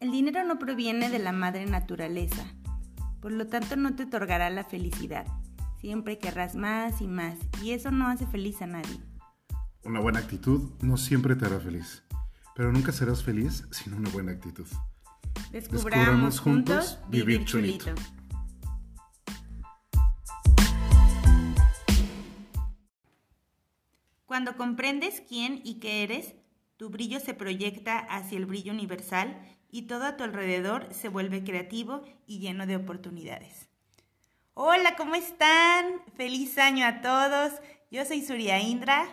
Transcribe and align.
El 0.00 0.12
dinero 0.12 0.42
no 0.44 0.58
proviene 0.58 1.10
de 1.10 1.18
la 1.18 1.30
madre 1.30 1.66
naturaleza, 1.66 2.42
por 3.20 3.32
lo 3.32 3.46
tanto 3.48 3.76
no 3.76 3.94
te 3.94 4.04
otorgará 4.04 4.48
la 4.48 4.64
felicidad. 4.64 5.26
Siempre 5.78 6.16
querrás 6.16 6.54
más 6.54 7.02
y 7.02 7.06
más, 7.06 7.38
y 7.62 7.72
eso 7.72 7.90
no 7.90 8.06
hace 8.08 8.26
feliz 8.26 8.62
a 8.62 8.66
nadie. 8.66 8.98
Una 9.84 10.00
buena 10.00 10.20
actitud 10.20 10.70
no 10.80 10.96
siempre 10.96 11.36
te 11.36 11.44
hará 11.44 11.60
feliz, 11.60 12.02
pero 12.56 12.72
nunca 12.72 12.92
serás 12.92 13.22
feliz 13.22 13.66
sin 13.72 13.92
una 13.92 14.08
buena 14.08 14.32
actitud. 14.32 14.66
Descubramos, 15.52 16.40
juntos 16.40 16.98
vivir 17.10 17.44
chulito. 17.44 17.92
Cuando 24.24 24.56
comprendes 24.56 25.22
quién 25.28 25.60
y 25.62 25.78
qué 25.78 26.04
eres, 26.04 26.36
tu 26.78 26.88
brillo 26.88 27.20
se 27.20 27.34
proyecta 27.34 27.98
hacia 27.98 28.38
el 28.38 28.46
brillo 28.46 28.72
universal 28.72 29.36
y 29.70 29.82
todo 29.82 30.04
a 30.04 30.16
tu 30.16 30.24
alrededor 30.24 30.86
se 30.90 31.08
vuelve 31.08 31.44
creativo 31.44 32.02
y 32.26 32.38
lleno 32.38 32.66
de 32.66 32.76
oportunidades. 32.76 33.68
Hola, 34.54 34.96
¿cómo 34.96 35.14
están? 35.14 36.02
Feliz 36.16 36.58
año 36.58 36.86
a 36.86 37.00
todos. 37.00 37.52
Yo 37.90 38.04
soy 38.04 38.22
Surya 38.22 38.58
Indra. 38.58 39.06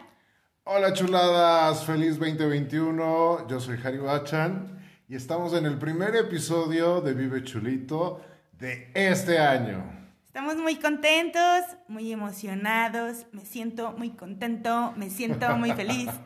Hola 0.63 0.93
chuladas, 0.93 1.85
feliz 1.85 2.20
2021. 2.20 3.47
Yo 3.47 3.59
soy 3.59 3.80
Harry 3.83 3.99
Bachan 3.99 4.77
y 5.07 5.16
estamos 5.16 5.53
en 5.53 5.66
el 5.66 5.77
primer 5.77 6.16
episodio 6.16 7.02
de 7.02 7.13
Vive 7.13 7.44
Chulito 7.44 8.21
de 8.52 8.91
este 8.94 9.39
año. 9.39 9.83
Estamos 10.25 10.58
muy 10.58 10.75
contentos, 10.75 11.63
muy 11.88 12.11
emocionados. 12.11 13.25
Me 13.31 13.45
siento 13.45 13.94
muy 13.94 14.09
contento, 14.11 14.94
me 14.97 15.09
siento 15.09 15.55
muy 15.55 15.71
feliz. 15.71 16.09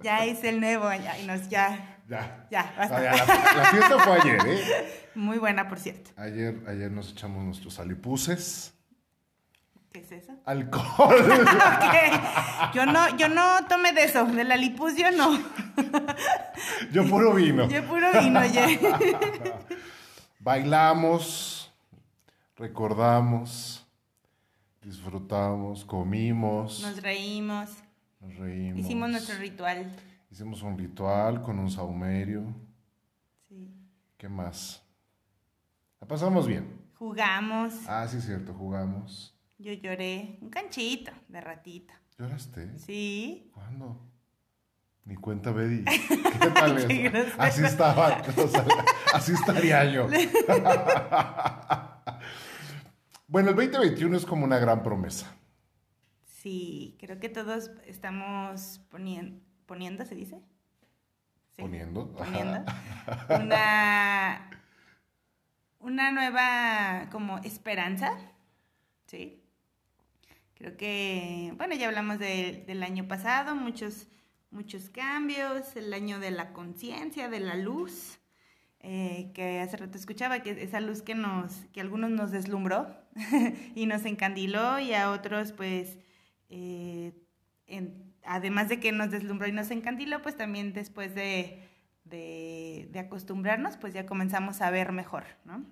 Ya 0.00 0.24
es 0.24 0.44
el 0.44 0.60
nuevo 0.60 0.84
año 0.84 1.10
y 1.20 1.26
nos 1.26 1.48
ya 1.48 1.97
Ya. 2.08 2.46
ya 2.50 2.74
basta. 2.76 3.00
La, 3.00 3.12
la 3.12 3.64
fiesta 3.70 3.98
fue 3.98 4.20
ayer, 4.20 4.38
¿eh? 4.46 5.10
Muy 5.14 5.38
buena, 5.38 5.68
por 5.68 5.78
cierto. 5.78 6.10
Ayer, 6.16 6.62
ayer 6.66 6.90
nos 6.90 7.10
echamos 7.12 7.44
nuestros 7.44 7.78
alipuses. 7.78 8.72
¿Qué 9.92 10.00
es 10.00 10.12
eso? 10.12 10.32
Alcohol. 10.44 11.16
Yo 12.74 12.84
no, 12.86 13.16
yo 13.16 13.28
no 13.28 13.66
tomé 13.68 13.92
de 13.92 14.04
eso, 14.04 14.24
de 14.26 14.44
la 14.44 14.56
lipus 14.56 14.94
yo 14.96 15.10
no. 15.12 15.38
Yo 16.92 17.08
puro 17.08 17.32
vino. 17.34 17.66
Yo 17.68 17.82
puro 17.84 18.06
vino, 18.20 18.40
oye. 18.40 18.78
Bailamos, 20.40 21.72
recordamos, 22.56 23.86
disfrutamos, 24.82 25.84
comimos, 25.84 26.80
Nos 26.82 27.02
reímos, 27.02 27.70
nos 28.20 28.36
reímos. 28.36 28.80
hicimos 28.80 29.08
nuestro 29.10 29.38
ritual. 29.38 29.90
Hicimos 30.30 30.62
un 30.62 30.76
ritual 30.78 31.42
con 31.42 31.58
un 31.58 31.70
saumerio. 31.70 32.54
Sí. 33.48 33.74
¿Qué 34.16 34.28
más? 34.28 34.82
La 36.00 36.06
pasamos 36.06 36.46
bien. 36.46 36.78
Jugamos, 36.94 37.74
Ah, 37.88 38.06
sí, 38.08 38.16
es 38.18 38.24
cierto, 38.26 38.52
jugamos. 38.54 39.34
yo 39.58 39.72
lloré, 39.72 40.38
un 40.40 40.50
canchito 40.50 41.12
de 41.28 41.40
ratito. 41.40 41.94
¿Lloraste? 42.18 42.76
Sí. 42.78 43.50
¿Cuándo? 43.54 44.00
Ni 45.04 45.14
cuenta, 45.16 45.52
Betty. 45.52 45.84
¿Qué 46.40 46.50
tal 46.50 46.86
Qué 46.86 47.06
eso? 47.06 47.12
grosero. 47.12 47.42
Así 47.42 47.64
estaba. 47.64 48.22
o 48.36 48.48
sea, 48.48 48.64
así 49.14 49.32
estaría 49.32 49.84
yo. 49.90 50.08
bueno, 53.28 53.50
el 53.50 53.56
2021 53.56 54.16
es 54.16 54.26
como 54.26 54.44
una 54.44 54.58
gran 54.58 54.82
promesa. 54.82 55.34
Sí, 56.24 56.96
creo 57.00 57.18
que 57.20 57.28
todos 57.28 57.70
estamos 57.86 58.80
poniendo, 58.90 59.40
poniendo, 59.68 60.04
¿se 60.04 60.16
dice? 60.16 60.40
Sí. 61.54 61.62
Poniendo. 61.62 62.10
poniendo 62.14 62.64
una, 63.40 64.50
una 65.78 66.10
nueva 66.12 67.08
como 67.12 67.38
esperanza, 67.38 68.10
¿sí? 69.06 69.44
Creo 70.54 70.76
que, 70.76 71.54
bueno, 71.56 71.74
ya 71.76 71.86
hablamos 71.86 72.18
de- 72.18 72.64
del 72.66 72.82
año 72.82 73.06
pasado, 73.06 73.54
muchos, 73.54 74.08
muchos 74.50 74.90
cambios, 74.90 75.76
el 75.76 75.92
año 75.94 76.18
de 76.18 76.32
la 76.32 76.52
conciencia, 76.52 77.28
de 77.28 77.38
la 77.40 77.54
luz, 77.54 78.18
eh, 78.80 79.30
que 79.34 79.60
hace 79.60 79.76
rato 79.76 79.96
escuchaba, 79.98 80.40
que 80.40 80.50
esa 80.62 80.80
luz 80.80 81.02
que 81.02 81.14
nos, 81.14 81.52
que 81.72 81.80
a 81.80 81.84
algunos 81.84 82.10
nos 82.10 82.30
deslumbró 82.32 82.88
y 83.76 83.86
nos 83.86 84.04
encandiló 84.04 84.80
y 84.80 84.94
a 84.94 85.10
otros 85.12 85.52
pues, 85.52 85.98
eh, 86.48 87.12
en- 87.66 88.07
además 88.28 88.68
de 88.68 88.78
que 88.80 88.92
nos 88.92 89.10
deslumbró 89.10 89.48
y 89.48 89.52
nos 89.52 89.70
encandiló, 89.70 90.22
pues 90.22 90.36
también 90.36 90.72
después 90.72 91.14
de, 91.14 91.62
de, 92.04 92.88
de 92.92 92.98
acostumbrarnos, 92.98 93.76
pues 93.76 93.94
ya 93.94 94.06
comenzamos 94.06 94.60
a 94.60 94.70
ver 94.70 94.92
mejor, 94.92 95.24
¿no? 95.44 95.64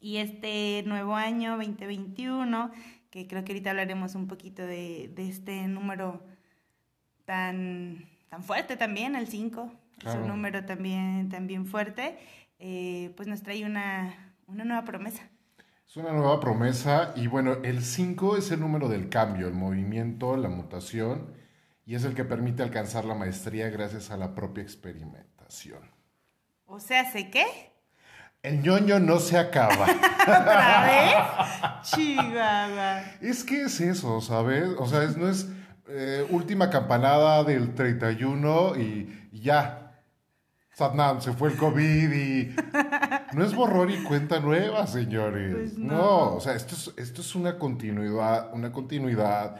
Y 0.00 0.18
este 0.18 0.82
nuevo 0.86 1.16
año 1.16 1.52
2021, 1.56 2.70
que 3.10 3.26
creo 3.26 3.44
que 3.44 3.52
ahorita 3.52 3.70
hablaremos 3.70 4.14
un 4.14 4.26
poquito 4.26 4.66
de, 4.66 5.10
de 5.14 5.28
este 5.28 5.66
número 5.68 6.22
tan, 7.24 8.04
tan 8.28 8.42
fuerte 8.42 8.76
también, 8.76 9.16
el 9.16 9.26
5, 9.28 9.72
es 9.98 10.02
Claro. 10.04 10.20
un 10.22 10.28
número 10.28 10.64
también, 10.66 11.28
también 11.30 11.64
fuerte, 11.66 12.18
eh, 12.58 13.12
pues 13.16 13.28
nos 13.28 13.42
trae 13.42 13.64
una, 13.64 14.34
una 14.46 14.64
nueva 14.64 14.84
promesa. 14.84 15.22
Es 15.88 15.96
una 15.96 16.12
nueva 16.12 16.40
promesa 16.40 17.12
y 17.16 17.26
bueno, 17.28 17.54
el 17.64 17.82
5 17.82 18.36
es 18.36 18.50
el 18.50 18.60
número 18.60 18.88
del 18.88 19.08
cambio, 19.08 19.46
el 19.48 19.54
movimiento, 19.54 20.36
la 20.36 20.48
mutación 20.50 21.32
y 21.86 21.94
es 21.94 22.04
el 22.04 22.14
que 22.14 22.24
permite 22.24 22.62
alcanzar 22.62 23.04
la 23.06 23.14
maestría 23.14 23.70
gracias 23.70 24.10
a 24.10 24.16
la 24.18 24.34
propia 24.34 24.62
experimentación. 24.62 25.80
O 26.66 26.80
sea, 26.80 27.10
¿sé 27.10 27.30
qué? 27.30 27.46
El 28.42 28.60
ñoño 28.62 28.98
no 29.00 29.18
se 29.18 29.38
acaba. 29.38 29.86
¿Otra 30.22 30.84
vez? 30.84 31.90
Chihuahua. 31.90 33.00
es 33.20 33.44
que 33.44 33.62
es 33.62 33.80
eso, 33.80 34.20
¿sabes? 34.20 34.68
O 34.78 34.86
sea, 34.86 35.02
es- 35.04 35.16
no 35.16 35.28
es 35.28 35.48
eh, 35.88 36.26
última 36.30 36.68
campanada 36.70 37.44
del 37.44 37.74
31 37.74 38.76
y, 38.76 39.28
y 39.32 39.40
ya. 39.40 39.82
Satnam, 40.74 41.22
se 41.22 41.32
fue 41.32 41.48
el 41.50 41.56
COVID 41.56 42.12
y... 42.12 42.54
No 43.32 43.42
es 43.44 43.54
borrón 43.54 43.90
y 43.90 44.02
cuenta 44.02 44.40
nueva, 44.40 44.86
señores. 44.86 45.54
Pues 45.54 45.78
no. 45.78 45.94
no. 45.96 46.34
o 46.34 46.40
sea, 46.40 46.54
esto 46.54 46.74
es, 46.74 46.92
esto 46.98 47.22
es 47.22 47.34
una 47.34 47.58
continuidad, 47.58 48.52
una 48.52 48.70
continuidad. 48.72 49.58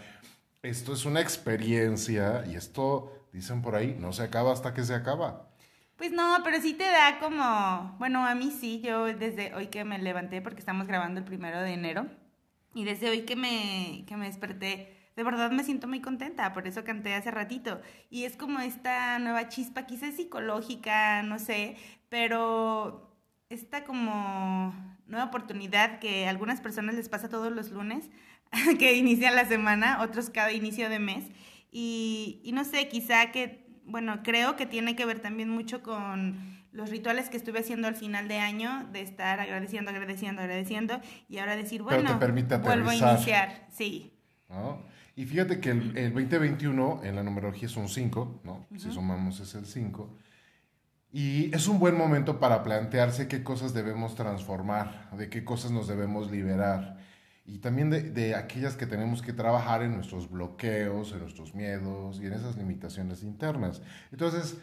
Esto 0.62 0.92
es 0.94 1.04
una 1.04 1.20
experiencia 1.20 2.44
y 2.46 2.56
esto, 2.56 3.28
dicen 3.32 3.62
por 3.62 3.74
ahí, 3.74 3.96
no 3.98 4.12
se 4.12 4.22
acaba 4.22 4.52
hasta 4.52 4.74
que 4.74 4.84
se 4.84 4.94
acaba. 4.94 5.48
Pues 5.96 6.12
no, 6.12 6.38
pero 6.44 6.60
sí 6.60 6.74
te 6.74 6.84
da 6.84 7.18
como, 7.18 7.96
bueno, 7.98 8.26
a 8.26 8.34
mí 8.34 8.50
sí, 8.50 8.80
yo 8.80 9.06
desde 9.06 9.54
hoy 9.54 9.68
que 9.68 9.84
me 9.84 9.98
levanté, 9.98 10.42
porque 10.42 10.60
estamos 10.60 10.86
grabando 10.86 11.20
el 11.20 11.24
primero 11.24 11.60
de 11.60 11.72
enero, 11.72 12.06
y 12.74 12.84
desde 12.84 13.08
hoy 13.08 13.22
que 13.22 13.36
me, 13.36 14.04
que 14.06 14.16
me 14.16 14.26
desperté, 14.26 14.94
de 15.16 15.24
verdad 15.24 15.50
me 15.50 15.64
siento 15.64 15.88
muy 15.88 16.02
contenta, 16.02 16.52
por 16.52 16.66
eso 16.66 16.84
canté 16.84 17.14
hace 17.14 17.30
ratito. 17.30 17.80
Y 18.10 18.24
es 18.24 18.36
como 18.36 18.60
esta 18.60 19.18
nueva 19.18 19.48
chispa, 19.48 19.86
quizás 19.86 20.14
psicológica, 20.14 21.22
no 21.22 21.38
sé, 21.38 21.76
pero 22.10 23.16
esta 23.48 23.84
como 23.84 24.74
nueva 25.06 25.26
oportunidad 25.26 26.00
que 26.00 26.26
a 26.26 26.30
algunas 26.30 26.60
personas 26.60 26.96
les 26.96 27.08
pasa 27.08 27.30
todos 27.30 27.50
los 27.50 27.70
lunes, 27.70 28.10
que 28.78 28.96
inician 28.96 29.36
la 29.36 29.46
semana, 29.46 30.02
otros 30.02 30.30
cada 30.30 30.52
inicio 30.52 30.88
de 30.88 30.98
mes. 30.98 31.24
Y, 31.70 32.40
y 32.44 32.52
no 32.52 32.64
sé, 32.64 32.88
quizá 32.88 33.30
que, 33.32 33.66
bueno, 33.84 34.22
creo 34.22 34.56
que 34.56 34.66
tiene 34.66 34.96
que 34.96 35.04
ver 35.04 35.20
también 35.20 35.48
mucho 35.48 35.82
con 35.82 36.56
los 36.72 36.90
rituales 36.90 37.30
que 37.30 37.36
estuve 37.36 37.60
haciendo 37.60 37.88
al 37.88 37.96
final 37.96 38.28
de 38.28 38.38
año, 38.38 38.86
de 38.92 39.00
estar 39.00 39.40
agradeciendo, 39.40 39.90
agradeciendo, 39.90 40.42
agradeciendo, 40.42 41.00
y 41.28 41.38
ahora 41.38 41.56
decir, 41.56 41.82
bueno, 41.82 42.18
vuelvo 42.62 42.90
a 42.90 42.94
iniciar. 42.94 43.66
Sí, 43.70 44.12
¿no? 44.48 44.82
Y 45.16 45.24
fíjate 45.24 45.60
que 45.60 45.70
el, 45.70 45.96
el 45.96 46.12
2021 46.12 47.00
en 47.02 47.16
la 47.16 47.22
numerología 47.22 47.66
es 47.66 47.76
un 47.76 47.88
5, 47.88 48.42
¿no? 48.44 48.66
Si 48.76 48.90
sumamos 48.92 49.40
es 49.40 49.54
el 49.54 49.64
5. 49.64 50.14
Y 51.10 51.54
es 51.54 51.68
un 51.68 51.78
buen 51.78 51.96
momento 51.96 52.38
para 52.38 52.62
plantearse 52.62 53.26
qué 53.26 53.42
cosas 53.42 53.72
debemos 53.72 54.14
transformar, 54.14 55.08
de 55.16 55.30
qué 55.30 55.42
cosas 55.42 55.70
nos 55.70 55.88
debemos 55.88 56.30
liberar. 56.30 56.98
Y 57.46 57.58
también 57.58 57.90
de, 57.90 58.10
de 58.10 58.34
aquellas 58.34 58.76
que 58.76 58.86
tenemos 58.86 59.22
que 59.22 59.32
trabajar 59.32 59.82
en 59.82 59.94
nuestros 59.94 60.28
bloqueos, 60.28 61.12
en 61.12 61.20
nuestros 61.20 61.54
miedos 61.54 62.20
y 62.20 62.26
en 62.26 62.32
esas 62.32 62.56
limitaciones 62.56 63.22
internas. 63.22 63.82
Entonces, 64.10 64.58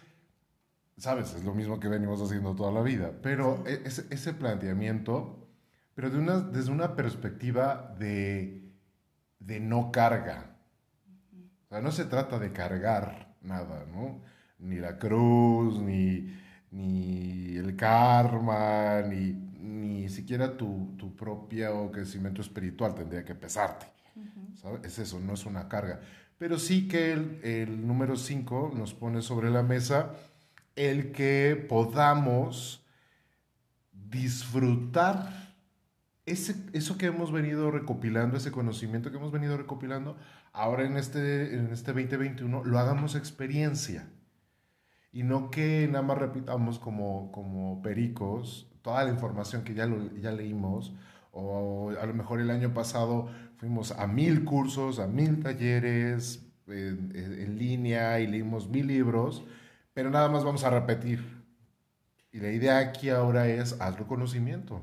sabes, 0.97 1.33
es 1.33 1.44
lo 1.45 1.53
mismo 1.53 1.80
que 1.80 1.88
venimos 1.88 2.21
haciendo 2.21 2.56
toda 2.56 2.71
la 2.71 2.81
vida, 2.81 3.13
pero 3.21 3.63
e- 3.65 3.81
ese, 3.85 4.06
ese 4.09 4.33
planteamiento, 4.33 5.47
pero 5.95 6.09
de 6.09 6.19
una, 6.19 6.39
desde 6.41 6.71
una 6.71 6.95
perspectiva 6.95 7.95
de, 7.97 8.69
de 9.39 9.59
no 9.59 9.91
carga. 9.91 10.57
O 11.65 11.69
sea, 11.69 11.81
no 11.81 11.91
se 11.91 12.06
trata 12.06 12.38
de 12.38 12.51
cargar 12.51 13.35
nada, 13.41 13.85
¿no? 13.91 14.21
Ni 14.59 14.75
la 14.77 14.97
cruz, 14.97 15.80
ni, 15.80 16.35
ni 16.71 17.56
el 17.56 17.75
karma, 17.75 19.01
ni, 19.01 19.52
ni 19.63 20.10
siquiera 20.10 20.57
tu, 20.57 20.94
tu 20.98 21.15
propio 21.15 21.89
crecimiento 21.92 22.42
espiritual 22.42 22.94
tendría 22.94 23.24
que 23.24 23.33
pesarte. 23.33 23.86
¿sabes? 24.62 24.81
Es 24.83 25.00
eso, 25.00 25.19
no 25.19 25.33
es 25.33 25.45
una 25.45 25.69
carga. 25.69 26.01
Pero 26.38 26.60
sí 26.60 26.88
que 26.88 27.13
el, 27.13 27.39
el 27.44 27.88
número 27.88 28.18
5 28.18 28.74
nos 28.75 28.94
pone 28.94 29.21
sobre 29.21 29.50
la 29.50 29.63
mesa 29.63 30.15
el 30.75 31.12
que 31.12 31.65
podamos 31.69 32.86
disfrutar 33.92 35.56
ese, 36.25 36.56
eso 36.74 36.98
que 36.98 37.06
hemos 37.06 37.31
venido 37.31 37.71
recopilando, 37.71 38.38
ese 38.38 38.51
conocimiento 38.51 39.12
que 39.12 39.18
hemos 39.18 39.31
venido 39.31 39.56
recopilando, 39.56 40.18
ahora 40.51 40.86
en 40.86 40.98
este, 40.98 41.56
en 41.56 41.71
este 41.71 41.94
2021 41.94 42.63
lo 42.63 42.80
hagamos 42.80 43.16
experiencia. 43.16 44.09
Y 45.12 45.24
no 45.24 45.51
que 45.51 45.88
nada 45.89 46.04
más 46.04 46.18
repitamos 46.18 46.80
como, 46.80 47.31
como 47.31 47.81
pericos 47.81 48.72
toda 48.83 49.03
la 49.03 49.09
información 49.09 49.63
que 49.63 49.74
ya, 49.74 49.89
ya 50.21 50.31
leímos, 50.31 50.94
o 51.31 51.91
a 52.00 52.06
lo 52.06 52.13
mejor 52.13 52.39
el 52.39 52.51
año 52.51 52.75
pasado 52.75 53.30
fuimos 53.57 53.91
a 53.91 54.06
mil 54.06 54.44
cursos, 54.44 55.00
a 55.00 55.07
mil 55.07 55.41
talleres 55.41 56.45
en, 56.68 57.12
en 57.15 57.57
línea 57.57 58.19
y 58.19 58.27
leímos 58.27 58.69
mil 58.69 58.85
libros, 58.85 59.44
pero 59.95 60.12
nada 60.12 60.30
más 60.30 60.44
vamos 60.44 60.63
a 60.63 60.69
repetir. 60.69 61.44
Y 62.31 62.39
la 62.39 62.51
idea 62.51 62.77
aquí 62.80 63.09
ahora 63.09 63.47
es 63.47 63.80
hazlo 63.80 64.06
conocimiento. 64.07 64.81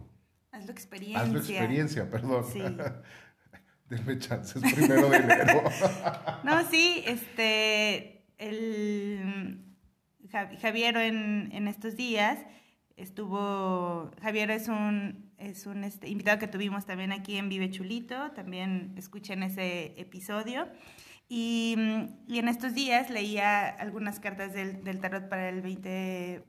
Hazlo 0.50 0.73
experiencia. 0.73 1.20
Hazlo 1.20 1.38
experiencia, 1.38 2.11
perdón. 2.11 2.44
Sí. 2.50 2.62
Denme 3.91 4.19
chances 4.19 4.62
primero 4.62 5.11
de 5.11 5.17
enero. 5.17 5.62
no, 6.44 6.64
sí, 6.70 7.02
este, 7.06 8.25
el 8.38 9.64
Javier 10.61 10.97
en, 10.97 11.50
en 11.52 11.67
estos 11.67 11.97
días 11.97 12.38
estuvo, 13.00 14.11
Javier 14.23 14.50
es 14.50 14.69
un, 14.69 15.31
es 15.38 15.67
un 15.67 15.85
este, 15.85 16.08
invitado 16.08 16.38
que 16.38 16.47
tuvimos 16.47 16.87
también 16.87 17.12
aquí 17.12 17.37
en 17.37 17.49
Vive 17.49 17.70
Chulito, 17.70 18.31
también 18.32 18.94
escuchen 18.97 19.43
ese 19.43 19.94
episodio. 19.97 20.69
Y, 21.29 21.76
y, 22.26 22.41
en 22.41 22.49
estos 22.49 22.75
días 22.75 23.08
leía 23.08 23.69
algunas 23.69 24.19
cartas 24.19 24.52
del, 24.52 24.82
del, 24.82 25.00
tarot 25.00 25.29
para 25.29 25.49
el 25.49 25.62
20, 25.62 25.88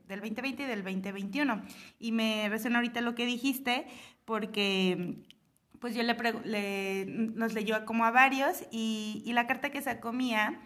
del 0.08 0.20
2020 0.20 0.62
y 0.62 0.66
del 0.66 0.82
2021. 0.82 1.62
Y 2.00 2.10
me 2.10 2.48
resuena 2.48 2.78
ahorita 2.78 3.00
lo 3.00 3.14
que 3.14 3.24
dijiste, 3.24 3.86
porque 4.24 5.22
pues 5.78 5.94
yo 5.94 6.02
le, 6.02 6.16
le 6.44 7.04
nos 7.06 7.54
leyó 7.54 7.84
como 7.84 8.04
a 8.04 8.10
varios 8.10 8.64
y, 8.72 9.22
y, 9.24 9.32
la 9.32 9.46
carta 9.46 9.70
que 9.70 9.82
sacó 9.82 10.12
mía 10.12 10.60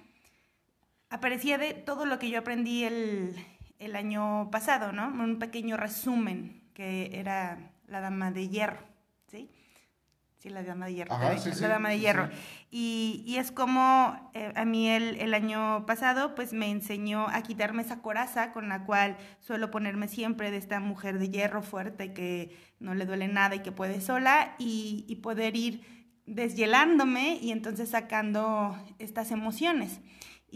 aparecía 1.11 1.59
de 1.59 1.75
todo 1.75 2.07
lo 2.07 2.19
que 2.19 2.31
yo 2.31 2.39
aprendí 2.39 2.85
el, 2.85 3.37
el 3.79 3.97
año 3.97 4.51
pasado, 4.51 4.93
¿no? 4.93 5.09
Un 5.09 5.39
pequeño 5.39 5.77
resumen 5.77 6.63
que 6.75 7.11
era 7.19 7.73
la 7.87 8.01
dama 8.01 8.31
de 8.31 8.49
hierro, 8.49 8.85
¿sí? 9.29 9.51
Sí, 10.39 10.51
la 10.51 10.63
dama 10.63 10.87
de 10.87 10.95
hierro. 10.95 11.17
la 11.19 11.69
dama 11.69 11.89
de 11.89 11.99
hierro. 11.99 12.29
Y, 12.71 13.25
y, 13.27 13.37
es 13.37 13.51
como 13.51 14.31
eh, 14.35 14.53
a 14.55 14.65
mí 14.67 14.89
el, 14.89 15.17
el, 15.17 15.33
año 15.33 15.87
pasado, 15.87 16.35
pues 16.35 16.53
me 16.53 16.71
enseñó 16.71 17.27
a 17.29 17.41
quitarme 17.43 17.83
esa 17.83 18.03
coraza 18.03 18.53
con 18.53 18.69
la 18.69 18.85
cual 18.85 19.17
suelo 19.41 19.71
ponerme 19.71 20.09
siempre 20.09 20.51
de 20.51 20.59
esta 20.59 20.79
mujer 20.79 21.19
de 21.19 21.31
hierro 21.31 21.63
fuerte 21.63 22.13
que 22.13 22.55
no 22.79 22.95
le 22.95 23.07
duele 23.07 23.29
nada 23.29 23.55
y 23.55 23.61
que 23.61 23.73
puede 23.73 24.03
sola 24.03 24.55
y, 24.59 25.07
y 25.09 25.17
poder 25.17 25.57
ir 25.57 25.97
deshielándome 26.27 27.39
y 27.41 27.53
entonces 27.53 27.91
sacando 27.91 28.77
estas 28.99 29.31
emociones. 29.31 30.01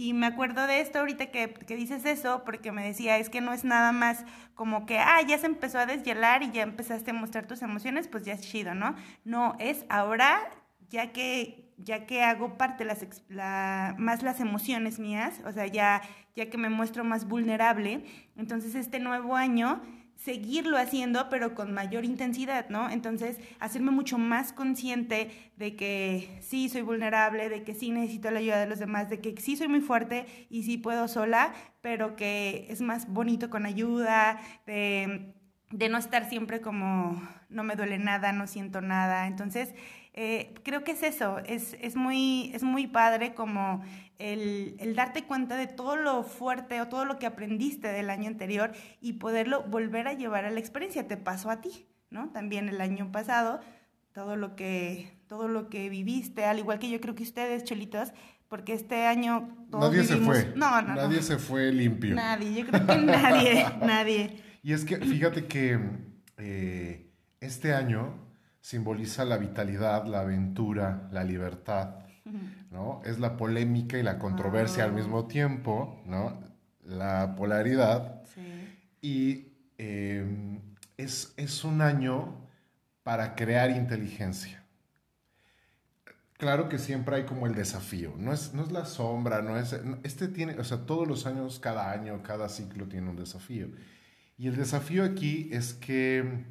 Y 0.01 0.15
me 0.15 0.25
acuerdo 0.25 0.67
de 0.67 0.81
esto 0.81 1.01
ahorita 1.01 1.27
que, 1.27 1.53
que, 1.53 1.77
dices 1.77 2.07
eso, 2.07 2.43
porque 2.47 2.73
me 2.73 2.83
decía, 2.83 3.19
es 3.19 3.29
que 3.29 3.43
no 3.43 3.53
es 3.53 3.65
nada 3.65 3.93
más 3.93 4.25
como 4.55 4.87
que, 4.87 4.99
ah, 4.99 5.21
ya 5.29 5.37
se 5.37 5.45
empezó 5.45 5.79
a 5.79 5.85
deshielar 5.85 6.43
y 6.43 6.51
ya 6.53 6.63
empezaste 6.63 7.11
a 7.11 7.13
mostrar 7.13 7.47
tus 7.47 7.61
emociones, 7.61 8.09
pues 8.09 8.25
ya 8.25 8.33
es 8.33 8.41
chido, 8.41 8.75
¿no? 8.75 8.97
No, 9.27 9.57
es 9.59 9.85
ahora, 9.91 10.41
ya 10.89 11.13
que, 11.13 11.71
ya 11.77 12.07
que 12.07 12.23
hago 12.23 12.57
parte 12.57 12.87
las, 12.87 13.05
la, 13.29 13.95
más 13.99 14.23
las 14.23 14.41
emociones 14.41 14.99
mías, 14.99 15.43
o 15.45 15.53
sea, 15.53 15.67
ya, 15.67 16.01
ya 16.35 16.49
que 16.49 16.57
me 16.57 16.71
muestro 16.71 17.05
más 17.05 17.29
vulnerable, 17.29 18.03
entonces 18.39 18.75
este 18.77 19.01
nuevo 19.01 19.37
año 19.37 19.83
seguirlo 20.23 20.77
haciendo, 20.77 21.29
pero 21.31 21.55
con 21.55 21.73
mayor 21.73 22.05
intensidad, 22.05 22.69
¿no? 22.69 22.91
Entonces, 22.91 23.39
hacerme 23.59 23.91
mucho 23.91 24.19
más 24.19 24.53
consciente 24.53 25.31
de 25.57 25.77
que 25.77 26.39
sí 26.43 26.69
soy 26.69 26.83
vulnerable, 26.83 27.49
de 27.49 27.63
que 27.63 27.75
sí 27.75 27.91
necesito 27.91 28.31
la 28.31 28.41
ayuda 28.41 28.61
de 28.61 28.67
los 28.67 28.79
demás, 28.79 29.09
de 29.09 29.21
que 29.21 29.41
sí 29.41 29.57
soy 29.57 29.69
muy 29.69 29.81
fuerte 29.81 30.27
y 30.51 30.65
sí 30.65 30.77
puedo 30.77 31.09
sola, 31.09 31.55
pero 31.81 32.17
que 32.17 32.67
es 32.69 32.83
más 32.83 33.09
bonito 33.09 33.49
con 33.49 33.65
ayuda, 33.65 34.41
de, 34.67 35.35
de 35.71 35.89
no 35.89 35.97
estar 35.97 36.29
siempre 36.29 36.61
como 36.61 37.27
no 37.49 37.65
me 37.65 37.75
duele 37.75 37.99
nada, 37.99 38.33
no 38.33 38.47
siento 38.47 38.83
nada. 38.83 39.27
Entonces, 39.27 39.75
eh, 40.23 40.53
creo 40.65 40.85
que 40.85 40.93
es 40.93 41.03
eso, 41.03 41.39
es, 41.47 41.75
es, 41.81 41.97
muy, 41.97 42.51
es 42.53 42.63
muy 42.63 42.87
padre 42.87 43.33
como 43.33 43.83
el, 44.19 44.77
el, 44.79 44.95
darte 44.95 45.25
cuenta 45.25 45.57
de 45.57 45.67
todo 45.67 45.97
lo 45.97 46.25
fuerte 46.25 46.79
o 46.83 46.89
todo 46.89 47.07
lo 47.07 47.19
que 47.19 47.25
aprendiste 47.25 47.89
del 47.89 48.11
año 48.11 48.29
anterior 48.29 48.73
y 49.01 49.15
poderlo 49.15 49.63
volver 49.63 50.09
a 50.09 50.13
llevar 50.13 50.45
a 50.45 50.51
la 50.51 50.61
experiencia. 50.61 51.09
Te 51.09 51.17
pasó 51.17 51.49
a 51.49 51.63
ti, 51.63 51.87
¿no? 52.11 52.29
También 52.33 52.69
el 52.69 52.83
año 52.83 53.11
pasado, 53.11 53.61
todo 54.13 54.37
lo 54.37 54.57
que, 54.57 55.11
todo 55.27 55.49
lo 55.49 55.71
que 55.71 55.89
viviste, 55.89 56.45
al 56.45 56.59
igual 56.59 56.79
que 56.79 56.91
yo 56.91 57.01
creo 57.01 57.15
que 57.15 57.23
ustedes, 57.23 57.65
chelitos, 57.65 58.13
porque 58.47 58.75
este 58.75 59.07
año 59.07 59.49
todos 59.71 59.91
Nadie 59.91 60.05
se 60.05 60.17
fue. 60.19 60.53
No, 60.55 60.83
no, 60.83 60.97
Nadie 60.97 61.23
se 61.23 61.39
fue 61.39 61.73
limpio. 61.73 62.15
Nadie, 62.15 62.61
yo 62.61 62.67
creo 62.67 62.87
que 62.87 62.97
nadie, 62.99 63.67
nadie. 63.81 64.43
Y 64.63 64.75
es 64.75 64.85
que 64.85 64.99
fíjate 64.99 65.47
que 65.47 65.81
eh, 66.37 67.11
este 67.41 67.73
año 67.73 68.30
simboliza 68.61 69.25
la 69.25 69.39
vitalidad, 69.39 70.07
la 70.07 70.21
aventura, 70.21 71.09
la 71.13 71.25
libertad, 71.25 71.97
¿no? 72.71 73.01
Es 73.05 73.19
la 73.19 73.37
polémica 73.37 73.99
y 73.99 74.03
la 74.03 74.19
controversia 74.19 74.85
al 74.85 74.93
mismo 74.93 75.27
tiempo, 75.27 76.03
¿no? 76.07 76.41
La 76.85 77.35
polaridad. 77.37 78.23
Y 79.01 79.49
em, 79.79 80.61
es, 80.97 81.33
es 81.37 81.65
un 81.65 81.81
año 81.81 82.47
para 83.03 83.35
crear 83.35 83.71
inteligencia. 83.71 84.63
Claro 86.37 86.69
que 86.69 86.79
siempre 86.79 87.17
hay 87.17 87.25
como 87.25 87.47
el 87.47 87.55
desafío, 87.55 88.15
no 88.17 88.33
es, 88.33 88.55
no 88.55 88.63
es 88.63 88.73
la 88.73 88.87
sombra, 88.87 89.43
no 89.43 89.59
es, 89.59 89.79
este 90.05 90.27
tiene, 90.27 90.59
o 90.59 90.65
sea, 90.65 90.87
todos 90.87 91.07
los 91.07 91.27
años, 91.27 91.61
cada 91.61 91.93
año, 91.93 92.23
cada 92.23 92.49
ciclo 92.49 92.89
tiene 92.89 93.11
un 93.11 93.17
desafío. 93.17 93.69
Y 94.39 94.49
el 94.49 94.57
desafío 94.57 95.05
aquí 95.05 95.51
es 95.53 95.75
que 95.75 96.47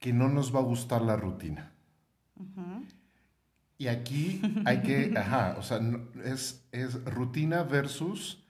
que 0.00 0.12
no 0.12 0.28
nos 0.28 0.54
va 0.54 0.58
a 0.58 0.62
gustar 0.62 1.02
la 1.02 1.14
rutina. 1.14 1.72
Y 3.78 3.86
aquí 3.88 4.42
hay 4.64 4.82
que, 4.82 5.14
ajá, 5.16 5.56
o 5.58 5.62
sea, 5.62 5.80
es, 6.24 6.66
es 6.72 7.04
rutina 7.04 7.62
versus 7.62 8.44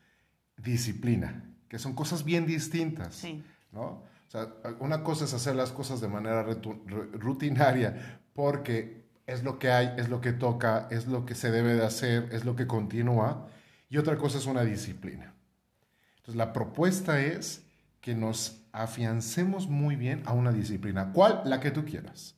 disciplina, 0.56 1.44
que 1.69 1.79
son 1.79 1.94
cosas 1.94 2.25
bien 2.25 2.47
distintas, 2.47 3.16
sí. 3.16 3.42
¿no? 3.73 3.83
O 3.83 4.30
sea, 4.30 4.49
una 4.78 5.02
cosa 5.02 5.25
es 5.25 5.35
hacer 5.35 5.57
las 5.57 5.73
cosas 5.73 6.00
de 6.00 6.07
manera 6.07 6.45
rutinaria 6.45 8.21
porque 8.33 9.00
es 9.26 9.42
lo 9.42 9.59
que 9.59 9.71
hay, 9.71 9.92
es 9.97 10.09
lo 10.09 10.21
que 10.21 10.33
toca, 10.33 10.87
es 10.90 11.07
lo 11.07 11.26
que 11.26 11.35
se 11.35 11.50
debe 11.50 11.75
de 11.75 11.85
hacer, 11.85 12.28
es 12.33 12.45
lo 12.45 12.54
que 12.54 12.69
continúa, 12.69 13.49
y 13.88 13.99
otra 13.99 14.16
cosa 14.16 14.38
es 14.38 14.47
una 14.47 14.62
disciplina. 14.62 15.35
Entonces, 16.19 16.37
la 16.37 16.52
propuesta 16.52 17.21
es 17.21 17.64
que 18.00 18.14
nos 18.14 18.62
afiancemos 18.73 19.69
muy 19.69 19.97
bien 19.97 20.23
a 20.26 20.33
una 20.33 20.52
disciplina. 20.52 21.12
¿Cuál? 21.12 21.42
La 21.45 21.61
que 21.61 21.71
tú 21.71 21.85
quieras. 21.85 22.37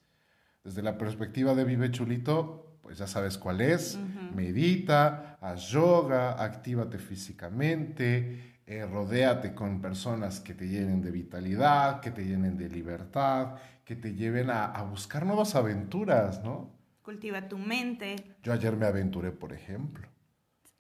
Desde 0.65 0.83
la 0.83 0.99
perspectiva 0.99 1.55
de 1.55 1.65
Vive 1.65 1.91
Chulito, 1.91 2.79
pues 2.83 2.99
ya 2.99 3.07
sabes 3.07 3.39
cuál 3.39 3.61
es. 3.61 3.99
Medita, 4.35 5.39
haz 5.41 5.69
yoga, 5.69 6.43
actívate 6.43 6.99
físicamente, 6.99 8.59
eh, 8.67 8.87
rodéate 8.87 9.55
con 9.55 9.81
personas 9.81 10.41
que 10.41 10.55
te 10.55 10.69
llenen 10.69 11.03
de 11.03 11.11
vitalidad, 11.11 12.01
que 12.01 12.11
te 12.11 12.25
llenen 12.25 12.57
de 12.57 12.69
libertad, 12.69 13.57
que 13.85 13.97
te 13.97 14.15
lleven 14.15 14.51
a, 14.51 14.67
a 14.67 14.83
buscar 14.83 15.27
nuevas 15.27 15.55
aventuras, 15.55 16.43
¿no? 16.43 16.71
Cultiva 17.03 17.49
tu 17.49 17.59
mente. 17.59 18.17
Yo 18.43 18.53
ayer 18.53 18.77
me 18.77 18.87
aventuré, 18.87 19.33
por 19.33 19.53
ejemplo. 19.53 20.12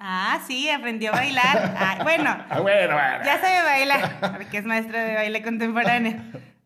Ah, 0.05 0.41
sí, 0.45 0.69
aprendió 0.69 1.13
a 1.13 1.17
bailar. 1.17 1.77
Ah, 1.79 2.01
bueno, 2.03 2.29
ah, 2.51 2.61
bueno, 2.61 2.95
bueno, 2.95 3.25
ya 3.25 3.41
sabe 3.41 3.63
bailar, 3.63 4.19
porque 4.37 4.59
es 4.59 4.65
maestro 4.65 4.99
de 4.99 5.15
baile 5.15 5.43
contemporáneo. 5.45 6.21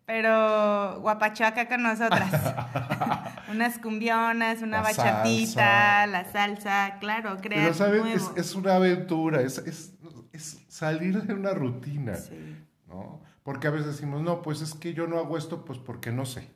Pero 0.07 1.01
guapachó 1.01 1.45
acá 1.45 1.69
con 1.69 1.83
nosotras. 1.83 2.31
Unas 3.51 3.79
cumbionas, 3.79 4.63
una 4.63 4.81
bachatita, 4.81 6.07
la 6.07 6.25
salsa, 6.25 6.97
claro, 6.99 7.37
crear 7.37 7.63
Pero, 7.63 7.75
¿sabes? 7.75 8.07
Es, 8.07 8.31
es, 8.37 8.55
una 8.55 8.77
aventura, 8.77 9.43
es, 9.43 9.59
es, 9.59 9.93
es, 10.33 10.65
salir 10.69 11.23
de 11.23 11.35
una 11.35 11.51
rutina, 11.51 12.15
sí. 12.15 12.57
¿no? 12.87 13.21
Porque 13.43 13.67
a 13.67 13.71
veces 13.71 13.89
decimos, 13.89 14.23
no, 14.23 14.41
pues 14.41 14.63
es 14.63 14.75
que 14.75 14.95
yo 14.95 15.07
no 15.07 15.19
hago 15.19 15.37
esto 15.37 15.65
pues 15.65 15.79
porque 15.79 16.11
no 16.11 16.25
sé. 16.25 16.51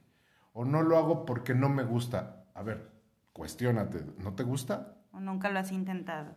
O 0.54 0.64
no 0.64 0.82
lo 0.82 0.96
hago 0.96 1.26
porque 1.26 1.54
no 1.54 1.68
me 1.68 1.82
gusta. 1.82 2.44
A 2.54 2.62
ver, 2.62 2.90
cuestiónate, 3.32 4.02
¿no 4.18 4.34
te 4.34 4.44
gusta? 4.44 4.96
O 5.12 5.20
nunca 5.20 5.50
lo 5.50 5.58
has 5.58 5.72
intentado. 5.72 6.36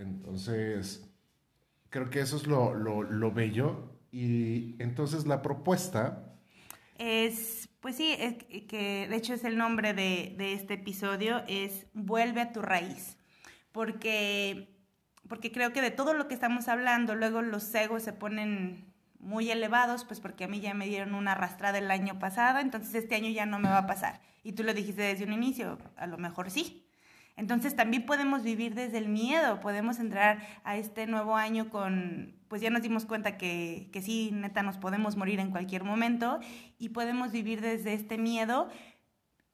Entonces, 0.00 1.06
creo 1.90 2.10
que 2.10 2.20
eso 2.20 2.36
es 2.36 2.46
lo, 2.46 2.74
lo, 2.74 3.32
bello. 3.32 3.90
Y 4.10 4.80
entonces 4.82 5.26
la 5.26 5.42
propuesta... 5.42 6.26
Es, 6.98 7.68
pues 7.80 7.96
sí, 7.96 8.14
es 8.18 8.34
que 8.64 9.06
de 9.08 9.16
hecho 9.16 9.34
es 9.34 9.44
el 9.44 9.56
nombre 9.56 9.94
de, 9.94 10.34
de 10.36 10.52
este 10.52 10.74
episodio, 10.74 11.42
es 11.48 11.86
Vuelve 11.94 12.40
a 12.40 12.52
tu 12.52 12.60
raíz. 12.60 13.16
Porque, 13.72 14.76
porque 15.28 15.52
creo 15.52 15.72
que 15.72 15.80
de 15.80 15.90
todo 15.90 16.12
lo 16.12 16.28
que 16.28 16.34
estamos 16.34 16.68
hablando, 16.68 17.14
luego 17.14 17.40
los 17.40 17.74
egos 17.74 18.02
se 18.02 18.12
ponen 18.12 18.92
muy 19.18 19.50
elevados, 19.50 20.04
pues 20.04 20.20
porque 20.20 20.44
a 20.44 20.48
mí 20.48 20.60
ya 20.60 20.74
me 20.74 20.86
dieron 20.86 21.14
una 21.14 21.32
arrastrada 21.32 21.78
el 21.78 21.90
año 21.90 22.18
pasado, 22.18 22.58
entonces 22.58 22.94
este 22.94 23.14
año 23.14 23.28
ya 23.28 23.46
no 23.46 23.58
me 23.58 23.68
va 23.68 23.78
a 23.78 23.86
pasar. 23.86 24.20
Y 24.42 24.52
tú 24.52 24.62
lo 24.62 24.74
dijiste 24.74 25.02
desde 25.02 25.24
un 25.24 25.32
inicio, 25.32 25.78
a 25.96 26.06
lo 26.06 26.18
mejor 26.18 26.50
sí. 26.50 26.89
Entonces 27.40 27.74
también 27.74 28.04
podemos 28.04 28.42
vivir 28.42 28.74
desde 28.74 28.98
el 28.98 29.08
miedo, 29.08 29.60
podemos 29.60 29.98
entrar 29.98 30.46
a 30.62 30.76
este 30.76 31.06
nuevo 31.06 31.36
año 31.36 31.70
con, 31.70 32.34
pues 32.48 32.60
ya 32.60 32.68
nos 32.68 32.82
dimos 32.82 33.06
cuenta 33.06 33.38
que, 33.38 33.88
que 33.94 34.02
sí, 34.02 34.28
neta, 34.30 34.62
nos 34.62 34.76
podemos 34.76 35.16
morir 35.16 35.40
en 35.40 35.50
cualquier 35.50 35.82
momento 35.82 36.38
y 36.78 36.90
podemos 36.90 37.32
vivir 37.32 37.62
desde 37.62 37.94
este 37.94 38.18
miedo. 38.18 38.68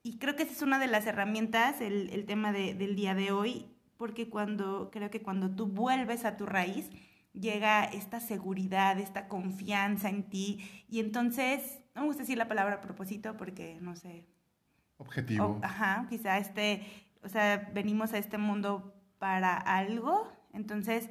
Y 0.03 0.17
creo 0.17 0.35
que 0.35 0.43
esa 0.43 0.51
es 0.51 0.61
una 0.63 0.79
de 0.79 0.87
las 0.87 1.07
herramientas, 1.07 1.79
el, 1.79 2.09
el 2.09 2.25
tema 2.25 2.51
de, 2.51 2.73
del 2.73 2.97
día 2.97 3.15
de 3.15 3.31
hoy, 3.31 3.67
porque 3.95 4.29
cuando, 4.29 4.91
creo 4.91 5.09
que 5.09 5.21
cuando 5.21 5.49
tú 5.49 5.67
vuelves 5.67 6.25
a 6.25 6.35
tu 6.35 6.45
raíz, 6.45 6.89
llega 7.31 7.85
esta 7.85 8.19
seguridad, 8.19 8.99
esta 8.99 9.29
confianza 9.29 10.09
en 10.09 10.23
ti. 10.23 10.85
Y 10.89 10.99
entonces, 10.99 11.79
no 11.95 12.01
me 12.01 12.07
gusta 12.07 12.23
decir 12.23 12.37
la 12.37 12.49
palabra 12.49 12.81
propósito 12.81 13.37
porque, 13.37 13.77
no 13.79 13.95
sé. 13.95 14.25
Objetivo. 14.97 15.59
ajá, 15.61 16.07
quizá 16.09 16.39
este, 16.39 16.85
o 17.23 17.29
sea, 17.29 17.69
venimos 17.73 18.13
a 18.13 18.17
este 18.17 18.37
mundo 18.37 18.93
para 19.19 19.55
algo. 19.55 20.31
Entonces, 20.53 21.09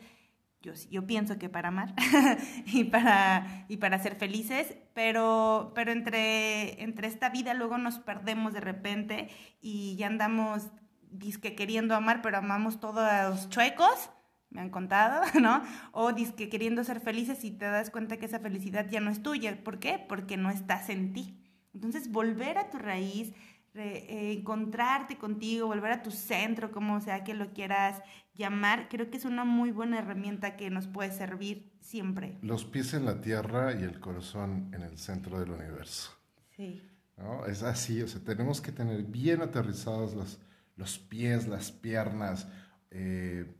yo, 0.62 0.72
yo 0.90 1.06
pienso 1.06 1.38
que 1.38 1.48
para 1.48 1.68
amar 1.68 1.94
y, 2.66 2.84
para, 2.84 3.66
y 3.68 3.76
para 3.76 3.98
ser 3.98 4.16
felices, 4.16 4.76
pero, 4.94 5.72
pero 5.74 5.92
entre, 5.92 6.82
entre 6.82 7.08
esta 7.08 7.28
vida 7.28 7.54
luego 7.54 7.78
nos 7.78 7.98
perdemos 7.98 8.52
de 8.52 8.60
repente 8.60 9.28
y 9.60 9.96
ya 9.96 10.06
andamos 10.06 10.68
disque 11.10 11.54
queriendo 11.54 11.94
amar, 11.94 12.20
pero 12.22 12.38
amamos 12.38 12.80
todos 12.80 13.48
chuecos 13.48 14.10
me 14.50 14.60
han 14.60 14.70
contado, 14.70 15.22
¿no? 15.40 15.62
O 15.92 16.14
que 16.14 16.48
queriendo 16.48 16.82
ser 16.84 17.00
felices 17.00 17.44
y 17.44 17.50
te 17.50 17.66
das 17.66 17.90
cuenta 17.90 18.16
que 18.16 18.26
esa 18.26 18.40
felicidad 18.40 18.88
ya 18.88 19.00
no 19.00 19.10
es 19.10 19.22
tuya. 19.22 19.62
¿Por 19.62 19.78
qué? 19.78 19.98
Porque 19.98 20.36
no 20.36 20.50
estás 20.50 20.88
en 20.88 21.12
ti. 21.12 21.38
Entonces, 21.74 22.10
volver 22.10 22.58
a 22.58 22.70
tu 22.70 22.78
raíz, 22.78 23.34
encontrarte 23.78 25.18
contigo, 25.18 25.66
volver 25.66 25.92
a 25.92 26.02
tu 26.02 26.10
centro, 26.10 26.72
como 26.72 27.00
sea 27.00 27.24
que 27.24 27.34
lo 27.34 27.52
quieras 27.52 28.02
llamar, 28.34 28.88
creo 28.88 29.10
que 29.10 29.16
es 29.16 29.24
una 29.24 29.44
muy 29.44 29.70
buena 29.70 29.98
herramienta 29.98 30.56
que 30.56 30.70
nos 30.70 30.86
puede 30.86 31.10
servir 31.10 31.72
siempre. 31.80 32.38
Los 32.42 32.64
pies 32.64 32.94
en 32.94 33.04
la 33.04 33.20
tierra 33.20 33.72
y 33.72 33.82
el 33.82 33.98
corazón 34.00 34.70
en 34.72 34.82
el 34.82 34.98
centro 34.98 35.40
del 35.40 35.50
universo. 35.50 36.12
Sí. 36.56 36.82
¿No? 37.16 37.46
Es 37.46 37.62
así, 37.62 38.02
o 38.02 38.08
sea, 38.08 38.20
tenemos 38.22 38.60
que 38.60 38.72
tener 38.72 39.02
bien 39.04 39.40
aterrizados 39.40 40.14
los, 40.14 40.38
los 40.76 40.98
pies, 40.98 41.48
las 41.48 41.72
piernas, 41.72 42.46
eh, 42.90 43.54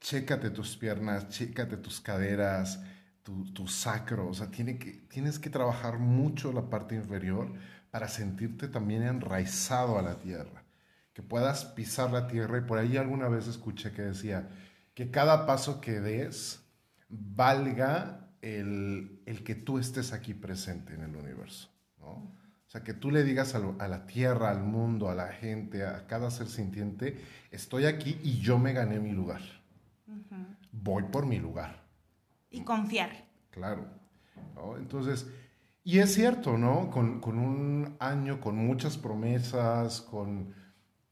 chécate 0.00 0.50
tus 0.50 0.76
piernas, 0.76 1.28
chécate 1.28 1.76
tus 1.76 2.00
caderas, 2.00 2.82
tu, 3.22 3.68
sacro, 3.68 4.28
o 4.28 4.34
sea, 4.34 4.50
tiene 4.50 4.78
que, 4.78 4.92
tienes 5.08 5.38
que 5.38 5.48
trabajar 5.48 5.98
mucho 5.98 6.52
la 6.52 6.68
parte 6.68 6.96
inferior 6.96 7.52
para 7.92 8.08
sentirte 8.08 8.66
también 8.66 9.04
enraizado 9.04 9.96
a 9.96 10.02
la 10.02 10.18
tierra, 10.18 10.64
que 11.12 11.22
puedas 11.22 11.64
pisar 11.64 12.10
la 12.10 12.26
tierra 12.26 12.58
y 12.58 12.62
por 12.62 12.80
ahí 12.80 12.96
alguna 12.96 13.28
vez 13.28 13.46
escuché 13.46 13.92
que 13.92 14.02
decía 14.02 14.48
que 14.94 15.12
cada 15.12 15.46
paso 15.46 15.80
que 15.80 16.00
des 16.00 16.60
valga 17.08 18.28
el, 18.40 19.22
que 19.44 19.54
tú 19.54 19.78
estés 19.78 20.12
aquí 20.12 20.34
presente 20.34 20.94
en 20.94 21.02
el 21.02 21.14
universo, 21.14 21.70
¿no? 22.00 22.10
O 22.66 22.70
sea, 22.72 22.82
que 22.82 22.94
tú 22.94 23.12
le 23.12 23.22
digas 23.22 23.54
a, 23.54 23.60
a, 23.78 23.86
la 23.86 24.06
tierra, 24.06 24.50
al 24.50 24.64
mundo, 24.64 25.08
a 25.08 25.14
la 25.14 25.28
gente, 25.28 25.86
a 25.86 26.08
cada 26.08 26.30
ser 26.32 26.48
sintiente, 26.48 27.22
estoy 27.52 27.84
aquí 27.84 28.18
y 28.24 28.40
yo 28.40 28.58
me 28.58 28.72
gané 28.72 28.98
mi 28.98 29.12
lugar 29.12 29.42
voy 30.72 31.04
por 31.04 31.26
mi 31.26 31.38
lugar. 31.38 31.82
Y 32.50 32.62
confiar. 32.62 33.10
Claro. 33.50 33.86
Entonces, 34.78 35.26
y 35.84 35.98
es 35.98 36.14
cierto, 36.14 36.58
¿no? 36.58 36.90
Con, 36.90 37.20
con, 37.20 37.38
un 37.38 37.96
año, 37.98 38.40
con 38.40 38.56
muchas 38.56 38.96
promesas, 38.96 40.00
con... 40.00 40.54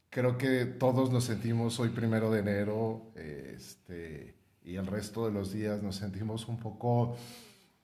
Creo 0.09 0.37
que 0.37 0.65
todos 0.65 1.11
nos 1.11 1.23
sentimos 1.23 1.79
hoy 1.79 1.89
primero 1.89 2.31
de 2.31 2.39
enero, 2.39 3.11
este, 3.15 4.35
y 4.61 4.75
el 4.75 4.85
resto 4.87 5.25
de 5.25 5.31
los 5.31 5.53
días 5.53 5.81
nos 5.81 5.95
sentimos 5.95 6.47
un 6.49 6.57
poco 6.57 7.15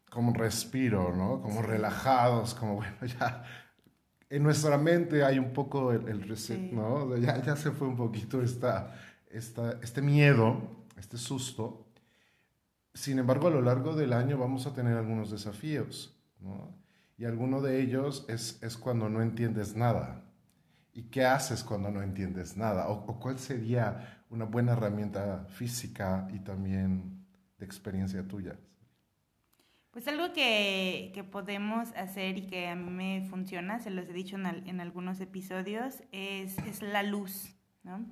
como 0.10 0.30
un 0.30 0.36
respiro, 0.36 1.16
¿no? 1.16 1.42
Como 1.42 1.62
relajados, 1.62 2.54
como, 2.54 2.76
bueno, 2.78 2.98
ya 3.20 3.44
en 4.30 4.44
nuestra 4.44 4.78
mente 4.78 5.24
hay 5.24 5.40
un 5.40 5.54
poco 5.54 5.94
el, 5.94 6.22
reset, 6.24 6.72
¿no? 6.72 7.16
Ya, 7.16 7.42
ya, 7.42 7.56
se 7.56 7.72
fue 7.72 7.88
un 7.88 7.96
poquito 7.96 8.42
esta, 8.42 8.94
esta, 9.30 9.80
este 9.82 10.02
miedo 10.02 10.78
este 10.98 11.18
susto. 11.18 11.86
Sin 12.94 13.20
embargo, 13.20 13.48
a 13.48 13.52
lo 13.52 13.62
largo 13.62 13.96
del 13.96 14.14
año 14.14 14.38
vamos 14.38 14.66
a 14.66 14.74
tener 14.74 14.98
algunos 14.98 15.30
desafíos, 15.32 16.17
Y 17.18 17.26
alguno 17.26 17.62
de 17.62 17.82
ellos 17.82 18.26
es, 18.30 18.62
es 18.62 18.78
cuando 18.78 19.10
no 19.10 19.22
entiendes 19.22 19.76
nada. 19.76 20.24
¿Y 20.94 21.04
qué 21.04 21.26
haces 21.26 21.64
cuando 21.64 21.92
no 21.92 22.02
entiendes 22.02 22.58
nada? 22.58 22.90
¿O, 22.90 23.20
cuál 23.20 23.40
sería 23.40 24.24
una 24.30 24.46
buena 24.46 24.74
herramienta 24.74 25.46
física 25.50 26.28
y 26.34 26.40
también 26.40 27.26
de 27.58 27.66
experiencia 27.66 28.28
tuya? 28.28 28.58
Pues 29.92 30.08
algo 30.08 30.32
que, 30.34 31.12
que, 31.14 31.24
podemos 31.24 31.92
hacer 31.96 32.38
y 32.38 32.48
que 32.48 32.68
a 32.68 32.76
mí 32.76 32.90
me 32.92 33.28
funciona, 33.30 33.80
se 33.80 33.90
los 33.90 34.08
he 34.08 34.14
dicho 34.14 34.36
en, 34.36 34.46
en 34.46 34.80
algunos 34.80 35.20
episodios, 35.22 36.04
es, 36.12 36.58
es 36.60 36.84
la 36.84 37.02
luz, 37.02 37.56
¿no? 37.84 38.06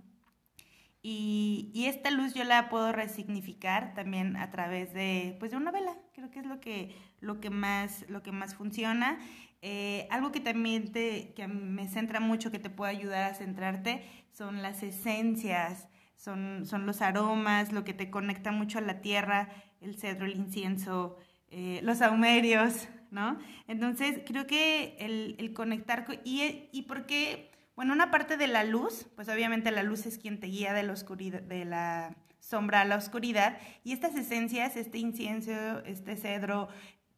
Y, 1.07 1.85
esta 1.85 2.09
luz 2.09 2.33
yo 2.33 2.43
la 2.43 2.67
puedo 2.67 2.91
resignificar 2.91 3.93
también 3.93 4.35
a 4.37 4.49
través 4.49 4.91
de, 4.91 5.35
pues 5.39 5.51
de 5.51 5.57
una 5.57 5.69
vela. 5.69 5.95
Creo 6.15 6.31
que 6.31 6.39
es 6.39 6.45
lo 6.45 6.61
que, 6.61 6.95
lo 7.19 7.41
que, 7.41 7.49
más, 7.49 8.05
lo 8.07 8.23
que 8.23 8.31
más 8.31 8.55
funciona. 8.55 9.19
Eh, 9.61 10.07
algo 10.09 10.31
que 10.31 10.39
también 10.39 10.93
te, 10.93 11.33
que 11.35 11.45
me 11.49 11.89
centra 11.89 12.21
mucho, 12.21 12.51
que 12.51 12.59
te 12.59 12.69
puede 12.69 12.95
ayudar 12.95 13.23
a 13.29 13.33
centrarte, 13.33 14.01
son 14.31 14.61
las 14.61 14.81
esencias, 14.81 15.89
son, 16.15 16.65
son 16.65 16.85
los 16.85 17.01
aromas, 17.01 17.73
lo 17.73 17.83
que 17.83 17.93
te 17.93 18.09
conecta 18.09 18.53
mucho 18.53 18.77
a 18.77 18.81
la 18.81 19.01
tierra, 19.01 19.49
el 19.81 19.97
cedro, 19.97 20.25
el 20.25 20.37
incienso, 20.37 21.17
eh, 21.49 21.81
los 21.83 22.01
aumerios, 22.01 22.87
¿no? 23.11 23.37
Entonces, 23.67 24.21
creo 24.25 24.47
que 24.47 24.95
el, 24.99 25.53
conectar, 25.53 26.07
y, 26.23 26.69
y 26.71 26.83
por 26.83 27.05
qué 27.05 27.51
bueno, 27.75 27.91
una 27.91 28.09
parte 28.09 28.37
de 28.37 28.47
la 28.47 28.63
luz, 28.63 29.05
pues 29.17 29.27
obviamente 29.27 29.69
la 29.69 29.83
luz 29.83 30.05
es 30.05 30.17
quien 30.17 30.39
te 30.39 30.47
guía 30.47 30.71
de 30.71 30.83
la 30.83 30.93
oscuridad, 30.93 31.41
de 31.41 31.65
la 31.65 32.15
sombra 32.45 32.81
a 32.81 32.85
la 32.85 32.97
oscuridad, 32.97 33.57
y 33.83 33.91
estas 33.91 34.15
esencias, 34.15 34.75
este 34.75 34.99
incienso, 34.99 35.51
este 35.85 36.15
cedro, 36.15 36.69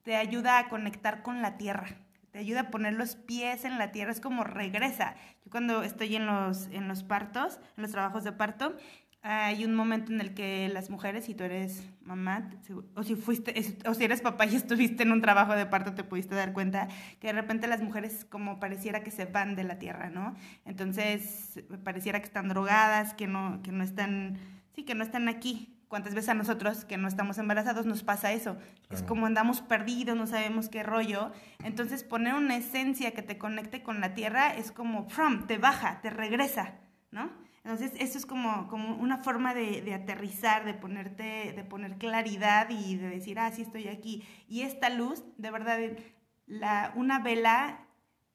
te 0.04 0.16
ayuda 0.16 0.58
a 0.58 0.70
conectar 0.70 1.22
con 1.22 1.42
la 1.42 1.58
tierra, 1.58 1.88
te 2.32 2.40
ayuda 2.40 2.62
a 2.62 2.70
poner 2.70 2.94
los 2.94 3.16
pies 3.16 3.66
en 3.66 3.78
la 3.78 3.92
tierra, 3.92 4.12
es 4.12 4.22
como 4.22 4.44
regresa. 4.44 5.16
Yo 5.44 5.52
cuando 5.52 5.84
estoy 5.84 6.16
en 6.16 6.26
los, 6.26 6.68
en 6.68 6.88
los 6.88 7.04
partos, 7.04 7.60
en 7.76 7.84
los 7.84 7.92
trabajos 7.92 8.24
de 8.24 8.32
parto, 8.32 8.76
hay 9.22 9.66
un 9.66 9.76
momento 9.76 10.14
en 10.14 10.22
el 10.22 10.34
que 10.34 10.70
las 10.70 10.90
mujeres, 10.90 11.26
si 11.26 11.36
tú 11.36 11.44
eres 11.44 11.84
mamá, 12.02 12.50
o 12.96 13.04
si 13.04 13.16
fuiste, 13.16 13.54
o 13.86 13.94
si 13.94 14.06
eres 14.06 14.22
papá 14.22 14.46
y 14.46 14.56
estuviste 14.56 15.04
en 15.04 15.12
un 15.12 15.22
trabajo 15.22 15.54
de 15.54 15.66
parto, 15.66 15.94
te 15.94 16.06
pudiste 16.06 16.36
dar 16.36 16.54
cuenta 16.54 16.88
que 17.20 17.28
de 17.28 17.34
repente 17.34 17.68
las 17.68 17.82
mujeres 17.82 18.26
como 18.30 18.60
pareciera 18.60 19.04
que 19.04 19.12
se 19.12 19.26
van 19.26 19.56
de 19.56 19.66
la 19.66 19.80
tierra, 19.80 20.10
¿no? 20.10 20.36
Entonces, 20.64 21.62
pareciera 21.84 22.20
que 22.20 22.26
están 22.28 22.48
drogadas, 22.48 23.14
que 23.16 23.28
no, 23.28 23.62
que 23.64 23.74
no 23.74 23.84
están, 23.84 24.38
sí, 24.78 24.84
que 24.84 24.94
no 24.94 25.04
están 25.04 25.28
aquí. 25.28 25.74
¿Cuántas 25.88 26.14
veces 26.14 26.30
a 26.30 26.34
nosotros 26.36 26.86
que 26.86 26.98
no 26.98 27.08
estamos 27.08 27.40
embarazados 27.40 27.88
nos 27.88 28.04
pasa 28.04 28.32
eso? 28.32 28.58
Es 28.92 29.02
como 29.02 29.26
andamos 29.26 29.62
perdidos, 29.62 30.16
no 30.16 30.28
sabemos 30.28 30.70
qué 30.70 30.84
rollo. 30.84 31.32
Entonces, 31.64 32.04
poner 32.04 32.36
una 32.36 32.58
esencia 32.58 33.12
que 33.12 33.24
te 33.24 33.40
conecte 33.40 33.82
con 33.82 34.02
la 34.02 34.14
tierra 34.14 34.54
es 34.54 34.72
como, 34.72 35.10
from, 35.10 35.48
te 35.48 35.58
baja, 35.58 36.00
te 36.02 36.12
regresa, 36.12 36.76
¿no? 37.10 37.32
Entonces, 37.64 37.94
eso 37.98 38.20
es 38.20 38.28
como, 38.28 38.68
como 38.68 38.96
una 38.98 39.18
forma 39.18 39.56
de, 39.56 39.82
de, 39.82 39.96
aterrizar, 39.96 40.64
de 40.64 40.76
ponerte, 40.76 41.54
de 41.54 41.64
poner 41.64 41.98
claridad 41.98 42.70
y 42.70 42.98
de 42.98 43.10
decir, 43.10 43.40
ah, 43.40 43.50
sí 43.52 43.64
estoy 43.64 43.88
aquí. 43.88 44.24
Y 44.48 44.62
esta 44.62 44.90
luz, 44.90 45.24
de 45.38 45.50
verdad, 45.50 45.80
la, 46.46 46.92
una 46.96 47.20
vela, 47.20 47.87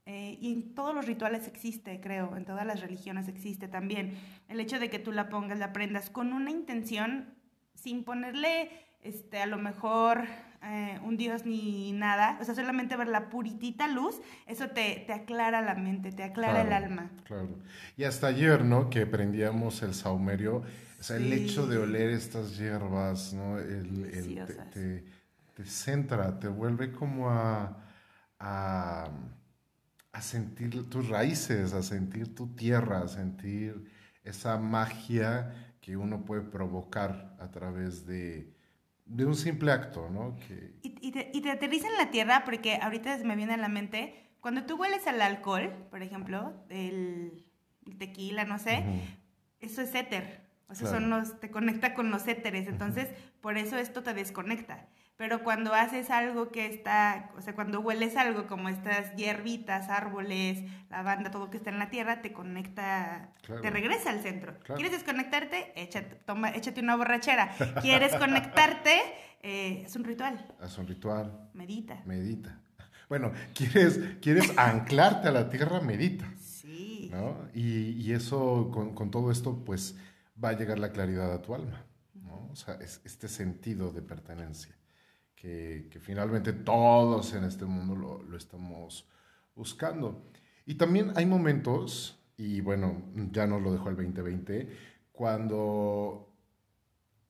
eh, 0.06 0.36
y 0.40 0.52
en 0.52 0.74
todos 0.74 0.94
los 0.94 1.06
rituales 1.06 1.46
existe, 1.46 2.00
creo, 2.00 2.36
en 2.36 2.44
todas 2.44 2.66
las 2.66 2.80
religiones 2.80 3.28
existe 3.28 3.68
también, 3.68 4.18
el 4.48 4.58
hecho 4.60 4.78
de 4.78 4.90
que 4.90 4.98
tú 4.98 5.12
la 5.12 5.28
pongas, 5.28 5.58
la 5.58 5.72
prendas 5.72 6.10
con 6.10 6.32
una 6.32 6.50
intención, 6.50 7.34
sin 7.74 8.04
ponerle, 8.04 8.70
este, 9.02 9.40
a 9.40 9.46
lo 9.46 9.58
mejor 9.58 10.24
eh, 10.64 11.00
un 11.04 11.16
dios 11.16 11.44
ni 11.44 11.92
nada, 11.92 12.38
o 12.40 12.44
sea, 12.44 12.54
solamente 12.54 12.96
ver 12.96 13.08
la 13.08 13.30
puritita 13.30 13.88
luz, 13.88 14.20
eso 14.46 14.68
te, 14.68 15.02
te 15.06 15.12
aclara 15.12 15.60
la 15.60 15.74
mente, 15.74 16.12
te 16.12 16.22
aclara 16.22 16.62
el 16.62 16.72
alma. 16.72 17.10
Claro. 17.24 17.58
Y 17.96 18.04
hasta 18.04 18.28
ayer, 18.28 18.64
¿no? 18.64 18.88
Que 18.88 19.06
prendíamos 19.06 19.82
el 19.82 19.94
saumerio, 19.94 20.62
o 21.00 21.02
sea, 21.02 21.16
el 21.16 21.32
hecho 21.32 21.66
de 21.66 21.78
oler 21.78 22.10
estas 22.10 22.56
hierbas, 22.56 23.32
¿no? 23.32 23.58
El, 23.58 24.04
el 24.04 24.44
te, 24.72 25.04
te, 25.56 25.64
centra, 25.64 26.38
te 26.38 26.46
vuelve 26.46 26.92
como 26.92 27.28
a, 27.28 27.76
a, 28.38 29.10
a 30.12 30.22
sentir 30.22 30.88
tus 30.88 31.08
raíces, 31.08 31.72
a 31.72 31.82
sentir 31.82 32.34
tu 32.34 32.54
tierra, 32.54 33.00
a 33.00 33.08
sentir 33.08 33.90
esa 34.24 34.58
magia 34.58 35.74
que 35.80 35.96
uno 35.96 36.24
puede 36.24 36.42
provocar 36.42 37.36
a 37.40 37.50
través 37.50 38.06
de 38.06 38.52
de 39.12 39.26
un 39.26 39.34
simple 39.34 39.70
acto, 39.72 40.08
¿no? 40.10 40.36
Que... 40.36 40.74
Y, 40.82 41.12
te, 41.12 41.30
y, 41.32 41.40
te, 41.40 41.50
aterriza 41.50 41.88
en 41.88 41.96
la 41.96 42.10
tierra 42.10 42.44
porque 42.44 42.76
ahorita 42.76 43.18
me 43.24 43.36
viene 43.36 43.54
a 43.54 43.58
la 43.58 43.68
mente, 43.68 44.30
cuando 44.40 44.64
tú 44.64 44.76
hueles 44.76 45.06
al 45.06 45.20
alcohol, 45.20 45.70
por 45.90 46.02
ejemplo, 46.02 46.54
el, 46.68 47.44
tequila, 47.98 48.44
no 48.44 48.58
sé, 48.58 48.84
eso 49.60 49.82
es 49.82 49.94
éter. 49.94 50.40
O 50.68 50.74
sea, 50.74 50.88
son 50.88 51.10
los, 51.10 51.38
te 51.38 51.50
conecta 51.50 51.92
con 51.92 52.10
los 52.10 52.26
éteres. 52.26 52.66
Entonces, 52.66 53.08
por 53.42 53.58
eso 53.58 53.76
esto 53.76 54.02
te 54.02 54.14
desconecta. 54.14 54.88
Pero 55.22 55.44
cuando 55.44 55.72
haces 55.72 56.10
algo 56.10 56.50
que 56.50 56.66
está, 56.66 57.30
o 57.38 57.40
sea, 57.40 57.54
cuando 57.54 57.78
hueles 57.78 58.16
algo 58.16 58.48
como 58.48 58.68
estas 58.68 59.14
hierbitas, 59.14 59.88
árboles, 59.88 60.64
lavanda, 60.90 61.30
todo 61.30 61.48
que 61.48 61.58
está 61.58 61.70
en 61.70 61.78
la 61.78 61.90
tierra, 61.90 62.22
te 62.22 62.32
conecta, 62.32 63.30
te 63.46 63.70
regresa 63.70 64.10
al 64.10 64.20
centro. 64.20 64.58
¿Quieres 64.64 64.90
desconectarte? 64.90 65.80
Échate, 65.80 66.16
toma, 66.26 66.50
échate 66.50 66.80
una 66.80 66.96
borrachera. 66.96 67.54
¿Quieres 67.82 68.16
conectarte? 68.16 69.00
Eh, 69.44 69.84
es 69.86 69.94
un 69.94 70.02
ritual. 70.02 70.44
Es 70.60 70.76
un 70.76 70.88
ritual. 70.88 71.50
Medita. 71.54 72.02
Medita. 72.04 72.58
Bueno, 73.08 73.30
¿quieres, 73.54 74.00
quieres 74.20 74.52
anclarte 74.58 75.28
a 75.28 75.30
la 75.30 75.48
tierra? 75.48 75.80
Medita. 75.80 76.26
Sí. 76.36 77.10
¿no? 77.12 77.46
Y, 77.54 77.90
y 77.90 78.12
eso, 78.12 78.72
con, 78.74 78.92
con, 78.96 79.12
todo 79.12 79.30
esto, 79.30 79.64
pues 79.64 79.96
va 80.42 80.48
a 80.48 80.54
llegar 80.54 80.80
la 80.80 80.90
claridad 80.90 81.32
a 81.32 81.40
tu 81.40 81.54
alma. 81.54 81.84
¿no? 82.14 82.48
O 82.50 82.56
sea, 82.56 82.74
es 82.80 83.00
este 83.04 83.28
sentido 83.28 83.92
de 83.92 84.02
pertenencia 84.02 84.74
que, 85.42 85.98
finalmente 86.00 86.52
todos 86.52 87.34
en 87.34 87.42
este 87.42 87.64
mundo 87.64 87.96
lo, 87.96 88.22
lo, 88.22 88.36
estamos 88.36 89.08
buscando. 89.56 90.24
Y 90.64 90.76
también 90.76 91.12
hay 91.16 91.26
momentos, 91.26 92.22
y 92.36 92.60
bueno, 92.60 93.02
ya 93.32 93.48
nos 93.48 93.60
lo 93.60 93.72
dejó 93.72 93.88
el 93.88 93.96
2020, 93.96 94.68
cuando 95.10 96.32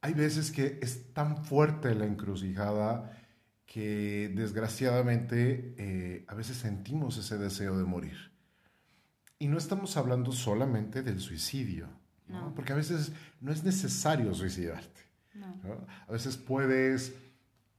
hay 0.02 0.12
veces 0.12 0.52
que 0.52 0.78
es 0.82 1.14
tan 1.14 1.42
fuerte 1.42 1.94
la 1.94 2.04
encrucijada 2.04 3.18
que 3.64 4.30
desgraciadamente 4.34 5.74
eh, 5.78 6.26
a 6.28 6.34
veces 6.34 6.58
sentimos 6.58 7.16
ese 7.16 7.38
deseo 7.38 7.78
de 7.78 7.84
morir. 7.84 8.30
Y 9.38 9.48
no 9.48 9.56
estamos 9.56 9.96
hablando 9.96 10.32
solamente 10.32 11.02
del 11.02 11.18
suicidio, 11.18 11.88
¿no? 12.28 12.54
porque 12.54 12.74
a 12.74 12.76
veces 12.76 13.12
no 13.40 13.52
es 13.52 13.64
necesario 13.64 14.34
suicidarte. 14.34 15.00
¿no? 15.34 15.86
A 16.06 16.12
veces 16.12 16.36
puedes 16.36 17.14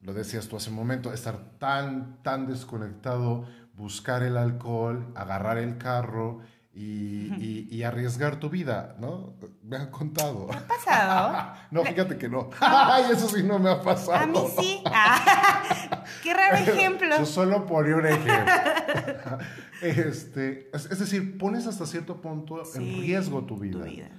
lo 0.03 0.13
decías 0.13 0.47
tú 0.47 0.57
hace 0.57 0.69
un 0.69 0.75
momento, 0.75 1.13
estar 1.13 1.57
tan, 1.59 2.21
tan 2.23 2.45
desconectado, 2.45 3.45
buscar 3.73 4.21
el 4.23 4.37
alcohol, 4.37 5.11
agarrar 5.15 5.57
el 5.57 5.77
carro 5.77 6.41
y, 6.75 7.67
y, 7.69 7.83
arriesgar 7.83 8.39
tu 8.39 8.49
vida, 8.49 8.95
¿no? 8.99 9.35
Me 9.61 9.77
han 9.77 9.91
contado. 9.91 10.47
¿Me 10.47 10.55
ha 10.55 10.67
pasado? 10.67 11.53
no, 11.71 11.83
fíjate 11.83 12.17
que 12.17 12.27
no. 12.27 12.49
Ay, 12.59 13.11
eso 13.11 13.29
sí 13.29 13.43
no 13.43 13.59
me 13.59 13.69
ha 13.69 13.79
pasado. 13.79 14.15
A 14.15 14.25
mí 14.25 14.39
sí. 14.59 14.83
Qué 16.23 16.33
raro 16.33 16.57
ejemplo. 16.57 17.15
Yo 17.19 17.25
solo 17.27 17.67
ponía 17.67 17.95
un 17.95 18.07
ejemplo. 18.07 19.37
este, 19.81 20.71
es, 20.73 20.99
decir, 20.99 21.37
pones 21.37 21.67
hasta 21.67 21.85
cierto 21.85 22.19
punto 22.21 22.63
en 22.75 22.81
riesgo 22.81 23.45
tu 23.45 23.57
vida. 23.57 23.79
Tu 23.79 23.85
vida. 23.85 24.09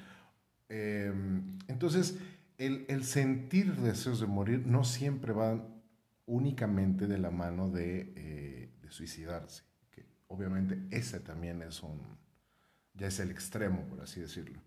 Em, 0.69 1.59
entonces, 1.67 2.19
el, 2.57 2.87
el, 2.89 3.05
sentir 3.05 3.75
deseos 3.77 4.21
de 4.21 4.27
morir 4.27 4.63
no 4.65 4.85
siempre 4.85 5.33
va 5.33 5.59
únicamente 6.27 7.07
de 7.07 7.19
la 7.19 7.31
mano 7.31 7.71
de, 7.71 8.13
eh, 8.17 8.71
de, 8.81 8.91
suicidarse. 8.91 9.65
Que 9.91 10.07
obviamente 10.29 10.79
ese 10.91 11.21
también 11.21 11.63
es 11.63 11.83
un, 11.83 12.01
ya 12.95 13.09
es 13.09 13.21
el 13.21 13.31
extremo, 13.31 13.83
por 13.85 14.01
así 14.01 14.21
decirlo. 14.21 14.61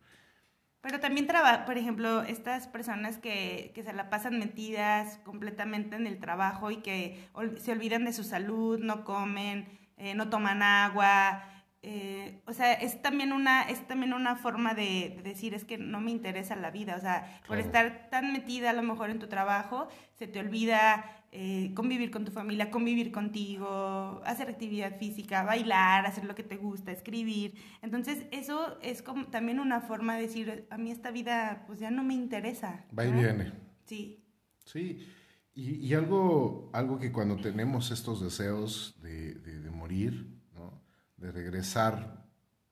Pero 0.81 0.99
también 0.99 1.27
trabaja, 1.27 1.65
por 1.65 1.77
ejemplo, 1.77 2.21
estas 2.21 2.67
personas 2.67 3.17
que, 3.17 3.71
que, 3.73 3.83
se 3.83 3.93
la 3.93 4.09
pasan 4.09 4.39
metidas 4.39 5.17
completamente 5.25 5.95
en 5.95 6.07
el 6.07 6.19
trabajo 6.19 6.71
y 6.71 6.77
que 6.77 7.27
se 7.57 7.71
olvidan 7.71 8.05
de 8.05 8.13
su 8.13 8.23
salud, 8.23 8.79
no 8.79 9.03
comen, 9.03 9.67
eh, 9.97 10.13
no 10.13 10.29
toman 10.29 10.61
agua, 10.61 11.43
eh, 11.89 12.41
o 12.45 12.53
sea, 12.53 12.73
es 12.73 13.01
también 13.01 13.31
una, 13.31 13.63
es 13.63 13.87
también 13.87 14.13
una 14.13 14.35
forma 14.35 14.73
de, 14.73 15.21
decir, 15.23 15.53
es 15.53 15.63
que 15.63 15.77
no 15.77 16.01
me 16.01 16.11
interesa 16.11 16.55
la 16.55 16.71
vida, 16.71 16.95
o 16.97 16.99
sea, 16.99 17.39
por 17.47 17.59
estar 17.59 18.09
tan 18.09 18.33
metida 18.33 18.71
a 18.71 18.73
lo 18.73 18.83
mejor 18.83 19.09
en 19.09 19.19
tu 19.19 19.27
trabajo, 19.27 19.87
se 20.15 20.27
te 20.27 20.39
olvida 20.39 21.16
eh, 21.33 21.73
convivir 21.75 22.09
con 22.09 22.23
tu 22.23 22.31
familia, 22.31 22.71
convivir 22.71 23.11
contigo, 23.11 24.21
hacer 24.25 24.49
actividad 24.49 24.97
física, 24.97 25.43
bailar, 25.43 26.05
hacer 26.05 26.23
lo 26.23 26.35
que 26.35 26.43
te 26.43 26.55
gusta, 26.55 26.93
escribir. 26.93 27.53
Entonces, 27.81 28.25
eso 28.31 28.79
es 28.81 29.01
como 29.01 29.27
también 29.27 29.59
una 29.59 29.81
forma 29.81 30.15
de 30.15 30.21
decir, 30.21 30.67
a 30.69 30.77
mí 30.77 30.89
esta 30.89 31.11
vida 31.11 31.65
pues 31.67 31.79
ya 31.79 31.91
no 31.91 32.03
me 32.03 32.13
interesa. 32.13 32.85
Va 32.97 33.05
y 33.05 33.11
viene. 33.11 33.51
Sí. 33.85 34.23
Sí. 34.63 35.05
Y, 35.53 35.87
y, 35.87 35.93
algo, 35.95 36.69
algo 36.71 36.97
que 36.97 37.11
cuando 37.11 37.35
tenemos 37.35 37.91
estos 37.91 38.21
deseos 38.21 38.95
de, 39.01 39.33
de, 39.33 39.69
morir, 39.69 40.33
¿no? 40.53 40.81
de 41.17 41.31
regresar 41.31 42.25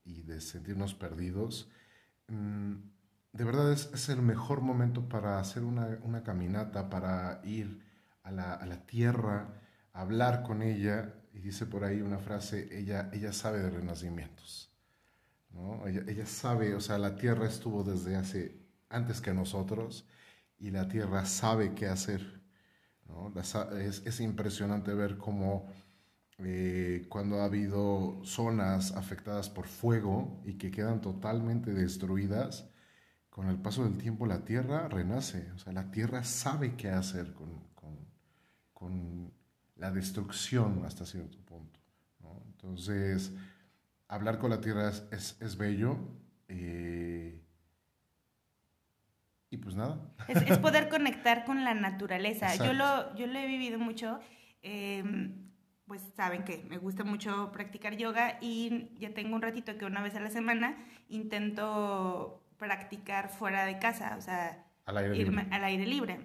y 0.04 0.22
de 0.22 0.40
sentirnos 0.40 0.94
perdidos, 0.94 1.70
mm, 2.30 2.74
de 3.34 3.44
verdad 3.44 3.74
es, 3.74 3.90
es, 3.94 4.08
el 4.10 4.22
mejor 4.22 4.62
momento 4.62 5.10
para 5.10 5.40
hacer 5.40 5.64
una, 5.64 6.00
una 6.04 6.24
caminata, 6.24 6.90
para 6.90 7.42
ir 7.44 7.85
a 8.26 8.32
la, 8.66 8.86
tierra, 8.86 9.54
hablar 9.94 10.44
con 10.44 10.62
ella, 10.64 11.14
y 11.34 11.40
dice 11.40 11.66
por 11.66 11.84
ahí 11.84 12.02
una 12.02 12.18
frase, 12.18 12.68
ella, 12.78 13.10
ella 13.14 13.32
sabe 13.32 13.60
de 13.60 13.70
renacimientos. 13.70 14.72
¿no? 15.52 15.88
Ella, 15.88 16.26
sabe, 16.26 16.74
o 16.76 16.82
sea, 16.82 16.98
la 16.98 17.16
tierra 17.16 17.48
estuvo 17.48 17.84
desde 17.84 18.16
hace, 18.16 18.60
antes 18.90 19.22
que 19.22 19.34
nosotros, 19.34 20.08
y 20.58 20.72
la 20.72 20.88
tierra 20.88 21.26
sabe 21.26 21.76
qué 21.76 21.88
hacer. 21.88 22.42
¿no? 23.08 23.32
es, 23.78 24.20
impresionante 24.20 24.94
ver 24.96 25.18
cómo 25.18 25.68
eh, 26.40 27.06
cuando 27.10 27.42
ha 27.42 27.46
habido 27.46 28.22
zonas 28.24 28.94
afectadas 28.94 29.50
por 29.50 29.68
fuego 29.68 30.42
y 30.46 30.54
que 30.54 30.72
quedan 30.72 31.00
totalmente 31.00 31.74
destruidas, 31.74 32.68
con 33.30 33.50
el 33.50 33.58
paso 33.58 33.84
del 33.84 33.98
tiempo 33.98 34.26
la 34.26 34.46
tierra 34.46 34.88
renace, 34.88 35.52
o 35.52 35.60
sea, 35.60 35.74
la 35.74 35.92
tierra 35.92 36.24
sabe 36.24 36.76
qué 36.76 36.90
hacer 36.90 37.34
con, 37.34 37.65
con 38.76 39.34
la 39.78 39.90
destrucción 39.90 40.84
hasta 40.86 41.08
cierto 41.08 41.40
punto. 41.40 41.80
Entonces, 42.46 43.34
hablar 44.08 44.38
con 44.38 44.50
la 44.50 44.62
tierra 44.62 44.92
es, 45.12 45.38
es, 45.40 45.58
bello. 45.58 45.98
Eh, 46.48 47.42
y 49.50 49.58
pues 49.58 49.76
nada. 49.76 50.14
Es, 50.28 50.58
poder 50.60 50.90
conectar 50.90 51.46
con 51.46 51.64
la 51.64 51.74
naturaleza. 51.74 52.56
Yo 52.56 52.74
lo, 52.74 53.16
yo 53.16 53.28
lo 53.28 53.40
he 53.40 53.48
vivido 53.48 53.80
mucho. 53.80 54.20
Em, 54.62 55.52
pues 55.86 56.02
saben 56.16 56.44
que 56.44 56.66
me 56.68 56.80
gusta 56.80 57.04
mucho 57.04 57.52
practicar 57.52 57.96
yoga 57.96 58.40
y 58.42 58.90
ya 58.98 59.14
tengo 59.14 59.36
un 59.36 59.42
ratito 59.42 59.78
que 59.78 59.86
una 59.86 60.02
vez 60.02 60.16
a 60.16 60.20
la 60.20 60.32
semana 60.32 60.76
intento 61.08 62.44
practicar 62.58 63.30
fuera 63.30 63.66
de 63.66 63.78
casa, 63.78 64.16
o 64.18 64.22
sea, 64.22 64.66
al 64.86 64.98
aire 64.98 65.18
irme 65.18 65.44
libre. 65.44 65.56
Al 65.56 65.64
aire 65.64 65.86
libre. 65.86 66.20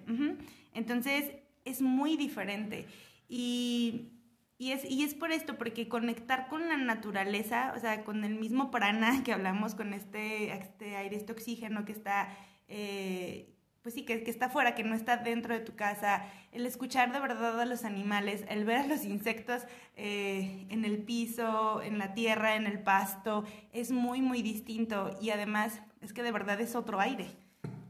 Entonces, 0.73 1.31
es 1.65 1.81
muy 1.81 2.17
diferente. 2.17 2.87
Y, 3.27 4.09
y, 4.57 4.71
es, 4.71 4.89
y 4.89 5.03
es 5.03 5.13
por 5.13 5.31
esto, 5.31 5.57
porque 5.57 5.87
conectar 5.87 6.47
con 6.47 6.67
la 6.67 6.77
naturaleza, 6.77 7.73
o 7.75 7.79
sea, 7.79 8.03
con 8.03 8.23
el 8.23 8.35
mismo 8.35 8.71
prana 8.71 9.23
que 9.25 9.33
hablamos, 9.33 9.75
con 9.75 9.93
este, 9.93 10.53
este 10.53 10.95
aire, 10.95 11.15
este 11.15 11.33
oxígeno 11.33 11.85
que 11.85 11.91
está... 11.93 12.29
Eh, 12.67 13.47
pues 13.81 13.95
sí, 13.95 14.03
que, 14.03 14.23
que, 14.23 14.29
está 14.29 14.47
fuera, 14.47 14.75
que 14.75 14.83
no 14.83 14.93
está 14.93 15.17
dentro 15.17 15.55
de 15.55 15.61
tu 15.61 15.75
casa, 15.75 16.23
el 16.51 16.67
escuchar 16.67 17.11
de 17.11 17.19
verdad 17.19 17.59
a 17.59 17.65
los 17.65 17.83
animales, 17.83 18.45
el 18.47 18.63
ver 18.63 18.77
a 18.77 18.85
los 18.85 19.05
insectos 19.05 19.63
eh, 19.95 20.67
en 20.69 20.85
el 20.85 20.99
piso, 20.99 21.81
en 21.81 21.97
la 21.97 22.13
tierra, 22.13 22.55
en 22.55 22.67
el 22.67 22.83
pasto, 22.83 23.43
es 23.73 23.89
muy, 23.91 24.21
muy 24.21 24.43
distinto 24.43 25.17
y 25.19 25.31
además 25.31 25.81
es 26.01 26.13
que 26.13 26.21
de 26.21 26.31
verdad 26.31 26.61
es 26.61 26.75
otro 26.75 26.99
aire 26.99 27.40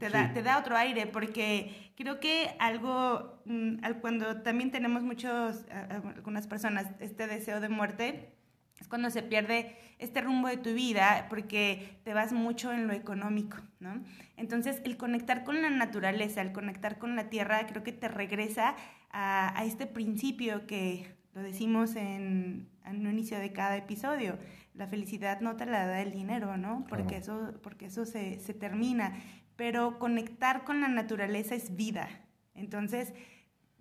te 0.02 0.10
da, 0.10 0.32
te 0.32 0.42
da 0.42 0.58
otro 0.58 0.76
aire, 0.76 1.06
porque 1.06 1.92
creo 1.96 2.18
que 2.18 2.56
algo, 2.58 3.40
mm, 3.44 3.76
cuando 4.00 4.42
también 4.42 4.72
tenemos 4.72 5.04
muchos, 5.04 5.64
algunas 5.70 6.48
personas, 6.48 6.88
este 6.98 7.28
deseo 7.28 7.60
de 7.60 7.68
muerte, 7.68 8.34
es 8.80 8.88
cuando 8.88 9.10
se 9.10 9.22
pierde 9.22 9.76
este 10.00 10.20
rumbo 10.20 10.48
de 10.48 10.56
tu 10.56 10.74
vida 10.74 11.26
porque 11.28 12.00
te 12.02 12.14
vas 12.14 12.32
mucho 12.32 12.72
en 12.72 12.88
lo 12.88 12.94
económico, 12.94 13.58
¿no? 13.78 14.02
Entonces, 14.36 14.82
el 14.84 14.96
conectar 14.96 15.44
con 15.44 15.62
la 15.62 15.70
naturaleza, 15.70 16.40
el 16.40 16.50
conectar 16.50 16.98
con 16.98 17.14
la 17.14 17.30
tierra, 17.30 17.64
creo 17.68 17.84
que 17.84 17.92
te 17.92 18.08
regresa 18.08 18.74
a, 19.12 19.56
a 19.56 19.64
este 19.64 19.86
principio 19.86 20.66
que 20.66 21.14
lo 21.34 21.42
decimos 21.42 21.94
en, 21.94 22.68
en 22.84 23.06
un 23.06 23.12
inicio 23.12 23.38
de 23.38 23.52
cada 23.52 23.76
episodio. 23.76 24.36
La 24.74 24.88
felicidad 24.88 25.40
no 25.40 25.54
te 25.56 25.66
la 25.66 25.86
da 25.86 26.00
el 26.00 26.10
dinero, 26.10 26.56
¿no? 26.56 26.84
Porque 26.88 27.18
eso, 27.18 27.54
porque 27.62 27.86
eso 27.86 28.04
se, 28.04 28.40
se 28.40 28.54
termina 28.54 29.14
pero 29.56 29.98
conectar 29.98 30.64
con 30.64 30.80
la 30.80 30.88
naturaleza 30.88 31.54
es 31.54 31.76
vida. 31.76 32.08
Entonces, 32.54 33.12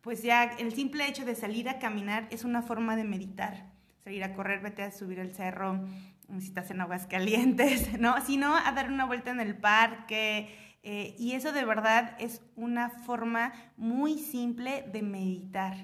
pues 0.01 0.23
ya 0.23 0.43
el 0.43 0.73
simple 0.73 1.07
hecho 1.07 1.25
de 1.25 1.36
salir 1.36 1.69
a 1.69 1.79
caminar 1.79 2.27
es 2.31 2.43
una 2.43 2.62
forma 2.62 2.95
de 2.95 3.03
meditar. 3.03 3.71
Salir 4.03 4.23
a 4.23 4.34
correr, 4.34 4.62
vete 4.62 4.84
a 4.84 4.91
subir 4.91 5.19
el 5.19 5.34
cerro, 5.34 5.86
si 6.39 6.47
estás 6.47 6.71
en 6.71 6.81
aguas 6.81 7.05
calientes, 7.07 7.91
¿no? 7.99 8.19
Sino 8.25 8.55
a 8.55 8.71
dar 8.71 8.89
una 8.89 9.05
vuelta 9.05 9.31
en 9.31 9.39
el 9.39 9.55
parque, 9.55 10.49
Eh, 10.84 11.15
y 11.19 11.34
eso 11.34 11.51
de 11.51 11.63
verdad 11.63 12.15
es 12.19 12.41
una 12.55 12.89
forma 12.89 13.53
muy 13.77 14.17
simple 14.17 14.84
de 14.91 15.03
meditar. 15.03 15.75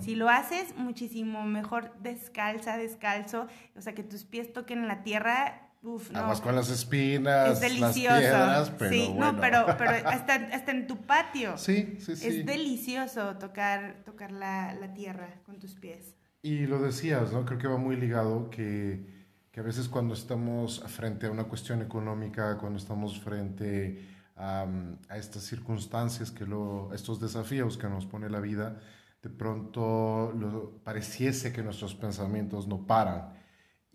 Si 0.00 0.14
lo 0.16 0.28
haces 0.28 0.76
muchísimo 0.76 1.44
mejor 1.44 1.96
descalza, 2.00 2.76
descalzo, 2.76 3.48
o 3.74 3.80
sea, 3.80 3.94
que 3.94 4.02
tus 4.04 4.24
pies 4.24 4.52
toquen 4.52 4.86
la 4.86 5.02
tierra, 5.02 5.63
Uf, 5.84 6.10
no. 6.12 6.40
con 6.40 6.56
las 6.56 6.70
espinas, 6.70 7.52
es 7.52 7.60
delicioso. 7.60 8.08
las 8.08 8.20
piedras, 8.20 8.70
pero 8.78 8.90
Sí, 8.90 9.14
no, 9.14 9.38
pero, 9.38 9.66
pero 9.76 9.90
hasta, 10.08 10.34
hasta, 10.34 10.72
en 10.72 10.86
tu 10.86 11.02
patio. 11.02 11.58
Sí, 11.58 11.98
sí, 12.00 12.16
sí. 12.16 12.26
Es 12.26 12.46
delicioso 12.46 13.36
tocar, 13.36 14.02
tocar 14.02 14.32
la, 14.32 14.72
la, 14.72 14.94
tierra 14.94 15.42
con 15.44 15.58
tus 15.58 15.74
pies. 15.74 16.16
Y 16.40 16.66
lo 16.66 16.80
decías, 16.80 17.34
¿no? 17.34 17.44
Creo 17.44 17.58
que 17.58 17.68
va 17.68 17.76
muy 17.76 17.96
ligado 17.96 18.48
que, 18.48 19.28
que, 19.50 19.60
a 19.60 19.62
veces 19.62 19.90
cuando 19.90 20.14
estamos 20.14 20.82
frente 20.86 21.26
a 21.26 21.30
una 21.30 21.44
cuestión 21.44 21.82
económica, 21.82 22.56
cuando 22.56 22.78
estamos 22.78 23.20
frente 23.20 24.08
a, 24.36 24.66
a 25.10 25.18
estas 25.18 25.42
circunstancias, 25.42 26.30
que 26.30 26.46
lo, 26.46 26.94
estos 26.94 27.20
desafíos 27.20 27.76
que 27.76 27.90
nos 27.90 28.06
pone 28.06 28.30
la 28.30 28.40
vida, 28.40 28.80
de 29.22 29.28
pronto 29.28 30.32
lo, 30.34 30.78
pareciese 30.82 31.52
que 31.52 31.62
nuestros 31.62 31.94
pensamientos 31.94 32.66
no 32.66 32.86
paran 32.86 33.43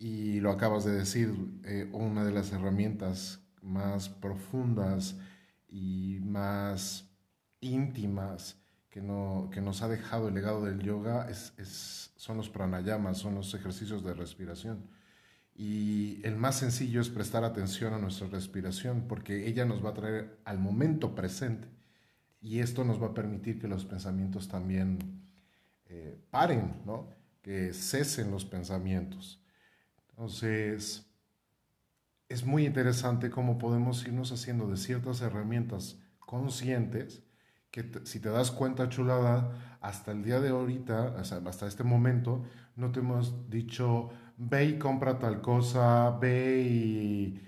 y 0.00 0.40
lo 0.40 0.50
acabas 0.50 0.84
de 0.84 0.92
decir, 0.92 1.34
eh, 1.64 1.86
una 1.92 2.24
de 2.24 2.32
las 2.32 2.50
herramientas 2.52 3.40
más 3.60 4.08
profundas 4.08 5.18
y 5.68 6.20
más 6.22 7.06
íntimas 7.60 8.56
que, 8.88 9.02
no, 9.02 9.50
que 9.52 9.60
nos 9.60 9.82
ha 9.82 9.88
dejado 9.88 10.28
el 10.28 10.34
legado 10.34 10.64
del 10.64 10.80
yoga 10.80 11.28
es, 11.28 11.52
es, 11.58 12.12
son 12.16 12.38
los 12.38 12.48
pranayamas, 12.48 13.18
son 13.18 13.34
los 13.34 13.52
ejercicios 13.52 14.02
de 14.02 14.14
respiración. 14.14 14.88
Y 15.54 16.22
el 16.24 16.34
más 16.34 16.58
sencillo 16.58 17.02
es 17.02 17.10
prestar 17.10 17.44
atención 17.44 17.92
a 17.92 17.98
nuestra 17.98 18.26
respiración 18.28 19.04
porque 19.06 19.48
ella 19.48 19.66
nos 19.66 19.84
va 19.84 19.90
a 19.90 19.94
traer 19.94 20.38
al 20.46 20.58
momento 20.58 21.14
presente 21.14 21.68
y 22.40 22.60
esto 22.60 22.84
nos 22.84 23.02
va 23.02 23.08
a 23.08 23.14
permitir 23.14 23.58
que 23.60 23.68
los 23.68 23.84
pensamientos 23.84 24.48
también 24.48 25.20
eh, 25.84 26.18
paren, 26.30 26.80
¿no? 26.86 27.10
que 27.42 27.74
cesen 27.74 28.30
los 28.30 28.46
pensamientos. 28.46 29.44
Entonces, 30.20 31.10
es 32.28 32.44
muy 32.44 32.66
interesante 32.66 33.30
cómo 33.30 33.56
podemos 33.56 34.06
irnos 34.06 34.30
haciendo 34.32 34.66
de 34.66 34.76
ciertas 34.76 35.22
herramientas 35.22 35.98
conscientes 36.18 37.22
que 37.70 37.90
si 38.04 38.20
te 38.20 38.28
das 38.28 38.50
cuenta, 38.50 38.90
chulada, 38.90 39.78
hasta 39.80 40.12
el 40.12 40.22
día 40.22 40.38
de 40.40 40.50
ahorita, 40.50 41.18
hasta 41.18 41.66
este 41.66 41.84
momento, 41.84 42.44
no 42.76 42.92
te 42.92 43.00
hemos 43.00 43.48
dicho, 43.48 44.10
ve 44.36 44.66
y 44.66 44.78
compra 44.78 45.18
tal 45.18 45.40
cosa, 45.40 46.10
ve 46.18 46.64
y... 46.64 47.40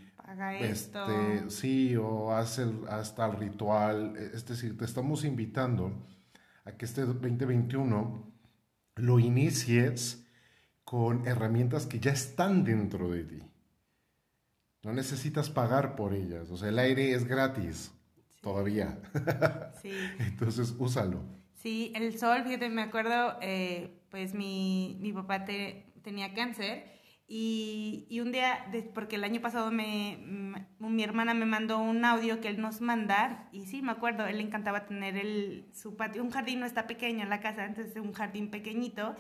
Esto. 0.62 1.04
Este, 1.04 1.50
sí, 1.50 1.94
o 1.96 2.32
haz, 2.32 2.58
el, 2.58 2.88
haz 2.88 3.14
tal 3.14 3.37
ritual. 3.37 4.16
Es 4.16 4.46
decir, 4.46 4.78
te 4.78 4.87
estamos 4.87 5.26
invitando 5.26 6.06
a 6.64 6.72
que 6.72 6.87
este 6.87 7.02
2021 7.02 8.32
lo 8.94 9.18
inicies 9.18 10.21
con 10.85 11.27
herramientas 11.27 11.87
que 11.87 12.01
ya 12.01 12.12
están 12.12 12.64
dentro 12.64 13.11
de 13.11 13.25
ti. 13.25 13.42
No 14.83 14.92
necesitas 14.92 15.49
pagar 15.49 15.95
por 15.95 16.12
ellas. 16.12 16.51
O 16.51 16.57
sea, 16.57 16.68
el 16.68 16.79
aire 16.79 17.12
es 17.12 17.25
gratis 17.25 17.92
todavía. 18.40 18.99
Sí. 19.83 19.90
Entonces, 20.21 20.77
úsalo. 20.79 21.25
Sí, 21.55 21.92
el 21.97 22.16
sol, 22.16 22.45
fíjate, 22.45 22.68
me 22.68 22.83
acuerdo, 22.83 23.37
eh, 23.40 24.01
pues 24.11 24.33
mi, 24.33 24.97
mi 25.01 25.12
papá 25.12 25.45
tenía 25.45 26.35
cáncer 26.35 26.85
y, 27.27 28.07
y, 28.11 28.21
un 28.21 28.31
día, 28.31 28.66
porque 28.95 29.16
el 29.16 29.25
año 29.25 29.40
pasado 29.40 29.71
me, 29.71 30.18
mi 30.79 31.03
hermana 31.03 31.35
me 31.35 31.47
mandó 31.47 31.79
un 31.79 32.05
audio 32.05 32.40
que 32.40 32.49
él 32.49 32.61
nos 32.61 32.81
mandar 32.81 33.49
y 33.53 33.66
sí, 33.66 33.83
me 33.83 33.90
acuerdo, 33.90 34.27
él 34.27 34.37
le 34.37 34.42
encantaba 34.42 34.87
tener 34.87 35.16
el, 35.16 35.66
su 35.73 35.97
patio, 35.97 36.23
un 36.23 36.31
jardín 36.31 36.61
no 36.61 36.66
está 36.66 36.87
pequeño 36.87 37.23
en 37.23 37.31
la 37.31 37.40
casa, 37.40 37.64
entonces 37.64 37.97
un 37.97 38.12
jardín 38.12 38.51
pequeñito 38.51 39.16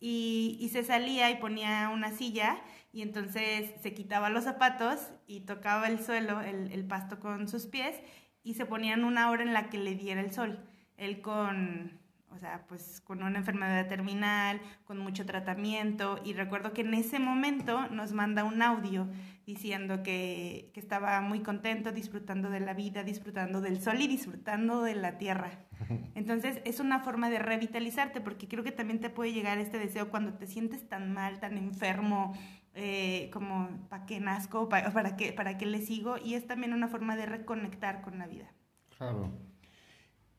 y, 0.00 0.68
se 0.72 0.84
salía 0.84 1.30
y 1.30 1.36
ponía 1.36 1.90
una 1.92 2.12
silla 2.12 2.58
y 2.92 3.02
entonces 3.02 3.72
se 3.82 3.94
quitaba 3.94 4.30
los 4.30 4.44
zapatos 4.44 5.10
y 5.26 5.40
tocaba 5.40 5.88
el 5.88 6.04
suelo, 6.04 6.40
el, 6.40 6.70
el 6.72 6.86
pasto 6.86 7.20
con 7.20 7.48
sus 7.48 7.66
pies 7.66 8.00
y 8.42 8.54
se 8.54 8.66
ponían 8.66 9.04
una 9.04 9.30
hora 9.30 9.42
en 9.42 9.52
la 9.52 9.68
que 9.68 9.78
le 9.78 9.94
diera 9.94 10.20
el 10.20 10.32
sol. 10.32 10.58
Él 10.96 11.20
con, 11.20 12.00
o 12.30 12.38
sea, 12.38 12.64
pues 12.68 13.00
con 13.00 13.22
una 13.22 13.38
enfermedad 13.38 13.86
terminal, 13.88 14.60
con 14.84 14.98
mucho 14.98 15.24
tratamiento 15.24 16.20
y 16.24 16.32
recuerdo 16.34 16.72
que 16.72 16.82
en 16.82 16.94
ese 16.94 17.18
momento 17.18 17.88
nos 17.88 18.12
manda 18.12 18.44
un 18.44 18.60
audio 18.62 19.08
diciendo 19.46 20.02
que, 20.02 20.70
que 20.74 20.80
estaba 20.80 21.20
muy 21.20 21.40
contento, 21.40 21.92
disfrutando 21.92 22.50
de 22.50 22.60
la 22.60 22.74
vida, 22.74 23.04
disfrutando 23.04 23.60
del 23.60 23.80
sol 23.80 24.00
y 24.00 24.06
disfrutando 24.06 24.82
de 24.82 24.96
la 24.96 25.18
tierra. 25.18 25.66
Entonces 26.14 26.60
es 26.64 26.80
una 26.80 27.00
forma 27.00 27.30
de 27.30 27.38
revitalizarte 27.38 28.20
porque 28.20 28.48
creo 28.48 28.64
que 28.64 28.72
también 28.72 29.00
te 29.00 29.08
puede 29.08 29.32
llegar 29.32 29.58
este 29.58 29.78
deseo 29.78 30.10
cuando 30.10 30.34
te 30.34 30.46
sientes 30.46 30.88
tan 30.88 31.12
mal, 31.12 31.40
tan 31.40 31.56
enfermo, 31.56 32.34
eh, 32.74 33.30
como 33.32 33.70
¿para 33.88 34.04
qué 34.04 34.20
nazco? 34.20 34.68
¿Para, 34.68 35.16
qué, 35.16 35.32
¿Para 35.32 35.56
qué 35.56 35.64
le 35.64 35.80
sigo? 35.80 36.16
Y 36.18 36.34
es 36.34 36.46
también 36.46 36.74
una 36.74 36.88
forma 36.88 37.16
de 37.16 37.24
reconectar 37.24 38.02
con 38.02 38.18
la 38.18 38.26
vida. 38.26 38.52
Claro. 38.98 39.32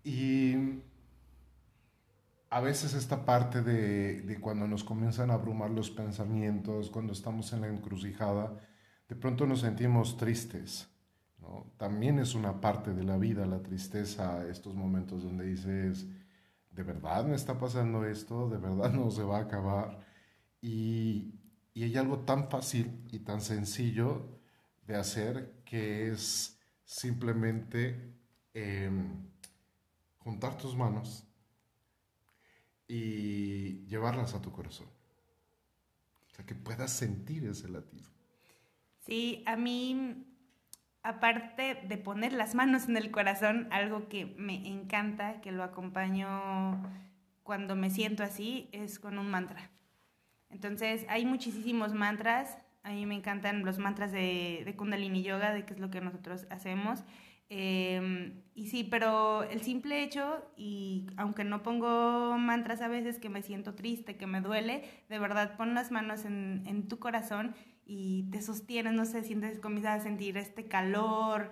Y 0.03 0.55
a 2.49 2.61
veces 2.61 2.93
esta 2.93 3.25
parte 3.25 3.61
de, 3.61 4.37
cuando 4.39 4.67
nos 4.67 4.83
comienzan 4.83 5.31
a 5.31 5.35
abrumar 5.35 5.71
los 5.71 5.89
pensamientos, 5.89 6.89
cuando 6.89 7.13
estamos 7.13 7.51
en 7.53 7.61
la 7.61 7.67
encrucijada, 7.67 8.57
de 9.07 9.15
pronto 9.15 9.45
nos 9.45 9.61
sentimos 9.61 10.17
tristes. 10.17 10.89
También 11.77 12.19
es 12.19 12.35
una 12.35 12.59
parte 12.59 12.93
de 12.93 13.03
la 13.03 13.17
vida 13.17 13.45
la 13.45 13.61
tristeza, 13.61 14.45
estos 14.47 14.75
momentos 14.75 15.23
donde 15.23 15.45
dices, 15.45 16.07
¿de 16.71 16.83
verdad 16.83 17.25
me 17.25 17.35
está 17.35 17.57
pasando 17.57 18.05
esto? 18.05 18.49
¿De 18.49 18.57
verdad 18.57 18.91
no 18.93 19.11
se 19.11 19.23
va 19.23 19.37
a 19.37 19.41
acabar? 19.41 19.99
Y, 20.61 21.35
y 21.73 21.83
hay 21.83 21.97
algo 21.97 22.19
tan 22.19 22.49
fácil 22.49 23.05
y 23.11 23.19
tan 23.19 23.41
sencillo 23.41 24.39
de 24.87 24.95
hacer 24.95 25.61
que 25.63 26.09
es 26.09 26.59
simplemente 26.83 28.13
em, 28.53 29.27
juntar 30.17 30.57
tus 30.57 30.75
manos 30.75 31.26
y 32.87 33.85
llevarlas 33.87 34.33
a 34.33 34.41
tu 34.41 34.51
corazón. 34.51 34.87
O 36.31 36.35
sea, 36.35 36.45
que 36.45 36.55
puedas 36.55 36.91
sentir 36.91 37.45
ese 37.45 37.67
latido. 37.69 38.07
Sí, 38.99 39.43
a 39.45 39.55
mí 39.55 40.25
aparte 41.07 41.79
de 41.87 41.97
poner 41.97 42.33
las 42.33 42.53
manos 42.53 42.89
en 42.89 42.97
el 42.97 43.11
corazón, 43.11 43.69
algo 43.71 44.09
que 44.09 44.25
me 44.37 44.67
encanta, 44.67 45.39
que 45.39 45.53
lo 45.53 45.63
acompaño 45.63 46.83
cuando 47.43 47.77
me 47.77 47.89
siento 47.89 48.23
así, 48.23 48.67
es 48.73 48.99
con 48.99 49.17
un 49.17 49.31
mantra. 49.31 49.69
Entonces, 50.49 51.05
hay 51.07 51.25
muchísimos 51.25 51.93
mantras. 51.93 52.57
A 52.83 52.91
mí 52.91 53.05
me 53.05 53.15
encantan 53.15 53.63
los 53.63 53.77
mantras 53.77 54.11
de, 54.11 54.63
de 54.65 54.75
Kundalini 54.75 55.23
Yoga, 55.23 55.53
de 55.53 55.65
que 55.65 55.75
es 55.75 55.79
lo 55.79 55.89
que 55.89 56.01
nosotros 56.01 56.45
hacemos. 56.49 57.05
Em, 57.49 58.43
y 58.55 58.67
sí, 58.67 58.83
pero 58.83 59.43
el 59.43 59.61
simple 59.61 60.03
hecho, 60.03 60.43
y 60.57 61.07
aunque 61.15 61.43
no 61.45 61.63
pongo 61.63 62.37
mantras 62.37 62.81
a 62.81 62.89
veces 62.89 63.19
que 63.19 63.29
me 63.29 63.41
siento 63.41 63.73
triste, 63.75 64.17
que 64.17 64.27
me 64.27 64.41
duele, 64.41 64.83
de 65.09 65.19
verdad 65.19 65.55
pon 65.55 65.73
las 65.73 65.91
manos 65.91 66.25
en, 66.25 66.63
en 66.67 66.87
tu 66.89 66.99
corazón 66.99 67.55
y 67.85 68.29
te 68.31 68.41
sostienes, 68.41 68.93
no 68.93 69.05
sé, 69.05 69.23
sientes, 69.23 69.59
comienzas 69.59 70.01
a 70.01 70.03
sentir 70.03 70.37
este 70.37 70.67
calor. 70.67 71.51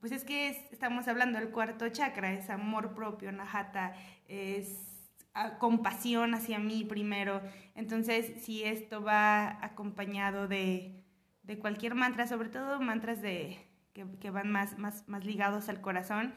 pues 0.00 0.12
es 0.12 0.24
que 0.24 0.48
estamos 0.70 1.08
hablando 1.08 1.38
del 1.40 1.50
cuarto 1.50 1.88
chakra, 1.88 2.32
es 2.32 2.48
amor 2.50 2.94
propio, 2.94 3.32
najata, 3.32 3.94
es 4.28 5.10
ah, 5.34 5.58
compasión 5.58 6.34
hacia 6.34 6.58
mí 6.60 6.84
primero. 6.84 7.42
Entonces, 7.74 8.44
si 8.44 8.62
esto 8.62 9.02
va 9.02 9.64
acompañado 9.64 10.46
de, 10.48 11.04
de 11.42 11.58
cualquier 11.58 11.94
mantra, 11.96 12.26
sobre 12.28 12.48
todo 12.48 12.80
mantras 12.80 13.20
de, 13.22 13.58
que, 14.04 14.30
van 14.30 14.50
más, 14.50 14.78
más, 14.78 15.08
más 15.08 15.24
ligados 15.24 15.68
al 15.68 15.80
corazón, 15.80 16.34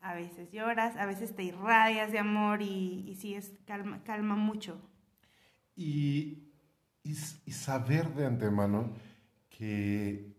a 0.00 0.14
veces 0.14 0.50
lloras, 0.50 0.96
a 0.96 1.06
veces 1.06 1.34
te 1.34 1.44
irradias 1.44 2.12
de 2.12 2.18
amor 2.18 2.62
y, 2.62 3.04
y 3.06 3.14
sí, 3.16 3.34
es, 3.34 3.52
calma, 3.66 4.02
calma 4.04 4.34
mucho. 4.34 4.80
Y 5.76 6.48
y, 7.08 7.52
saber 7.52 8.14
de 8.14 8.26
antemano 8.26 8.92
que, 9.48 10.36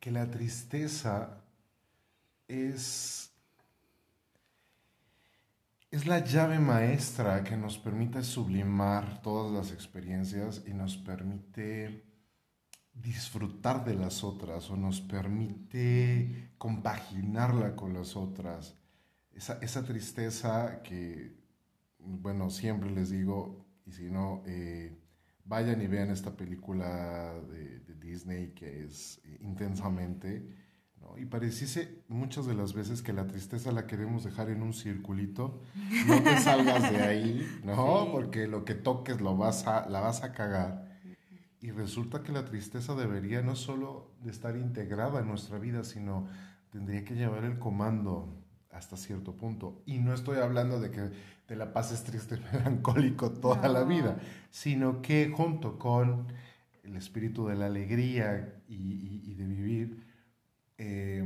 que 0.00 0.10
la 0.10 0.30
tristeza 0.30 1.40
es, 2.48 3.30
es 5.90 6.06
la 6.06 6.24
llave 6.24 6.58
maestra 6.58 7.44
que 7.44 7.56
nos 7.56 7.78
permite 7.78 8.22
sublimar 8.24 9.22
todas 9.22 9.52
las 9.52 9.72
experiencias 9.72 10.64
y 10.66 10.74
nos 10.74 10.96
permite 10.96 12.02
disfrutar 12.94 13.84
de 13.84 13.94
las 13.94 14.22
otras 14.22 14.70
o 14.70 14.76
nos 14.76 15.00
permite 15.00 16.52
compaginarla 16.58 17.74
con 17.74 17.94
las 17.94 18.16
otras. 18.16 18.76
Esa, 19.32 19.58
esa 19.62 19.84
tristeza 19.84 20.82
que, 20.82 21.34
bueno, 21.98 22.50
siempre 22.50 22.90
les 22.90 23.10
digo, 23.10 23.64
y 23.86 23.92
si 23.92 24.10
no, 24.10 24.42
eh, 24.46 24.96
vayan 25.44 25.80
y 25.82 25.86
vean 25.86 26.10
esta 26.10 26.36
película 26.36 27.34
de, 27.50 27.80
Disney 28.02 28.48
que 28.48 28.84
es 28.84 29.20
intensamente 29.40 30.44
Y 31.16 31.24
pareciese 31.26 32.02
muchas 32.08 32.46
de 32.46 32.54
las 32.54 32.74
veces 32.74 33.00
que 33.00 33.12
la 33.12 33.28
tristeza 33.28 33.70
la 33.70 33.86
queremos 33.86 34.24
dejar 34.24 34.50
en 34.50 34.60
un 34.60 34.74
circulito, 34.74 35.62
no 36.08 36.20
te 36.20 36.36
salgas 36.38 36.90
de 36.90 37.00
ahí, 37.00 37.60
¿no? 37.64 38.08
Porque 38.12 38.48
lo 38.48 38.64
que 38.64 38.74
toques 38.74 39.20
lo 39.20 39.36
vas 39.36 39.68
a, 39.68 39.88
la 39.88 40.00
vas 40.00 40.24
a 40.24 40.32
cagar. 40.32 40.91
Y 41.62 41.70
resulta 41.70 42.24
que 42.24 42.32
la 42.32 42.44
tristeza 42.44 42.96
debería 42.96 43.40
no 43.40 43.54
solo 43.54 44.10
de 44.24 44.32
estar 44.32 44.56
integrada 44.56 45.20
en 45.20 45.28
nuestra 45.28 45.60
vida, 45.60 45.84
sino 45.84 46.26
tendría 46.72 47.04
que 47.04 47.14
llevar 47.14 47.44
el 47.44 47.60
comando 47.60 48.36
hasta 48.72 48.96
cierto 48.96 49.36
punto. 49.36 49.80
Y 49.86 50.00
no 50.00 50.12
estoy 50.12 50.38
hablando 50.38 50.80
de 50.80 50.90
que 50.90 51.10
te 51.46 51.54
la 51.54 51.72
pases 51.72 52.02
triste, 52.02 52.36
melancólico 52.52 53.30
toda 53.30 53.68
la 53.68 53.84
vida, 53.84 54.18
sino 54.50 55.02
que 55.02 55.30
junto 55.30 55.78
con 55.78 56.26
el 56.82 56.96
espíritu 56.96 57.46
de 57.46 57.54
la 57.54 57.66
alegría 57.66 58.60
y, 58.66 59.32
de 59.34 59.46
vivir, 59.46 60.04
eh, 60.78 61.24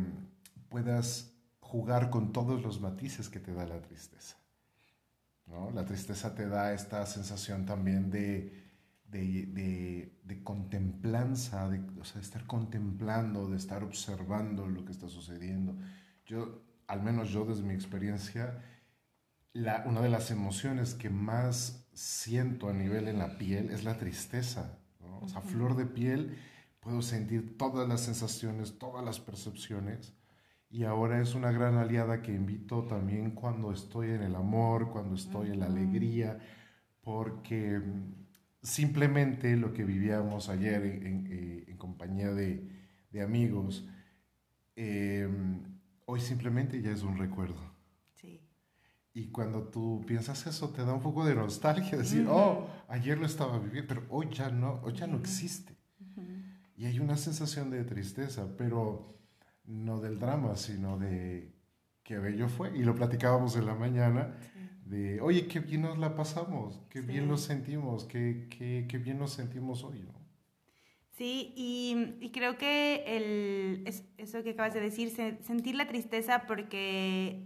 puedas 0.69 1.33
jugar 1.61 2.11
con 2.11 2.33
todos 2.35 2.63
los 2.63 2.83
matices 2.83 3.31
que 3.31 3.41
te 3.41 3.55
da 3.55 3.65
la 3.65 3.81
tristeza. 3.81 4.37
¿no? 5.47 5.71
La 5.71 5.87
tristeza 5.87 6.35
te 6.35 6.47
da 6.47 6.75
esta 6.75 7.07
sensación 7.07 7.65
también 7.65 8.11
de, 8.11 8.66
de, 9.17 10.13
de, 10.25 10.43
contemplanza, 10.43 11.69
de 11.69 11.81
o 12.01 12.05
sea, 12.05 12.21
estar 12.21 12.47
contemplando, 12.47 13.49
de 13.49 13.57
estar 13.57 13.83
observando 13.83 14.67
lo 14.67 14.85
que 14.85 14.93
está 14.93 15.09
sucediendo. 15.09 15.77
Yo, 16.25 16.63
al 16.87 17.03
menos 17.03 17.31
yo 17.31 17.45
desde 17.45 17.63
mi 17.63 17.75
experiencia, 17.75 18.63
la, 19.53 19.85
una 19.87 20.01
de 20.01 20.09
las 20.09 20.31
emociones 20.31 20.95
que 20.95 21.11
más 21.11 21.89
siento 21.93 22.69
a 22.69 22.73
nivel 22.73 23.09
en 23.09 23.19
la 23.19 23.39
piel 23.39 23.71
es 23.71 23.85
la 23.85 23.97
tristeza. 23.99 24.79
O 25.01 25.29
sea, 25.29 25.41
flor 25.41 25.77
de 25.77 25.87
piel, 25.87 26.37
puedo 26.81 27.03
sentir 27.03 27.57
todas 27.57 27.89
las 27.89 28.03
sensaciones, 28.03 28.79
todas 28.79 29.05
las 29.05 29.19
percepciones. 29.19 30.15
Y 30.69 30.85
ahora 30.85 31.21
es 31.21 31.35
una 31.35 31.53
gran 31.53 31.77
aliada 31.77 32.23
que 32.23 32.35
invito 32.35 32.85
también 32.85 33.31
cuando 33.31 33.73
estoy 33.73 34.11
en 34.11 34.23
el 34.23 34.35
amor, 34.35 34.91
cuando 34.91 35.15
estoy 35.15 35.51
en 35.51 35.61
la 35.61 35.67
alegría, 35.67 36.39
porque 37.01 37.81
simplemente 38.67 39.57
lo 39.57 39.73
que 39.73 39.85
vivíamos 39.85 40.49
ayer 40.49 40.85
en, 40.85 41.29
eh, 41.31 41.77
compañía 41.79 42.33
de, 42.33 42.73
amigos, 43.23 43.89
em, 44.75 45.63
hoy 46.05 46.21
simplemente 46.21 46.83
ya 46.83 46.91
es 46.91 47.03
un 47.03 47.17
recuerdo. 47.17 47.75
Y 49.15 49.29
cuando 49.29 49.63
tú 49.69 50.05
piensas 50.07 50.47
eso, 50.47 50.69
te 50.69 50.85
da 50.85 50.93
un 50.93 51.01
poco 51.01 51.25
de 51.25 51.35
nostalgia, 51.35 51.97
decir, 51.97 52.27
oh, 52.29 52.69
ayer 52.89 53.17
lo 53.17 53.25
estaba 53.25 53.59
viviendo, 53.59 53.89
pero 53.89 54.07
hoy 54.11 54.29
ya 54.31 54.51
no, 54.51 54.81
hoy 54.83 54.93
ya 54.93 55.07
no 55.07 55.17
existe. 55.17 55.75
Y 56.77 56.85
hay 56.85 57.01
una 57.01 57.17
sensación 57.17 57.71
de 57.71 57.83
tristeza, 57.85 58.47
pero 58.59 59.17
no 59.65 60.01
del 60.01 60.19
drama, 60.19 60.57
sino 60.57 60.99
de 60.99 61.55
qué 62.03 62.19
bello 62.19 62.51
fue. 62.51 62.77
Y 62.77 62.85
lo 62.85 62.95
platicábamos 62.95 63.57
en 63.57 63.65
la 63.65 63.75
mañana, 63.75 64.35
de, 64.87 65.21
oye, 65.21 65.47
qué 65.49 65.61
bien 65.61 65.83
nos 65.83 65.99
la 65.99 66.15
pasamos, 66.15 66.81
qué 66.91 67.01
bien 67.01 67.29
lo 67.29 67.37
sentimos, 67.37 68.05
qué, 68.05 68.47
qué, 68.51 68.87
qué, 68.89 68.99
bien 68.99 69.19
nos 69.19 69.33
sentimos 69.33 69.83
hoy, 69.83 70.01
¿no? 70.01 70.15
Sí, 71.11 71.53
y, 71.57 72.15
y 72.21 72.31
creo 72.31 72.59
que 72.59 73.03
el, 73.07 73.85
eso 74.19 74.43
que 74.43 74.51
acabas 74.51 74.75
de 74.75 74.81
decir, 74.81 75.11
sentir 75.11 75.75
la 75.75 75.89
tristeza 75.89 76.45
porque 76.47 77.43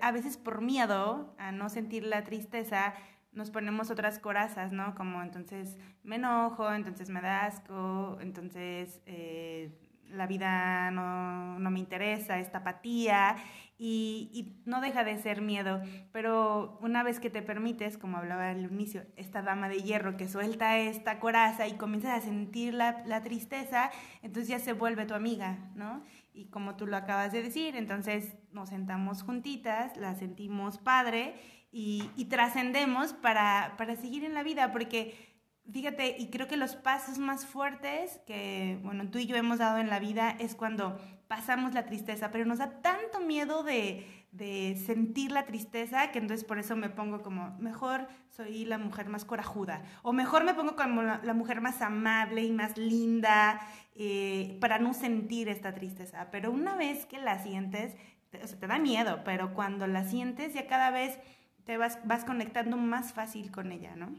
a 0.00 0.12
veces 0.12 0.36
por 0.36 0.60
miedo 0.60 1.34
a 1.38 1.50
no 1.50 1.68
sentir 1.68 2.04
la 2.04 2.24
tristeza, 2.24 2.94
nos 3.32 3.50
ponemos 3.50 3.90
otras 3.90 4.18
corazas, 4.18 4.72
¿no? 4.72 4.94
Como 4.94 5.22
entonces 5.22 5.76
me 6.02 6.16
enojo, 6.16 6.72
entonces 6.72 7.10
me 7.10 7.20
da 7.20 7.46
asco, 7.46 8.18
entonces 8.20 9.00
eh, 9.06 9.72
la 10.10 10.26
vida 10.26 10.90
no, 10.90 11.58
no, 11.58 11.70
me 11.70 11.80
interesa, 11.80 12.38
esta 12.38 12.58
apatía 12.58 13.36
y, 13.76 14.56
no 14.64 14.80
deja 14.80 15.04
de 15.04 15.18
ser 15.18 15.42
miedo. 15.42 15.82
Pero 16.12 16.78
una 16.80 17.02
vez 17.02 17.20
que 17.20 17.30
te 17.30 17.42
permites, 17.42 17.98
como 17.98 18.18
hablaba 18.18 18.50
al 18.50 18.62
inicio, 18.62 19.04
esta 19.16 19.42
dama 19.42 19.68
de 19.68 19.82
hierro 19.82 20.16
que 20.16 20.28
suelta 20.28 20.78
esta 20.78 21.20
coraza 21.20 21.66
y 21.68 21.74
comienzas 21.74 22.18
a 22.18 22.20
sentir 22.20 22.74
la, 22.74 23.02
la 23.06 23.22
tristeza, 23.22 23.90
entonces 24.22 24.48
ya 24.48 24.58
se 24.58 24.72
vuelve 24.72 25.06
tu 25.06 25.14
amiga, 25.14 25.58
¿no? 25.74 26.02
y 26.34 26.46
como 26.46 26.74
tú 26.74 26.86
lo 26.86 26.96
acabas 26.96 27.32
de 27.32 27.42
decir, 27.42 27.76
entonces 27.76 28.34
nos 28.50 28.68
sentamos 28.70 29.22
juntitas, 29.22 29.96
la 29.96 30.16
sentimos 30.16 30.78
padre 30.78 31.36
y, 31.70 32.10
y 32.16 32.24
trascendemos 32.24 33.12
para, 33.12 33.74
para 33.78 33.94
seguir 33.94 34.24
en 34.24 34.34
la 34.34 34.42
vida, 34.42 34.72
porque 34.72 35.32
fíjate, 35.72 36.16
y 36.18 36.30
creo 36.30 36.48
que 36.48 36.56
los 36.56 36.74
pasos 36.74 37.18
más 37.18 37.46
fuertes 37.46 38.20
que, 38.26 38.78
bueno, 38.82 39.08
tú 39.10 39.18
y 39.18 39.26
yo 39.26 39.36
hemos 39.36 39.58
dado 39.58 39.78
en 39.78 39.88
la 39.88 40.00
vida 40.00 40.30
es 40.30 40.56
cuando 40.56 40.98
pasamos 41.34 41.74
la 41.74 41.84
tristeza, 41.84 42.30
pero 42.30 42.44
nos 42.44 42.58
da 42.58 42.80
tanto 42.80 43.18
miedo 43.18 43.64
de, 43.64 44.06
de 44.30 44.80
sentir 44.86 45.32
la 45.32 45.46
tristeza, 45.46 46.12
que 46.12 46.20
entonces 46.20 46.44
por 46.46 46.60
eso 46.60 46.76
me 46.76 46.88
pongo 46.90 47.22
como, 47.22 47.56
mejor 47.58 48.06
soy 48.30 48.64
la 48.64 48.78
mujer 48.78 49.08
más 49.08 49.24
corajuda, 49.24 49.82
o 50.02 50.12
mejor 50.12 50.44
me 50.44 50.54
pongo 50.54 50.76
como 50.76 51.02
la, 51.02 51.34
mujer 51.34 51.60
más 51.60 51.82
amable 51.82 52.44
y 52.44 52.52
más 52.52 52.78
linda, 52.78 53.60
eh, 53.96 54.56
para 54.60 54.78
no 54.78 54.94
sentir 54.94 55.48
esta 55.48 55.74
tristeza. 55.74 56.28
Pero 56.30 56.52
una 56.52 56.76
vez 56.76 57.04
que 57.04 57.18
la 57.18 57.42
sientes, 57.42 57.96
te, 58.30 58.44
o 58.44 58.46
sea, 58.46 58.60
te 58.60 58.68
da 58.68 58.78
miedo, 58.78 59.22
pero 59.24 59.52
cuando 59.54 59.88
la 59.88 60.04
sientes 60.04 60.54
ya 60.54 60.68
cada 60.68 60.90
vez 60.90 61.18
te 61.64 61.76
vas, 61.78 61.98
vas 62.04 62.24
conectando 62.24 62.76
más 62.76 63.12
fácil 63.12 63.50
con 63.50 63.72
ella, 63.72 63.96
¿no? 63.96 64.14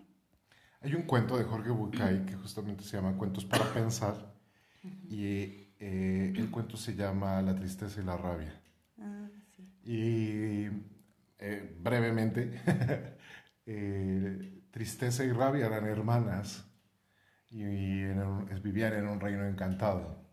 Hay 0.82 0.94
un 0.96 1.04
cuento 1.04 1.38
de 1.38 1.46
Jorge 1.46 1.70
Bucay 1.70 2.26
que 2.26 2.36
justamente 2.36 2.84
se 2.84 2.98
llama 2.98 3.18
Cuentos 3.18 3.46
para 3.46 3.64
Pensar, 3.74 4.34
y 5.10 5.66
eh, 5.80 6.25
cuento 6.56 6.78
se 6.78 6.96
llama 6.96 7.42
La 7.42 7.54
tristeza 7.54 8.00
y 8.00 8.06
la 8.06 8.16
rabia. 8.16 8.58
Ah. 8.98 9.28
Y 9.84 10.70
eh, 11.38 11.78
brevemente, 11.82 12.62
eh, 13.66 14.64
tristeza 14.72 15.26
y 15.26 15.34
rabia 15.34 15.66
eran 15.66 15.86
hermanas 15.86 16.66
y, 17.50 17.62
vivían 18.64 18.94
en 18.94 19.10
un 19.10 19.20
reino 19.20 19.46
encantado. 19.46 20.24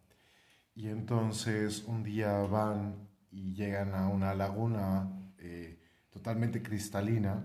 Y 0.77 0.91
entonces 0.91 1.83
un 1.89 2.05
día 2.05 2.35
van 2.43 3.09
y 3.33 3.53
llegan 3.53 3.93
a 3.93 4.07
una 4.07 4.33
laguna 4.33 5.11
eh, 5.39 5.81
totalmente 6.09 6.63
cristalina, 6.63 7.45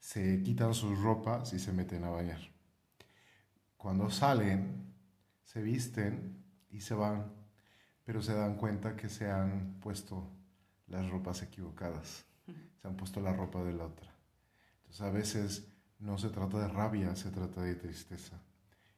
se 0.00 0.42
quitan 0.42 0.74
sus 0.74 1.00
ropas 1.00 1.52
y 1.52 1.60
se 1.60 1.72
meten 1.72 2.02
a 2.02 2.10
bañar. 2.10 2.40
Cuando 3.76 4.10
salen, 4.10 4.92
se 5.44 5.62
visten 5.62 6.42
y 6.68 6.80
se 6.80 6.94
van, 6.94 7.35
pero 8.06 8.22
se 8.22 8.34
dan 8.34 8.54
cuenta 8.54 8.94
que 8.96 9.08
se 9.08 9.28
han 9.28 9.78
puesto 9.80 10.30
las 10.86 11.10
ropas 11.10 11.42
equivocadas. 11.42 12.24
Se 12.80 12.86
han 12.86 12.96
puesto 12.96 13.20
la 13.20 13.32
ropa 13.32 13.64
de 13.64 13.74
la 13.74 13.84
otra. 13.84 14.08
Entonces 14.78 15.00
a 15.00 15.10
veces 15.10 15.68
no 15.98 16.16
se 16.16 16.28
trata 16.28 16.60
de 16.60 16.68
rabia, 16.68 17.16
se 17.16 17.30
trata 17.32 17.60
de 17.62 17.74
tristeza. 17.74 18.40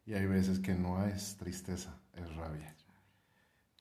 Y 0.05 0.13
hay 0.13 0.27
veces 0.27 0.59
que 0.59 0.75
no 0.75 1.07
es 1.07 1.39
tristeza, 1.39 1.99
es 2.13 2.37
rabia. 2.37 2.77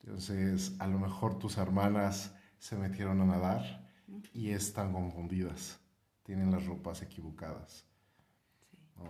Entonces 0.02 0.74
a 0.78 0.86
lo 0.86 0.98
mejor 0.98 1.38
tus 1.38 1.58
hermanas 1.58 2.34
se 2.58 2.76
metieron 2.76 3.20
a 3.20 3.26
nadar 3.26 3.86
y 4.32 4.50
están 4.50 4.94
confundidas, 4.94 5.78
tienen 6.22 6.50
las 6.50 6.64
ropas 6.64 7.02
equivocadas. 7.02 7.84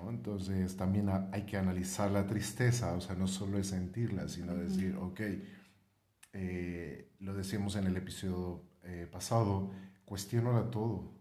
Entonces 0.09 0.77
también 0.77 1.09
hay 1.33 1.47
que 1.47 1.57
analizar 1.57 2.11
la 2.11 2.27
tristeza, 2.27 2.93
o 2.95 3.01
sea, 3.01 3.15
no 3.15 3.27
solo 3.27 3.59
es 3.59 3.69
sentirla, 3.69 4.29
sino 4.29 4.55
decir, 4.55 4.97
ok, 4.97 5.21
eh, 6.33 7.11
lo 7.21 7.35
decimos 7.35 7.77
en 7.77 7.87
el 7.87 7.97
episodio 7.97 8.63
eh, 8.85 9.09
pasado, 9.11 9.71
cuestiona 10.05 10.71
todo. 10.71 11.13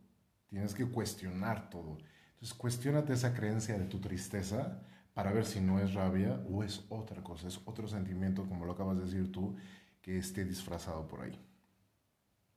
Tienes 0.50 0.74
que 0.74 0.86
cuestionar 0.86 1.70
todo. 1.70 1.98
Entonces, 2.34 2.54
cuestionate 2.54 3.13
esa 3.13 3.34
creencia 3.34 3.78
de 3.78 3.86
tu 3.86 4.00
tristeza 4.00 4.82
para 5.13 5.32
ver 5.32 5.46
si 5.46 5.60
no 5.60 5.80
es 5.80 5.93
rabia 5.93 6.39
o 6.50 6.63
es 6.63 6.86
otra 6.89 7.24
cosa, 7.24 7.48
es 7.48 7.60
otro 7.65 7.88
sentimiento, 7.88 8.46
como 8.48 8.65
lo 8.65 8.74
acabas 8.74 8.98
de 8.98 9.06
decir 9.06 9.32
tú, 9.32 9.56
que 10.02 10.20
esté 10.20 10.46
disfrazado 10.46 11.08
por 11.08 11.22
ahí. 11.22 11.38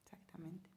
Exactamente. 0.05 0.69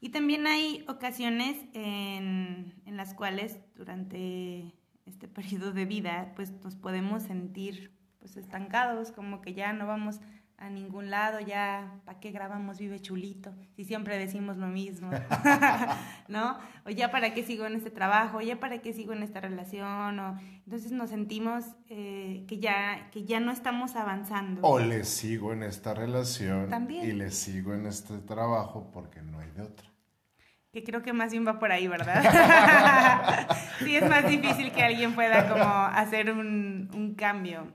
Y 0.00 0.10
también 0.10 0.46
hay 0.46 0.84
ocasiones 0.86 1.56
en, 1.72 2.74
en 2.84 2.96
las 2.96 3.14
cuales 3.14 3.58
durante 3.74 4.74
este 5.06 5.28
periodo 5.28 5.72
de 5.72 5.86
vida, 5.86 6.32
pues 6.36 6.52
nos 6.62 6.76
podemos 6.76 7.22
sentir 7.22 7.90
pues 8.18 8.36
estancados, 8.36 9.10
como 9.10 9.40
que 9.40 9.54
ya 9.54 9.72
no 9.72 9.86
vamos 9.86 10.20
a 10.56 10.70
ningún 10.70 11.10
lado, 11.10 11.40
ya, 11.40 12.00
¿para 12.04 12.20
qué 12.20 12.30
grabamos 12.30 12.78
Vive 12.78 13.00
Chulito? 13.00 13.52
Si 13.76 13.84
siempre 13.84 14.18
decimos 14.18 14.56
lo 14.56 14.68
mismo, 14.68 15.10
¿no? 16.28 16.58
O 16.86 16.90
ya, 16.90 17.10
¿para 17.10 17.34
qué 17.34 17.42
sigo 17.42 17.66
en 17.66 17.74
este 17.74 17.90
trabajo? 17.90 18.38
O 18.38 18.40
ya, 18.40 18.60
¿para 18.60 18.78
qué 18.78 18.92
sigo 18.92 19.12
en 19.12 19.22
esta 19.22 19.40
relación? 19.40 20.18
O, 20.18 20.38
entonces 20.64 20.92
nos 20.92 21.10
sentimos 21.10 21.64
eh, 21.88 22.44
que, 22.48 22.58
ya, 22.60 23.10
que 23.10 23.24
ya 23.24 23.40
no 23.40 23.52
estamos 23.52 23.96
avanzando. 23.96 24.62
O 24.62 24.78
le 24.78 25.04
sigo 25.04 25.52
en 25.52 25.64
esta 25.64 25.92
relación 25.92 26.70
y 26.88 27.12
le 27.12 27.30
sigo 27.30 27.74
en 27.74 27.86
este 27.86 28.18
trabajo 28.18 28.90
porque 28.92 29.22
no 29.22 29.40
hay 29.40 29.50
de 29.50 29.62
otra. 29.62 29.88
Que 30.72 30.82
creo 30.82 31.02
que 31.02 31.12
más 31.12 31.30
bien 31.30 31.46
va 31.46 31.58
por 31.58 31.72
ahí, 31.72 31.86
¿verdad? 31.86 33.48
sí, 33.80 33.94
es 33.94 34.08
más 34.08 34.26
difícil 34.26 34.72
que 34.72 34.82
alguien 34.82 35.14
pueda 35.14 35.48
como 35.48 35.64
hacer 35.64 36.32
un, 36.32 36.90
un 36.94 37.14
cambio 37.14 37.72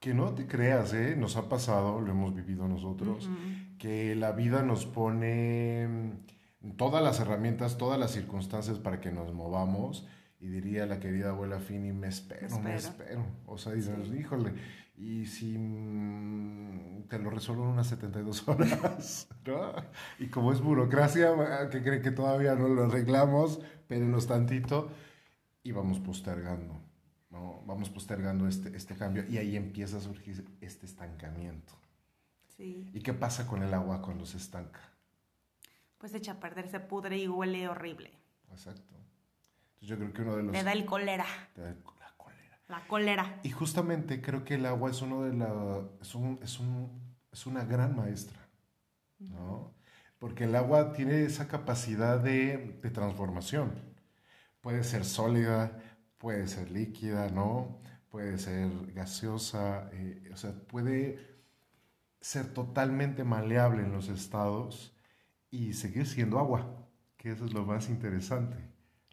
que 0.00 0.14
no 0.14 0.34
te 0.34 0.46
creas, 0.46 0.92
¿eh? 0.92 1.16
Nos 1.16 1.36
ha 1.36 1.48
pasado, 1.48 2.00
lo 2.00 2.10
hemos 2.10 2.34
vivido 2.34 2.68
nosotros, 2.68 3.28
que 3.78 4.14
la 4.14 4.32
vida 4.32 4.62
nos 4.62 4.86
pone 4.86 5.88
mm, 5.88 6.76
todas 6.76 7.02
las 7.02 7.20
herramientas, 7.20 7.78
todas 7.78 7.98
las 7.98 8.12
circunstancias 8.12 8.78
para 8.78 9.00
que 9.00 9.12
nos 9.12 9.32
movamos. 9.32 10.06
Y 10.38 10.48
diría 10.48 10.84
la 10.84 11.00
querida 11.00 11.30
abuela 11.30 11.60
Fini, 11.60 11.92
me 11.92 12.08
espero, 12.08 12.60
me 12.60 12.74
espero. 12.74 13.24
O 13.46 13.56
sea, 13.56 13.72
dices, 13.72 13.94
híjole, 14.14 14.52
y 14.96 15.26
si 15.26 15.56
mm, 15.58 17.08
te 17.08 17.18
lo 17.18 17.30
resuelvo 17.30 17.64
en 17.64 17.70
unas 17.70 17.86
72 17.88 18.46
horas, 18.48 19.28
¿no? 19.46 19.72
Y 20.18 20.28
como 20.28 20.52
es 20.52 20.60
burocracia, 20.60 21.34
que 21.70 21.82
creen 21.82 22.02
que 22.02 22.10
todavía 22.10 22.54
no 22.54 22.68
lo 22.68 22.84
arreglamos, 22.84 23.60
espérenos 23.78 24.26
tantito 24.26 24.90
y 25.62 25.72
vamos 25.72 26.00
postergando. 26.00 26.85
Vamos 27.66 27.90
postergando 27.90 28.46
este, 28.46 28.76
este 28.76 28.96
cambio 28.96 29.24
y 29.28 29.38
ahí 29.38 29.56
empieza 29.56 29.96
a 29.96 30.00
surgir 30.00 30.44
este 30.60 30.86
estancamiento. 30.86 31.72
Sí. 32.56 32.90
¿Y 32.94 33.00
qué 33.00 33.12
pasa 33.12 33.46
con 33.46 33.62
el 33.62 33.74
agua 33.74 34.00
cuando 34.00 34.24
se 34.24 34.36
estanca? 34.36 34.80
Pues 35.98 36.14
echa 36.14 36.32
a 36.32 36.40
perder, 36.40 36.68
se 36.68 36.80
pudre 36.80 37.18
y 37.18 37.28
huele 37.28 37.68
horrible. 37.68 38.12
Exacto. 38.50 38.94
Entonces 39.74 39.88
yo 39.88 39.96
creo 39.96 40.12
que 40.12 40.22
uno 40.22 40.36
de 40.36 40.42
los... 40.44 40.52
Te 40.52 40.62
da 40.62 40.72
el 40.72 40.84
cólera. 40.86 41.26
Te 41.54 41.62
da 41.62 41.68
la 41.68 42.14
cólera. 42.16 42.58
La 42.68 42.86
cólera. 42.86 43.40
Y 43.42 43.50
justamente 43.50 44.22
creo 44.22 44.44
que 44.44 44.54
el 44.54 44.66
agua 44.66 44.90
es 44.90 45.02
uno 45.02 45.22
de 45.22 45.34
la... 45.34 45.82
Es, 46.00 46.14
un, 46.14 46.38
es, 46.42 46.58
un, 46.58 47.16
es 47.32 47.46
una 47.46 47.64
gran 47.64 47.96
maestra, 47.96 48.38
¿no? 49.18 49.74
Porque 50.18 50.44
el 50.44 50.54
agua 50.54 50.92
tiene 50.92 51.24
esa 51.24 51.48
capacidad 51.48 52.18
de, 52.20 52.78
de 52.82 52.90
transformación. 52.90 53.72
Puede 54.60 54.82
ser 54.82 55.04
sólida, 55.04 55.78
puede 56.18 56.46
ser 56.48 56.70
líquida, 56.70 57.28
¿no? 57.30 57.78
Puede 58.08 58.38
ser 58.38 58.70
gaseosa, 58.92 59.90
eh, 59.92 60.30
o 60.32 60.36
sea, 60.36 60.52
puede 60.52 61.18
ser 62.20 62.52
totalmente 62.52 63.24
maleable 63.24 63.82
en 63.82 63.92
los 63.92 64.08
estados 64.08 64.96
y 65.50 65.74
seguir 65.74 66.06
siendo 66.06 66.38
agua, 66.38 66.88
que 67.16 67.32
eso 67.32 67.44
es 67.44 67.52
lo 67.52 67.64
más 67.64 67.88
interesante, 67.88 68.56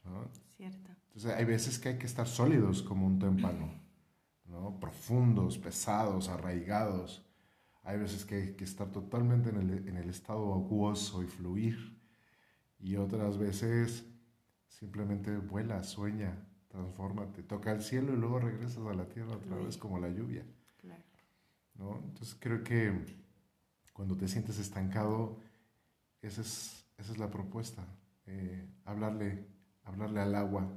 ¿no? 0.03 0.29
Cierto. 0.55 0.91
Entonces 1.07 1.31
hay 1.31 1.45
veces 1.45 1.77
que 1.77 1.89
hay 1.89 1.97
que 1.97 2.05
estar 2.05 2.27
sólidos 2.27 2.81
como 2.81 3.05
un 3.05 3.19
témpano, 3.19 3.71
¿no? 4.45 4.79
Profundos, 4.79 5.57
pesados, 5.57 6.29
arraigados. 6.29 7.25
Hay 7.83 7.99
veces 7.99 8.25
que 8.25 8.35
hay 8.35 8.55
que 8.55 8.63
estar 8.63 8.91
totalmente 8.91 9.49
en 9.49 9.57
el, 9.57 9.87
en 9.87 9.97
el 9.97 10.09
estado 10.09 10.53
aguoso 10.53 11.21
y 11.21 11.27
fluir. 11.27 12.01
Y 12.79 12.95
otras 12.95 13.37
veces 13.37 14.05
simplemente 14.67 15.37
vuela, 15.37 15.83
sueña, 15.83 16.47
transfórmate, 16.73 17.43
toca 17.43 17.71
el 17.71 17.83
cielo 17.83 18.13
y 18.13 18.17
luego 18.17 18.39
regresas 18.39 18.83
a 18.83 18.93
la 18.95 19.05
tierra 19.05 19.35
otra 19.35 19.55
vez 19.57 19.77
como 19.77 19.99
la 19.99 20.09
lluvia. 20.09 20.43
Claro. 20.81 21.03
¿no? 21.75 21.99
Entonces 22.03 22.35
creo 22.39 22.63
que 22.63 22.91
cuando 23.93 24.17
te 24.17 24.27
sientes 24.27 24.57
estancado, 24.57 25.37
esa 26.23 26.41
es, 26.41 26.83
esa 26.97 27.11
es 27.11 27.19
la 27.19 27.29
propuesta, 27.29 27.85
eh, 28.25 28.67
hablarle, 28.85 29.45
hablarle 29.83 30.19
al 30.19 30.33
agua. 30.33 30.67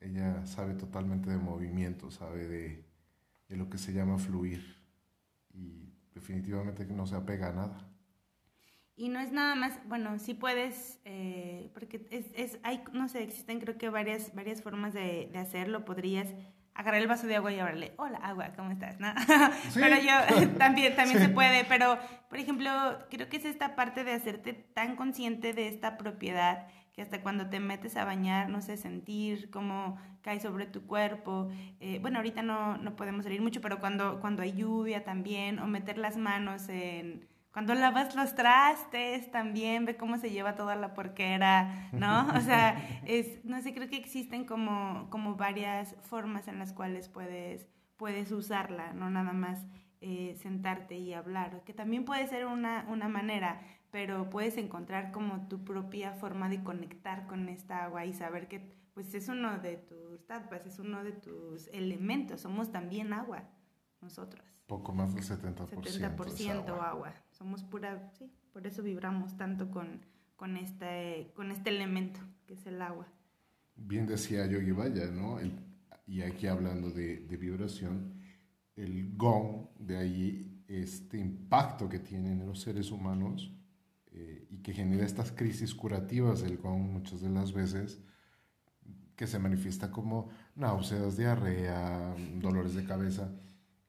Ella 0.00 0.46
sabe 0.46 0.74
totalmente 0.74 1.28
de 1.28 1.38
movimiento, 1.38 2.12
sabe 2.12 2.46
de, 2.46 2.84
de 3.48 3.56
lo 3.56 3.68
que 3.68 3.78
se 3.78 3.92
llama 3.92 4.16
fluir 4.16 4.76
y 5.54 5.92
definitivamente 6.14 6.86
que 6.86 6.94
no 6.94 7.06
se 7.06 7.16
apega 7.16 7.48
a 7.48 7.52
nada. 7.52 7.91
Y 8.94 9.08
no 9.08 9.20
es 9.20 9.32
nada 9.32 9.54
más, 9.54 9.78
bueno, 9.86 10.18
sí 10.18 10.34
puedes, 10.34 11.00
eh, 11.04 11.70
porque 11.72 12.06
es, 12.10 12.26
es, 12.34 12.58
hay, 12.62 12.82
no 12.92 13.08
sé, 13.08 13.22
existen 13.22 13.58
creo 13.58 13.78
que 13.78 13.88
varias, 13.88 14.34
varias 14.34 14.62
formas 14.62 14.92
de, 14.92 15.30
de 15.32 15.38
hacerlo. 15.38 15.84
Podrías 15.84 16.28
agarrar 16.74 17.00
el 17.00 17.08
vaso 17.08 17.26
de 17.26 17.36
agua 17.36 17.52
y 17.52 17.58
hablarle, 17.58 17.92
hola 17.96 18.18
agua, 18.18 18.52
¿cómo 18.56 18.70
estás? 18.70 18.98
¿No? 18.98 19.12
pero 19.74 19.96
yo 19.96 20.48
también, 20.58 20.96
también 20.96 21.20
se 21.20 21.28
puede, 21.28 21.64
pero 21.64 21.98
por 22.28 22.38
ejemplo, 22.38 22.70
creo 23.10 23.28
que 23.28 23.36
es 23.36 23.44
esta 23.44 23.74
parte 23.76 24.04
de 24.04 24.12
hacerte 24.12 24.52
tan 24.52 24.96
consciente 24.96 25.52
de 25.52 25.68
esta 25.68 25.98
propiedad 25.98 26.66
que 26.92 27.02
hasta 27.02 27.22
cuando 27.22 27.48
te 27.48 27.58
metes 27.58 27.96
a 27.96 28.04
bañar, 28.04 28.50
no 28.50 28.60
sé, 28.60 28.76
sentir 28.76 29.50
cómo 29.50 29.98
cae 30.20 30.40
sobre 30.40 30.66
tu 30.66 30.86
cuerpo. 30.86 31.48
Eh, 31.80 31.98
bueno, 32.02 32.18
ahorita 32.18 32.42
no, 32.42 32.76
no 32.76 32.96
podemos 32.96 33.24
salir 33.24 33.40
mucho, 33.40 33.62
pero 33.62 33.80
cuando, 33.80 34.20
cuando 34.20 34.42
hay 34.42 34.52
lluvia 34.52 35.02
también, 35.02 35.58
o 35.58 35.66
meter 35.66 35.96
las 35.96 36.18
manos 36.18 36.68
en 36.68 37.26
cuando 37.52 37.74
lavas 37.74 38.14
los 38.14 38.34
trastes 38.34 39.30
también, 39.30 39.84
ve 39.84 39.96
cómo 39.96 40.16
se 40.16 40.30
lleva 40.30 40.54
toda 40.54 40.74
la 40.74 40.94
porquera, 40.94 41.90
¿no? 41.92 42.28
O 42.34 42.40
sea, 42.40 43.02
es, 43.06 43.44
no 43.44 43.60
sé, 43.60 43.74
creo 43.74 43.88
que 43.88 43.96
existen 43.96 44.46
como, 44.46 45.08
como 45.10 45.36
varias 45.36 45.94
formas 46.02 46.48
en 46.48 46.58
las 46.58 46.72
cuales 46.72 47.08
puedes, 47.08 47.68
puedes 47.96 48.32
usarla, 48.32 48.94
no 48.94 49.10
nada 49.10 49.32
más 49.32 49.66
eh, 50.00 50.34
sentarte 50.40 50.96
y 50.96 51.12
hablar, 51.12 51.62
que 51.64 51.74
también 51.74 52.04
puede 52.06 52.26
ser 52.26 52.46
una, 52.46 52.86
una 52.88 53.08
manera, 53.08 53.60
pero 53.90 54.30
puedes 54.30 54.56
encontrar 54.56 55.12
como 55.12 55.46
tu 55.48 55.62
propia 55.62 56.12
forma 56.12 56.48
de 56.48 56.64
conectar 56.64 57.26
con 57.26 57.48
esta 57.50 57.84
agua 57.84 58.06
y 58.06 58.14
saber 58.14 58.48
que 58.48 58.82
pues 58.94 59.14
es 59.14 59.28
uno 59.28 59.58
de 59.58 59.76
tus 59.76 60.26
tapas, 60.26 60.66
es 60.66 60.78
uno 60.78 61.04
de 61.04 61.12
tus 61.12 61.68
elementos, 61.68 62.40
somos 62.40 62.72
también 62.72 63.12
agua, 63.12 63.44
nosotros. 64.00 64.44
Poco 64.72 64.94
más 64.94 65.14
del 65.14 65.22
70%. 65.22 65.82
70% 65.82 66.66
agua. 66.68 66.88
agua 66.88 67.14
somos 67.30 67.62
pura, 67.62 68.10
sí, 68.18 68.32
por 68.54 68.66
eso 68.66 68.82
vibramos 68.82 69.36
tanto 69.36 69.70
con, 69.70 70.00
con, 70.34 70.56
este, 70.56 71.30
con 71.36 71.50
este 71.50 71.68
elemento 71.68 72.20
que 72.46 72.54
es 72.54 72.64
el 72.64 72.80
agua. 72.80 73.06
Bien 73.76 74.06
decía 74.06 74.46
Yogi 74.46 74.70
Vaya, 74.70 75.10
¿no? 75.10 75.36
y 76.06 76.22
aquí 76.22 76.46
hablando 76.46 76.90
de, 76.90 77.18
de, 77.18 77.36
vibración, 77.36 78.14
el 78.74 79.14
gong, 79.14 79.68
de 79.78 79.98
ahí 79.98 80.64
este 80.68 81.18
impacto 81.18 81.86
que 81.90 81.98
tienen 81.98 82.40
en 82.40 82.46
los 82.46 82.62
seres 82.62 82.90
humanos 82.90 83.52
eh, 84.10 84.46
y 84.48 84.62
que 84.62 84.72
genera 84.72 85.04
estas 85.04 85.32
crisis 85.32 85.74
curativas 85.74 86.40
del 86.40 86.56
gong 86.56 86.80
muchas 86.80 87.20
de 87.20 87.28
las 87.28 87.52
veces, 87.52 88.02
que 89.16 89.26
se 89.26 89.38
manifiesta 89.38 89.90
como 89.90 90.30
náuseas, 90.54 91.18
diarrea, 91.18 92.14
dolores 92.40 92.72
de 92.72 92.86
cabeza. 92.86 93.30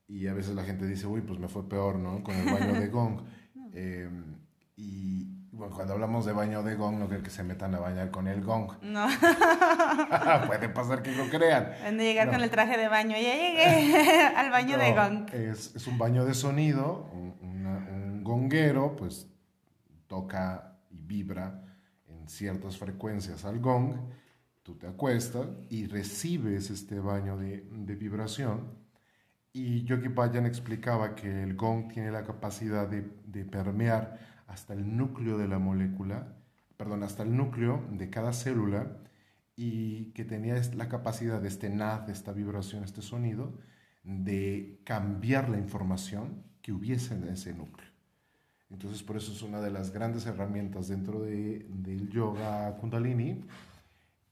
Y 0.07 0.27
a 0.27 0.33
veces 0.33 0.55
la 0.55 0.63
gente 0.63 0.85
dice, 0.85 1.07
uy, 1.07 1.21
pues 1.21 1.39
me 1.39 1.47
fue 1.47 1.67
peor, 1.67 1.97
¿no? 1.97 2.23
Con 2.23 2.35
el 2.35 2.45
baño 2.45 2.79
de 2.79 2.87
gong. 2.87 3.21
Em, 3.75 4.35
y 4.75 5.25
bueno, 5.51 5.75
cuando 5.75 5.93
hablamos 5.93 6.25
de 6.25 6.31
baño 6.31 6.61
de 6.61 6.75
gong, 6.75 6.99
no 6.99 7.07
creo 7.07 7.23
que 7.23 7.31
se 7.31 7.43
metan 7.43 7.73
a 7.73 7.79
bañar 7.79 8.11
con 8.11 8.27
el 8.27 8.43
gong. 8.43 8.71
No. 8.83 9.07
Puede 10.47 10.69
pasar 10.69 11.01
que 11.01 11.11
lo 11.11 11.27
crean. 11.29 11.71
Van 11.83 11.99
a 11.99 12.03
llegar 12.03 12.29
con 12.29 12.41
el 12.41 12.51
traje 12.51 12.77
de 12.77 12.87
baño. 12.87 13.15
Ya 13.15 13.33
llegué 13.33 14.25
al 14.35 14.51
baño 14.51 14.77
de 14.77 14.93
gong. 14.93 15.33
Es, 15.33 15.75
es, 15.75 15.87
un 15.87 15.97
baño 15.97 16.25
de 16.25 16.35
sonido. 16.35 17.09
Un, 17.13 17.65
un 17.65 18.23
gonguero, 18.23 18.95
pues 18.95 19.27
toca 20.07 20.77
y 20.91 21.01
vibra 21.01 21.63
en 22.07 22.27
ciertas 22.29 22.77
frecuencias 22.77 23.45
al 23.45 23.59
gong. 23.59 23.95
Tú 24.61 24.75
te 24.75 24.87
acuestas 24.87 25.47
y 25.69 25.87
recibes 25.87 26.69
este 26.69 26.99
baño 26.99 27.37
de, 27.37 27.67
de 27.71 27.95
vibración 27.95 28.82
y 29.53 29.83
Yogi 29.83 30.07
Bayan 30.07 30.47
explicaba 30.47 31.15
que 31.15 31.43
el 31.43 31.55
gong 31.55 31.87
tiene 31.93 32.11
la 32.11 32.23
capacidad 32.23 32.87
de, 32.87 33.07
de, 33.27 33.45
permear 33.45 34.19
hasta 34.47 34.73
el 34.73 34.97
núcleo 34.97 35.37
de 35.37 35.47
la 35.47 35.59
molécula, 35.59 36.35
perdón, 36.75 37.03
hasta 37.03 37.23
el 37.23 37.37
núcleo 37.37 37.85
de 37.91 38.09
cada 38.09 38.33
célula 38.33 38.97
y 39.55 40.11
que 40.13 40.25
tenía 40.25 40.59
la 40.75 40.89
capacidad 40.89 41.39
de 41.39 41.47
este 41.47 41.69
nad, 41.69 42.01
de 42.01 42.13
esta 42.13 42.33
vibración, 42.33 42.83
este 42.83 43.03
sonido, 43.03 43.53
de 44.03 44.81
cambiar 44.83 45.49
la 45.49 45.59
información 45.59 46.43
que 46.63 46.71
hubiese 46.71 47.13
en 47.13 47.25
ese 47.25 47.53
núcleo. 47.53 47.89
Entonces, 48.71 49.03
por 49.03 49.17
eso 49.17 49.31
es 49.31 49.43
una 49.43 49.61
de 49.61 49.69
las 49.69 49.91
grandes 49.91 50.25
herramientas 50.25 50.87
dentro 50.87 51.21
de, 51.21 51.67
del 51.69 52.09
yoga 52.09 52.75
kundalini, 52.77 53.45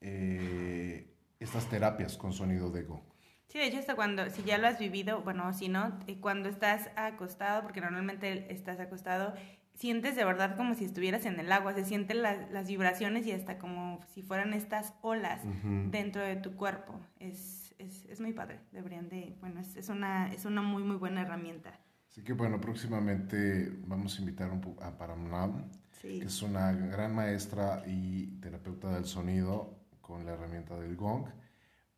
eh, 0.01 1.13
estas 1.39 1.69
terapias 1.69 2.17
con 2.17 2.33
sonido 2.33 2.71
de 2.71 2.83
gong. 2.83 3.10
Sí, 3.51 3.57
de 3.57 3.67
hecho, 3.67 3.79
hasta 3.79 3.95
cuando, 3.95 4.29
si 4.29 4.43
ya 4.43 4.57
lo 4.57 4.67
has 4.67 4.79
vivido, 4.79 5.23
bueno, 5.23 5.51
si 5.51 5.67
no, 5.67 5.91
eh, 6.07 6.21
cuando 6.21 6.47
estás 6.47 6.89
acostado, 6.95 7.63
porque 7.63 7.81
normalmente 7.81 8.49
estás 8.53 8.79
acostado, 8.79 9.33
sientes 9.73 10.15
de 10.15 10.23
verdad 10.23 10.55
como 10.55 10.73
si 10.73 10.85
estuvieras 10.85 11.25
en 11.25 11.37
el 11.37 11.51
agua, 11.51 11.73
se 11.73 11.83
sienten 11.83 12.21
las 12.21 12.67
vibraciones 12.69 13.27
y 13.27 13.33
hasta 13.33 13.57
como 13.57 13.99
si 14.13 14.21
fueran 14.21 14.53
estas 14.53 14.93
olas 15.01 15.41
dentro 15.89 16.21
de 16.21 16.37
tu 16.37 16.55
cuerpo. 16.55 16.97
Es, 17.19 17.75
es, 17.77 18.05
es, 18.05 18.21
muy 18.21 18.31
padre, 18.31 18.61
deberían 18.71 19.09
de, 19.09 19.35
bueno, 19.41 19.59
es, 19.59 19.75
es, 19.75 19.89
una, 19.89 20.31
es 20.31 20.45
una 20.45 20.61
muy, 20.61 20.83
muy 20.83 20.95
buena 20.95 21.23
herramienta. 21.23 21.77
Así 22.09 22.23
que 22.23 22.31
bueno, 22.31 22.61
próximamente 22.61 23.69
vamos 23.85 24.17
a 24.17 24.21
invitar 24.21 24.49
un 24.49 24.61
a 24.81 24.97
Paramnam, 24.97 25.69
que 26.01 26.19
es 26.19 26.41
una 26.41 26.71
gran 26.71 27.13
maestra 27.13 27.83
y 27.85 28.27
terapeuta 28.39 28.93
del 28.93 29.03
sonido 29.03 29.77
con 29.99 30.25
la 30.25 30.31
herramienta 30.31 30.79
del 30.79 30.95
gong 30.95 31.25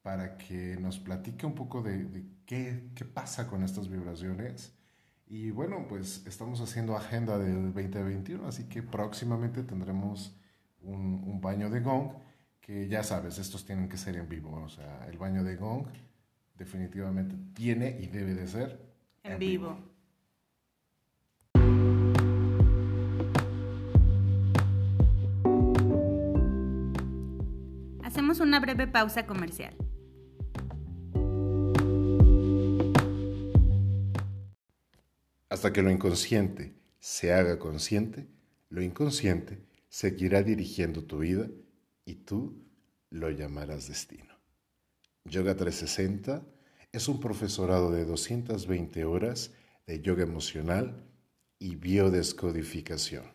para 0.03 0.37
que 0.37 0.77
nos 0.79 0.99
platique 0.99 1.45
un 1.47 1.55
poco 1.55 1.81
de, 1.81 2.25
qué, 2.45 2.91
qué, 2.93 3.05
pasa 3.05 3.47
con 3.47 3.63
estas 3.63 3.89
vibraciones. 3.89 4.75
Y 5.27 5.49
bueno, 5.49 5.87
pues 5.87 6.27
estamos 6.27 6.61
haciendo 6.61 6.95
agenda 6.95 7.39
del 7.39 7.73
2021, 7.73 8.45
así 8.47 8.65
que 8.65 8.83
próximamente 8.83 9.63
tendremos 9.63 10.35
un, 10.81 11.23
un, 11.25 11.41
baño 11.41 11.69
de 11.69 11.79
gong, 11.79 12.11
que 12.59 12.87
ya 12.87 13.01
sabes, 13.03 13.39
estos 13.39 13.65
tienen 13.65 13.89
que 13.89 13.97
ser 13.97 14.17
en 14.17 14.29
vivo, 14.29 14.61
o 14.61 14.69
sea, 14.69 15.07
el 15.09 15.17
baño 15.17 15.43
de 15.43 15.55
gong 15.55 15.87
definitivamente 16.55 17.35
tiene 17.53 17.97
y 17.99 18.07
debe 18.07 18.35
de 18.35 18.47
ser 18.47 18.79
en, 19.23 19.39
vivo. 19.39 19.77
Hacemos 28.03 28.41
una 28.41 28.59
breve 28.59 28.87
pausa 28.87 29.25
comercial. 29.25 29.75
Hasta 35.53 35.71
que 35.71 35.83
lo 35.83 35.91
inconsciente 35.91 36.73
se 36.99 37.31
haga 37.31 37.59
consciente, 37.59 38.27
lo 38.69 38.81
inconsciente 38.81 39.63
seguirá 39.87 40.41
dirigiendo 40.41 41.03
tu 41.03 41.19
vida 41.19 41.47
y 42.05 42.15
tú 42.15 42.65
lo 43.11 43.29
llamarás 43.29 43.87
destino. 43.87 44.33
Yoga 45.25 45.55
360 45.55 46.43
es 46.91 47.07
un 47.07 47.19
profesorado 47.19 47.91
de 47.91 48.03
220 48.03 49.05
horas 49.05 49.51
de 49.85 50.01
yoga 50.01 50.23
emocional 50.23 51.05
y 51.59 51.75
biodescodificación. 51.75 53.25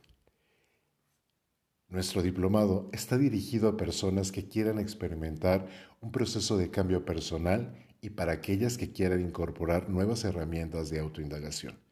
Nuestro 1.86 2.22
diplomado 2.22 2.90
está 2.92 3.16
dirigido 3.16 3.68
a 3.68 3.76
personas 3.76 4.32
que 4.32 4.48
quieran 4.48 4.80
experimentar 4.80 5.68
un 6.00 6.10
proceso 6.10 6.56
de 6.56 6.68
cambio 6.72 7.04
personal 7.04 7.76
y 8.00 8.10
para 8.10 8.32
aquellas 8.32 8.76
que 8.76 8.90
quieran 8.90 9.20
incorporar 9.20 9.88
nuevas 9.88 10.24
herramientas 10.24 10.90
de 10.90 10.98
autoindagación. 10.98 11.86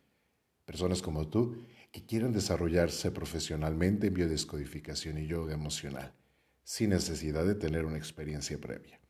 Personas 0.66 1.00
como 1.00 1.28
tú 1.28 1.56
que 1.92 2.04
quieran 2.04 2.32
desarrollarse 2.32 3.10
profesionalmente 3.12 4.08
en 4.08 4.14
biodescodificación 4.14 5.16
y 5.16 5.26
yoga 5.26 5.54
emocional, 5.54 6.12
sin 6.64 6.90
necesidad 6.90 7.46
de 7.46 7.54
tener 7.54 7.86
una 7.86 7.96
experiencia 7.96 8.60
previa. 8.60 9.00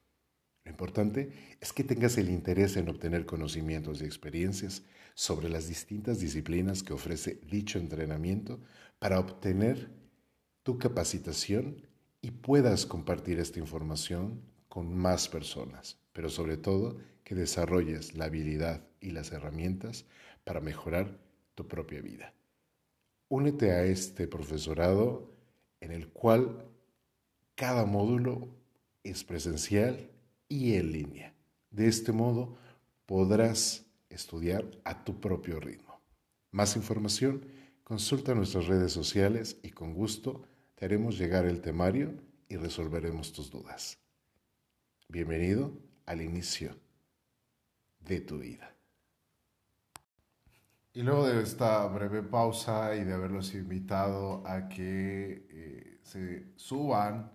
Lo 0.65 0.71
importante 0.71 1.57
es 1.61 1.73
que 1.73 1.83
tengas 1.83 2.19
el 2.19 2.29
interés 2.29 2.77
en 2.77 2.89
obtener 2.89 3.25
conocimientos 3.25 4.03
y 4.03 4.05
experiencias 4.05 4.83
sobre 5.15 5.49
las 5.49 5.67
distintas 5.69 6.21
disciplinas 6.21 6.83
que 6.83 6.93
ofrece 6.93 7.41
dicho 7.49 7.79
entrenamiento 7.79 8.61
para 8.99 9.19
obtener 9.19 9.91
tu 10.63 10.77
capacitación 10.77 11.87
y 12.21 12.33
puedas 12.33 12.85
compartir 12.85 13.39
esta 13.39 13.61
información 13.61 14.43
con 14.69 14.95
más 14.95 15.29
personas, 15.29 15.99
pero 16.13 16.29
sobre 16.29 16.57
todo 16.57 16.99
que 17.25 17.35
desarrolles 17.35 18.15
la 18.15 18.27
habilidad 18.27 18.87
y 19.01 19.13
las 19.13 19.33
herramientas 19.33 20.05
para 20.45 20.61
mejorar 20.61 21.26
tu 21.57 21.67
propia 21.67 22.01
vida. 22.01 22.33
Únete 23.29 23.73
a 23.73 23.83
este 23.83 24.29
profesorado 24.29 25.29
en 25.81 25.91
el 25.91 26.09
cual 26.11 26.65
cada 27.57 27.85
módulo 27.85 28.49
es 29.03 29.25
presencial 29.25 30.09
y 30.49 30.75
en 30.75 30.93
línea. 30.93 31.35
De 31.71 31.89
este 31.89 32.13
modo 32.13 32.57
podrás 33.07 33.85
estudiar 34.11 34.65
a 34.85 35.03
tu 35.03 35.21
propio 35.21 35.59
ritmo. 35.59 36.01
Más 36.53 36.77
información, 36.77 37.45
consulta 37.83 38.35
nuestras 38.35 38.67
redes 38.67 38.93
sociales 38.93 39.59
y 39.63 39.71
con 39.71 39.95
gusto 39.95 40.45
te 40.77 40.85
haremos 40.85 41.19
llegar 41.19 41.47
el 41.47 41.61
temario 41.61 42.15
y 42.49 42.57
resolveremos 42.57 43.33
tus 43.33 43.51
dudas. 43.51 43.99
Bienvenido 45.09 45.73
al 46.05 46.21
inicio 46.21 46.77
de 48.01 48.21
tu 48.21 48.39
vida. 48.39 48.76
Y 50.97 51.03
luego 51.03 51.27
de 51.27 51.43
esta 51.43 51.87
breve 51.89 52.23
pausa 52.23 52.97
y 52.97 53.05
de 53.05 53.13
haberlos 53.13 53.53
invitado 53.53 54.43
a 54.47 54.67
que 54.67 55.47
eh, 55.51 55.99
se 56.03 56.47
suban 56.57 57.33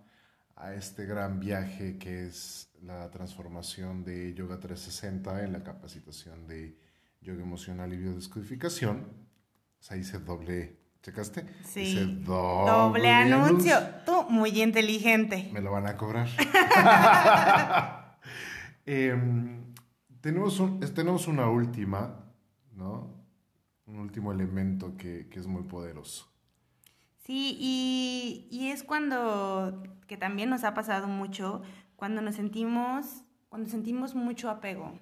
a 0.56 0.74
este 0.74 1.06
gran 1.06 1.38
viaje 1.38 1.96
que 1.96 2.26
es 2.26 2.72
la 2.82 3.08
transformación 3.12 4.02
de 4.02 4.34
Yoga 4.34 4.58
360 4.58 5.44
en 5.44 5.52
la 5.52 5.62
capacitación 5.62 6.48
de 6.48 6.76
Yoga 7.20 7.42
Emocional 7.42 7.92
y 7.92 7.98
Biodescodificación. 7.98 9.06
O 9.78 9.82
sea, 9.84 9.96
hice 9.96 10.18
doble, 10.18 10.80
¿checaste? 11.00 11.46
Sí. 11.64 11.82
Hice 11.82 12.06
doble, 12.06 12.72
doble 12.72 13.10
anuncio. 13.12 13.76
Tú, 14.04 14.24
muy 14.28 14.60
inteligente. 14.60 15.50
Me 15.52 15.60
lo 15.60 15.70
van 15.70 15.86
a 15.86 15.96
cobrar. 15.96 16.28
Em, 18.86 19.72
tenemos, 20.20 20.58
un, 20.58 20.80
tenemos 20.80 21.28
una 21.28 21.48
última, 21.48 22.24
¿no? 22.72 23.21
Un 23.92 24.00
último 24.00 24.32
elemento 24.32 24.96
que, 24.96 25.28
es 25.30 25.46
muy 25.46 25.62
poderoso. 25.62 26.28
Sí, 27.18 27.56
y, 27.60 28.48
y, 28.50 28.70
es 28.70 28.82
cuando, 28.82 29.82
que 30.08 30.16
también 30.16 30.50
nos 30.50 30.64
ha 30.64 30.74
pasado 30.74 31.06
mucho, 31.06 31.62
cuando 31.94 32.20
nos 32.20 32.34
sentimos, 32.34 33.22
cuando 33.48 33.68
sentimos 33.68 34.14
mucho 34.14 34.50
apego, 34.50 34.98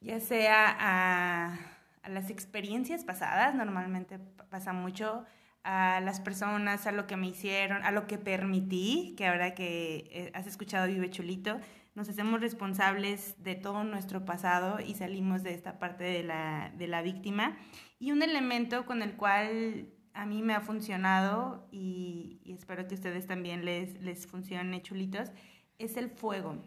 ya 0.00 0.18
sea 0.18 0.76
a, 0.80 1.58
a 2.02 2.08
las 2.08 2.30
experiencias 2.30 3.04
pasadas, 3.04 3.54
normalmente 3.54 4.18
pasa 4.18 4.72
mucho, 4.72 5.24
a 5.64 6.00
las 6.00 6.20
personas, 6.20 6.86
a 6.86 6.92
lo 6.92 7.06
que 7.06 7.16
me 7.16 7.28
hicieron, 7.28 7.84
a 7.84 7.92
lo 7.92 8.06
que 8.06 8.18
permití, 8.18 9.14
que 9.16 9.28
ahora 9.28 9.54
que 9.54 10.08
eh, 10.10 10.32
has 10.34 10.46
escuchado 10.46 10.88
Vive 10.88 11.10
Chulito, 11.10 11.60
nos 11.94 12.08
hacemos 12.08 12.40
responsables 12.40 13.34
de 13.42 13.54
todo 13.54 13.84
nuestro 13.84 14.24
pasado 14.24 14.80
y 14.80 14.94
salimos 14.94 15.42
de 15.42 15.52
esta 15.52 15.78
parte 15.78 16.04
de 16.04 16.22
la, 16.22 16.72
de 16.76 16.86
la 16.86 17.02
víctima. 17.02 17.58
Y 17.98 18.12
un 18.12 18.22
elemento 18.22 18.86
con 18.86 19.02
el 19.02 19.14
cual 19.16 19.88
a 20.14 20.26
mí 20.26 20.42
me 20.42 20.54
ha 20.54 20.60
funcionado 20.60 21.68
y, 21.70 22.40
espero 22.46 22.86
que 22.86 22.94
a 22.94 22.98
ustedes 22.98 23.26
también 23.26 23.64
les, 23.64 24.00
les 24.02 24.26
funcione 24.26 24.82
chulitos, 24.82 25.30
es 25.78 25.96
el 25.96 26.10
fuego. 26.10 26.64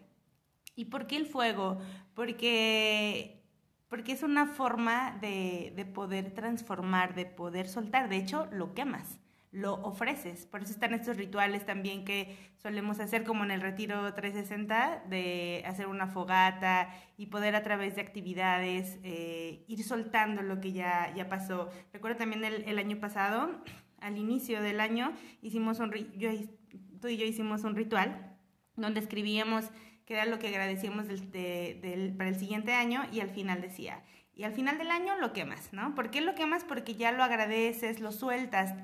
¿Y 0.76 0.86
por 0.86 1.06
qué 1.06 1.16
el 1.16 1.26
fuego? 1.26 1.78
Porque, 2.14 3.42
porque 3.88 4.12
es 4.12 4.22
una 4.22 4.46
forma 4.46 5.18
de, 5.20 5.72
de 5.74 5.84
poder 5.86 6.32
transformar, 6.34 7.14
de 7.14 7.26
poder 7.26 7.68
soltar. 7.68 8.08
De 8.08 8.16
hecho, 8.16 8.46
lo 8.52 8.74
quemas 8.74 9.18
lo 9.56 9.74
ofreces. 9.84 10.44
Por 10.44 10.62
eso 10.62 10.72
están 10.72 10.92
estos 10.92 11.16
rituales 11.16 11.64
también 11.64 12.04
que 12.04 12.36
solemos 12.58 13.00
hacer 13.00 13.24
como 13.24 13.42
en 13.42 13.50
el 13.50 13.62
retiro 13.62 14.12
360, 14.12 15.04
de 15.08 15.62
hacer 15.66 15.86
una 15.86 16.06
fogata 16.06 16.90
y 17.16 17.26
poder 17.26 17.56
a 17.56 17.62
través 17.62 17.94
de 17.94 18.02
actividades 18.02 18.98
eh, 19.02 19.64
ir 19.66 19.82
soltando 19.82 20.42
lo 20.42 20.60
que 20.60 20.72
ya, 20.72 21.10
ya 21.14 21.30
pasó. 21.30 21.70
Recuerdo 21.94 22.18
también 22.18 22.44
el, 22.44 22.78
año 22.78 23.00
pasado, 23.00 23.62
al 23.98 24.18
inicio 24.18 24.60
del 24.60 24.78
año, 24.78 25.14
hicimos 25.40 25.80
un, 25.80 25.90
yo, 26.18 26.30
tú 27.00 27.08
y 27.08 27.16
yo 27.16 27.24
hicimos 27.24 27.64
un 27.64 27.76
ritual 27.76 28.36
donde 28.76 29.00
escribíamos 29.00 29.70
qué 30.04 30.14
era 30.14 30.26
lo 30.26 30.38
que 30.38 30.48
agradecíamos 30.48 31.06
para 31.06 32.28
el 32.28 32.36
siguiente 32.38 32.74
año 32.74 33.04
y 33.10 33.20
al 33.20 33.30
final 33.30 33.62
decía, 33.62 34.04
y 34.34 34.44
al 34.44 34.52
final 34.52 34.76
del 34.76 34.90
año 34.90 35.16
lo 35.16 35.32
quemas, 35.32 35.72
¿no? 35.72 35.94
¿Por 35.94 36.10
qué 36.10 36.20
lo 36.20 36.34
quemas? 36.34 36.62
Porque 36.62 36.94
ya 36.94 37.10
lo 37.10 37.24
agradeces, 37.24 38.00
lo 38.00 38.12
sueltas 38.12 38.74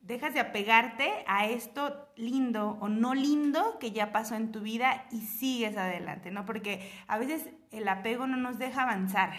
dejas 0.00 0.34
de 0.34 0.40
apegarte 0.40 1.08
a 1.26 1.46
esto 1.46 2.08
lindo 2.16 2.78
o 2.80 2.88
no 2.88 3.14
lindo 3.14 3.78
que 3.78 3.92
ya 3.92 4.12
pasó 4.12 4.34
en 4.34 4.50
tu 4.50 4.60
vida 4.60 5.06
y 5.10 5.20
sigues 5.20 5.76
adelante, 5.76 6.30
¿no? 6.30 6.46
Porque 6.46 6.90
a 7.06 7.18
veces 7.18 7.48
el 7.70 7.86
apego 7.88 8.26
no 8.26 8.36
nos 8.36 8.58
deja 8.58 8.82
avanzar, 8.82 9.32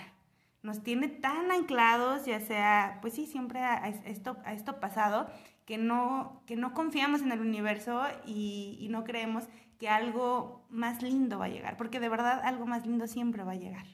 nos 0.61 0.83
tiene 0.83 1.07
tan 1.07 1.51
anclados, 1.51 2.25
ya 2.25 2.39
sea, 2.39 2.99
pues 3.01 3.15
sí, 3.15 3.25
siempre 3.25 3.61
a 3.61 3.87
esto, 3.89 4.37
a 4.45 4.53
esto 4.53 4.79
pasado, 4.79 5.27
que 5.65 5.77
no, 5.77 6.43
que 6.45 6.55
no 6.55 6.73
confiamos 6.73 7.21
en 7.21 7.31
el 7.31 7.39
universo 7.39 8.03
y, 8.25 8.77
y 8.79 8.89
no 8.89 9.03
creemos 9.03 9.45
que 9.79 9.89
algo 9.89 10.63
más 10.69 11.01
lindo 11.01 11.39
va 11.39 11.45
a 11.45 11.49
llegar, 11.49 11.75
porque 11.75 11.99
de 11.99 12.09
verdad 12.09 12.39
algo 12.43 12.67
más 12.67 12.85
lindo 12.85 13.07
siempre 13.07 13.43
va 13.43 13.53
a 13.53 13.55
llegar, 13.55 13.87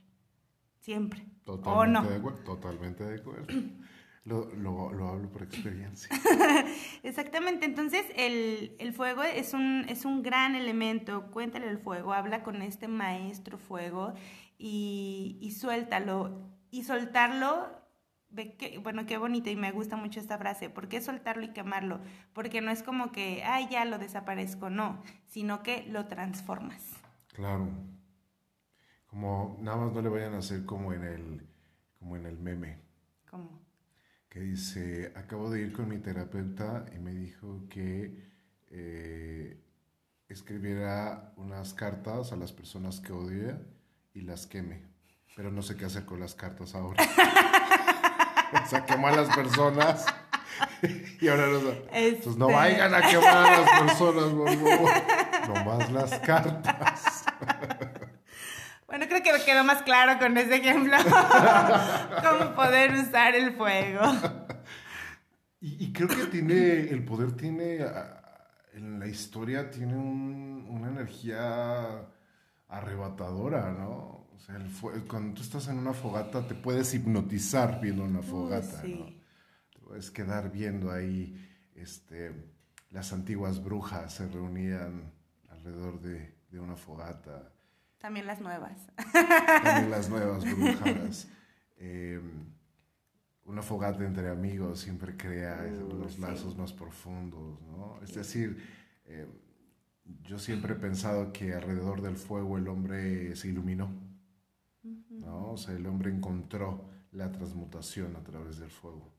siempre. 0.81 1.25
Totalmente 1.45 1.69
¿O 1.69 2.19
no? 2.19 2.31
de 2.31 2.43
totalmente 2.43 3.05
de 3.05 3.21
acuerdo. 3.21 3.47
Lo, 4.27 4.53
lo, 4.55 5.07
hablo 5.07 5.29
por 5.29 5.43
experiencia. 5.43 6.13
Exactamente, 7.03 7.65
entonces 7.65 8.05
el, 8.17 8.75
el, 8.77 8.91
fuego 8.91 9.23
es 9.23 9.53
un, 9.53 9.85
es 9.87 10.03
un 10.03 10.21
gran 10.21 10.53
elemento, 10.53 11.31
cuéntale 11.31 11.69
el 11.69 11.77
fuego, 11.77 12.11
habla 12.11 12.43
con 12.43 12.61
este 12.61 12.89
maestro 12.89 13.57
fuego 13.57 14.15
y, 14.57 15.37
y 15.39 15.51
suéltalo. 15.51 16.41
Y 16.71 16.83
soltarlo, 16.83 17.69
que, 18.35 18.79
bueno, 18.83 19.05
qué 19.05 19.17
bonito 19.17 19.49
y 19.49 19.55
me 19.55 19.71
gusta 19.71 19.95
mucho 19.95 20.19
esta 20.19 20.37
frase, 20.37 20.69
¿por 20.69 20.89
qué 20.89 20.99
soltarlo 20.99 21.45
y 21.45 21.53
quemarlo? 21.53 22.01
Porque 22.33 22.59
no 22.59 22.69
es 22.69 22.83
como 22.83 23.13
que, 23.13 23.45
ay, 23.45 23.69
ya 23.71 23.85
lo 23.85 23.97
desaparezco, 23.97 24.69
no, 24.69 25.01
sino 25.27 25.63
que 25.63 25.85
lo 25.85 26.05
transformas. 26.07 26.97
Claro, 27.29 27.69
como 29.05 29.55
nada 29.61 29.77
más 29.77 29.93
no 29.93 30.01
le 30.01 30.09
vayan 30.09 30.33
a 30.33 30.39
hacer 30.39 30.65
como 30.65 30.91
en 30.91 31.05
el, 31.05 31.47
como 31.97 32.17
en 32.17 32.25
el 32.25 32.37
meme. 32.37 32.81
¿Cómo? 33.31 33.66
Que 34.29 34.39
dice, 34.39 35.13
acabo 35.15 35.49
de 35.49 35.61
ir 35.61 35.73
con 35.73 35.87
mi 35.89 35.97
terapeuta 35.99 36.85
y 36.95 36.99
me 36.99 37.11
dijo 37.13 37.63
que 37.69 38.29
eh, 38.69 39.57
escribiera 40.27 41.33
unas 41.37 41.73
cartas 41.73 42.31
a 42.31 42.35
las 42.35 42.51
personas 42.51 42.99
que 42.99 43.13
odia 43.13 43.61
y 44.13 44.21
las 44.21 44.45
queme, 44.47 44.83
pero 45.35 45.51
no 45.51 45.61
sé 45.61 45.75
qué 45.75 45.85
hacer 45.85 46.05
con 46.05 46.19
las 46.19 46.35
cartas 46.35 46.75
ahora. 46.75 47.03
o 48.65 48.67
sea, 48.67 48.85
quemó 48.85 49.07
a 49.07 49.11
las 49.15 49.33
personas 49.35 50.05
y 51.21 51.27
ahora 51.27 51.47
no 51.47 51.59
Pues 51.61 52.37
no 52.37 52.49
este. 52.49 52.55
vayan 52.55 52.93
a 52.93 53.01
quemar 53.01 53.37
a 53.53 53.61
las 53.61 53.81
personas, 53.81 54.23
por 54.33 54.49
favor. 54.49 54.91
Nomás 55.47 55.91
las 55.91 56.19
cartas. 56.19 57.03
Bueno, 58.97 59.11
creo 59.11 59.21
que 59.21 59.45
quedó 59.45 59.63
más 59.63 59.83
claro 59.83 60.17
con 60.17 60.35
ese 60.37 60.55
ejemplo 60.55 60.97
cómo 62.23 62.55
poder 62.55 62.95
usar 62.95 63.35
el 63.35 63.53
fuego. 63.53 64.01
Y, 65.61 65.93
creo 65.93 66.07
que 66.07 66.25
tiene, 66.25 66.89
el 66.89 67.05
poder 67.05 67.33
tiene, 67.33 67.85
en 68.73 68.99
la 68.99 69.05
historia 69.05 69.69
tiene 69.69 69.95
una 69.95 70.87
energía 70.87 72.07
arrebatadora, 72.69 73.71
¿no? 73.71 74.29
O 74.33 74.39
sea, 74.39 74.55
el 74.55 75.05
cuando 75.07 75.35
tú 75.35 75.41
estás 75.43 75.67
en 75.67 75.77
una 75.77 75.93
fogata 75.93 76.47
te 76.47 76.55
puedes 76.55 76.91
hipnotizar 76.95 77.79
viendo 77.79 78.03
una 78.03 78.23
fogata, 78.23 78.81
¿no? 78.83 79.05
Te 79.73 79.79
puedes 79.79 80.09
quedar 80.09 80.51
viendo 80.51 80.91
ahí, 80.91 81.39
este, 81.75 82.33
las 82.89 83.13
antiguas 83.13 83.63
brujas 83.63 84.11
se 84.11 84.27
reunían 84.27 85.13
alrededor 85.49 86.01
de, 86.01 86.35
de 86.49 86.59
una 86.59 86.75
fogata. 86.75 87.53
También 87.99 88.25
las 88.27 88.41
nuevas. 88.41 88.87
También 89.63 89.91
las 89.91 90.09
nuevas 90.09 90.43
brujas. 90.43 91.27
Eh, 91.79 92.19
una 93.45 93.61
fogata 93.61 94.03
entre 94.03 94.29
amigos 94.29 94.79
siempre 94.79 95.15
crea 95.15 95.63
uh, 95.63 95.93
los 95.93 96.17
lazos 96.17 96.57
más 96.57 96.73
profundos, 96.73 97.61
¿no? 97.61 97.99
Es 98.01 98.15
decir, 98.15 98.57
eh, 99.05 99.27
yo 100.23 100.39
siempre 100.39 100.73
he 100.73 100.75
pensado 100.75 101.31
que 101.31 101.53
alrededor 101.53 102.01
del 102.01 102.17
fuego 102.17 102.57
el 102.57 102.67
hombre 102.67 103.35
se 103.35 103.49
iluminó, 103.49 103.89
¿no? 104.83 105.51
O 105.51 105.57
sea, 105.57 105.75
el 105.75 105.85
hombre 105.85 106.11
encontró 106.11 106.89
la 107.11 107.31
transmutación 107.31 108.15
a 108.15 108.23
través 108.23 108.57
del 108.57 108.71
fuego, 108.71 109.13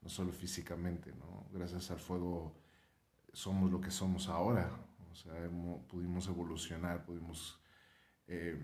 no 0.00 0.08
solo 0.08 0.32
físicamente, 0.32 1.12
¿no? 1.12 1.46
Gracias 1.52 1.90
al 1.90 2.00
fuego 2.00 2.56
somos 3.32 3.70
lo 3.70 3.80
que 3.80 3.90
somos 3.90 4.28
ahora, 4.28 4.70
o 5.10 5.14
sea, 5.14 5.34
pudimos 5.86 6.26
evolucionar, 6.26 7.04
pudimos 7.04 7.60
eh, 8.28 8.58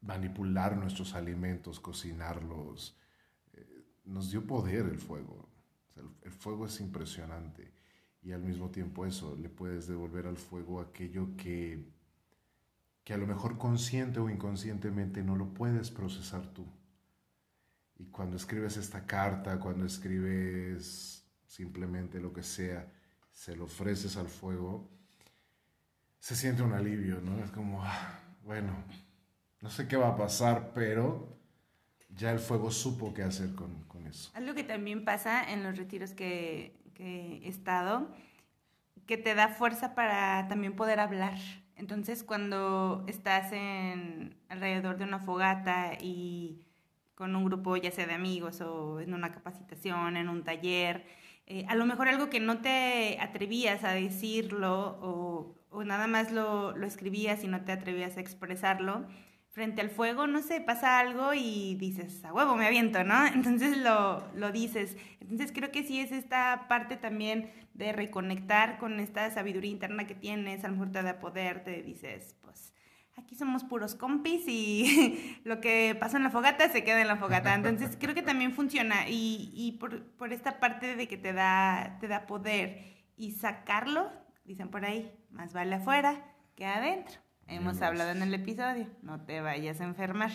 manipular 0.00 0.76
nuestros 0.76 1.14
alimentos, 1.14 1.80
cocinarlos, 1.80 2.96
nos 4.04 4.30
dio 4.30 4.46
poder 4.46 4.86
el 4.86 4.98
fuego. 4.98 5.48
el, 6.22 6.32
fuego 6.32 6.66
es 6.66 6.80
impresionante 6.80 7.72
y 8.22 8.32
al 8.32 8.42
mismo 8.42 8.70
tiempo 8.70 9.06
eso, 9.06 9.36
le 9.36 9.48
puedes 9.48 9.86
devolver 9.86 10.26
al 10.26 10.36
fuego 10.36 10.80
aquello 10.80 11.36
que, 11.36 11.84
que 13.04 13.14
a 13.14 13.16
lo 13.16 13.26
mejor 13.26 13.58
consciente 13.58 14.20
o 14.20 14.28
inconscientemente 14.28 15.22
no 15.22 15.36
lo 15.36 15.54
puedes 15.54 15.90
procesar 15.90 16.46
tú. 16.52 16.66
Y 17.96 18.06
cuando 18.06 18.36
escribes 18.36 18.76
esta 18.76 19.06
carta, 19.06 19.58
cuando 19.58 19.84
escribes 19.84 21.26
simplemente 21.46 22.20
lo 22.20 22.32
que 22.32 22.42
sea, 22.42 22.92
se 23.32 23.56
lo 23.56 23.64
ofreces 23.64 24.16
al 24.16 24.28
fuego, 24.28 24.90
se 26.18 26.36
siente 26.36 26.62
un 26.62 26.72
alivio, 26.72 27.20
¿no? 27.20 27.42
Es 27.42 27.50
como, 27.50 27.82
ah, 27.82 28.20
bueno, 28.44 28.72
no 29.60 29.70
sé 29.70 29.88
qué 29.88 29.96
va 29.96 30.08
a 30.08 30.16
pasar, 30.16 30.72
pero 30.74 31.38
ya 32.10 32.30
el 32.30 32.38
fuego 32.38 32.70
supo 32.70 33.14
qué 33.14 33.22
hacer 33.22 33.54
con, 33.54 33.84
con 33.84 34.06
eso. 34.06 34.30
Algo 34.34 34.54
que 34.54 34.64
también 34.64 35.04
pasa 35.04 35.50
en 35.52 35.62
los 35.62 35.76
retiros 35.76 36.12
que, 36.12 36.80
que 36.94 37.40
he 37.44 37.48
estado, 37.48 38.08
que 39.06 39.16
te 39.16 39.34
da 39.34 39.48
fuerza 39.48 39.94
para 39.94 40.48
también 40.48 40.74
poder 40.74 41.00
hablar. 41.00 41.38
Entonces, 41.76 42.24
cuando 42.24 43.04
estás 43.06 43.52
en 43.52 44.36
alrededor 44.48 44.96
de 44.98 45.04
una 45.04 45.20
fogata 45.20 45.92
y 46.00 46.64
con 47.14 47.34
un 47.34 47.44
grupo, 47.44 47.76
ya 47.76 47.90
sea 47.90 48.06
de 48.06 48.14
amigos 48.14 48.60
o 48.60 49.00
en 49.00 49.14
una 49.14 49.32
capacitación, 49.32 50.16
en 50.16 50.28
un 50.28 50.44
taller, 50.44 51.04
eh, 51.46 51.64
a 51.68 51.74
lo 51.74 51.86
mejor 51.86 52.08
algo 52.08 52.28
que 52.30 52.40
no 52.40 52.60
te 52.60 53.18
atrevías 53.20 53.82
a 53.82 53.92
decirlo 53.92 54.98
o, 55.00 55.57
o 55.70 55.84
nada 55.84 56.06
más 56.06 56.32
lo, 56.32 56.76
lo, 56.76 56.86
escribías 56.86 57.44
y 57.44 57.48
no 57.48 57.62
te 57.62 57.72
atrevías 57.72 58.16
a 58.16 58.20
expresarlo, 58.20 59.06
frente 59.50 59.80
al 59.80 59.90
fuego, 59.90 60.26
no 60.26 60.40
sé, 60.40 60.60
pasa 60.60 60.98
algo 61.00 61.34
y 61.34 61.74
dices, 61.74 62.24
a 62.24 62.32
huevo, 62.32 62.54
me 62.54 62.66
aviento, 62.66 63.02
¿no? 63.04 63.26
Entonces 63.34 63.76
lo, 63.78 64.22
lo 64.34 64.52
dices. 64.52 64.96
Entonces 65.20 65.52
creo 65.52 65.70
que 65.72 65.82
sí 65.82 66.00
es 66.00 66.12
esta 66.12 66.66
parte 66.68 66.96
también 66.96 67.50
de 67.74 67.92
reconectar 67.92 68.78
con 68.78 69.00
esta 69.00 69.30
sabiduría 69.30 69.70
interna 69.70 70.06
que 70.06 70.14
tienes, 70.14 70.64
a 70.64 70.68
lo 70.68 70.74
mejor 70.74 70.92
te 70.92 71.14
poder, 71.14 71.64
te 71.64 71.82
dices, 71.82 72.36
pues 72.42 72.72
aquí 73.16 73.34
somos 73.34 73.64
puros 73.64 73.94
compis 73.94 74.44
y 74.46 75.40
lo 75.44 75.60
que 75.60 75.96
pasa 75.98 76.16
en 76.16 76.22
la 76.22 76.30
fogata 76.30 76.68
se 76.68 76.84
queda 76.84 77.00
en 77.00 77.08
la 77.08 77.16
fogata. 77.16 77.54
Entonces 77.54 77.96
creo 77.98 78.14
que 78.14 78.22
también 78.22 78.52
funciona 78.52 79.08
y, 79.08 79.50
y 79.54 79.72
por, 79.72 80.04
por, 80.12 80.32
esta 80.32 80.60
parte 80.60 80.96
de 80.96 81.08
que 81.08 81.16
te 81.16 81.32
da, 81.32 81.98
te 82.00 82.08
da 82.08 82.26
poder 82.26 82.96
y 83.16 83.32
sacarlo, 83.32 84.10
dicen 84.44 84.68
por 84.70 84.84
ahí, 84.84 85.12
más 85.30 85.52
vale 85.52 85.76
afuera 85.76 86.22
que 86.54 86.66
adentro. 86.66 87.20
Hemos 87.46 87.80
hablado 87.80 88.10
en 88.10 88.22
el 88.22 88.34
episodio, 88.34 88.86
no 89.02 89.22
te 89.22 89.40
vayas 89.40 89.80
a 89.80 89.84
enfermar. 89.84 90.30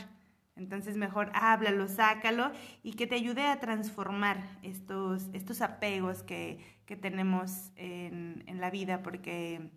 Entonces 0.55 0.97
mejor 0.97 1.31
háblalo, 1.33 1.87
sácalo 1.87 2.51
y 2.83 2.93
que 2.93 3.07
te 3.07 3.15
ayude 3.15 3.45
a 3.47 3.59
transformar 3.59 4.37
estos, 4.61 5.29
estos 5.33 5.61
apegos 5.61 6.23
que, 6.23 6.59
que 6.85 6.95
tenemos 6.95 7.71
en, 7.75 8.43
en, 8.47 8.61
la 8.61 8.69
vida 8.69 9.01
porque, 9.01 9.71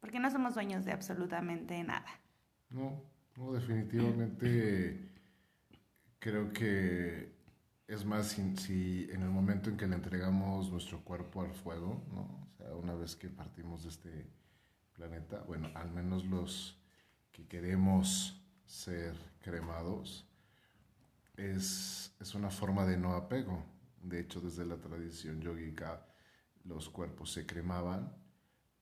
porque 0.00 0.20
no 0.20 0.30
somos 0.30 0.54
dueños 0.54 0.84
de 0.84 0.92
absolutamente 0.92 1.82
nada. 1.82 2.06
No, 2.70 3.02
no 3.36 3.52
definitivamente 3.52 5.10
creo 6.18 6.52
que 6.52 7.32
es 7.88 8.04
más 8.04 8.28
si, 8.28 8.56
si, 8.56 9.08
en 9.10 9.22
el 9.22 9.30
momento 9.30 9.70
en 9.70 9.76
que 9.76 9.86
le 9.86 9.96
entregamos 9.96 10.70
nuestro 10.70 11.00
cuerpo 11.00 11.42
al 11.42 11.52
fuego, 11.52 12.02
¿no? 12.12 12.20
o 12.20 12.56
sea, 12.56 12.74
una 12.76 12.94
vez 12.94 13.16
que 13.16 13.28
partimos 13.28 13.82
de 13.82 13.88
este 13.88 14.26
planeta, 14.92 15.42
bueno, 15.46 15.70
al 15.74 15.90
menos 15.90 16.24
los 16.24 16.80
que 17.32 17.46
queremos 17.46 18.40
ser 18.64 19.14
cremados, 19.40 20.26
es, 21.36 22.14
es 22.20 22.34
una 22.34 22.50
forma 22.50 22.86
de 22.86 22.96
no 22.96 23.14
apego. 23.14 23.64
De 24.02 24.20
hecho, 24.20 24.40
desde 24.40 24.64
la 24.64 24.76
tradición 24.76 25.40
yogica, 25.40 26.06
los 26.64 26.88
cuerpos 26.88 27.32
se 27.32 27.46
cremaban 27.46 28.12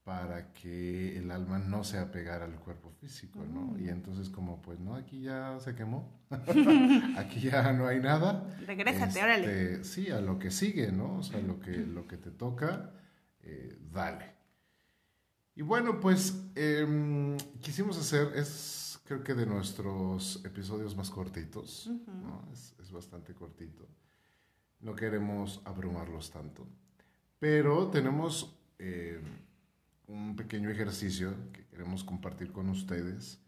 para 0.05 0.53
que 0.53 1.19
el 1.19 1.31
alma 1.31 1.59
no 1.59 1.85
se 1.85 1.99
apegara 1.99 2.47
al 2.47 2.59
cuerpo 2.59 2.91
físico, 2.91 3.45
¿no? 3.45 3.61
Mm. 3.61 3.85
Y 3.85 3.89
entonces 3.91 4.31
como, 4.31 4.61
pues, 4.63 4.81
no, 4.81 4.95
aquí 4.95 5.23
ya 5.23 5.59
se 5.61 5.75
quemó, 5.75 6.21
aquí 7.17 7.41
ya 7.41 7.73
no 7.73 7.87
hay 7.87 8.01
nada. 8.01 8.57
Regrésate, 8.67 9.23
órale. 9.23 9.73
Este, 9.75 9.85
sí, 9.85 10.11
a 10.11 10.21
lo 10.21 10.39
que 10.39 10.51
sigue, 10.51 10.91
¿no? 10.91 11.19
O 11.19 11.23
sea, 11.23 11.41
lo 11.41 11.61
que, 11.61 11.77
lo 11.77 12.07
que 12.07 12.17
te 12.17 12.31
toca, 12.31 12.93
eh, 13.43 13.79
dale. 13.93 14.40
Y 15.55 15.63
bueno, 15.63 16.01
pues 16.01 16.43
em, 16.55 17.37
quisimos 17.61 17.99
hacer, 17.99 18.33
es 18.37 18.81
creo 19.11 19.25
que 19.25 19.35
de 19.35 19.45
nuestros 19.45 20.41
episodios 20.45 20.97
más 20.97 21.11
cortitos, 21.11 21.91
es, 22.81 22.93
bastante 22.93 23.35
cortito. 23.35 23.89
No 24.81 24.95
queremos 24.95 25.61
abrumarlos 25.65 26.31
tanto, 26.31 26.65
pero 27.41 27.89
tenemos 27.89 28.57
em, 28.79 29.25
un 30.07 30.37
pequeño 30.37 30.71
ejercicio 30.71 31.35
que 31.53 31.67
queremos 31.67 32.05
compartir 32.05 32.53
con 32.53 32.69
ustedes 32.69 33.41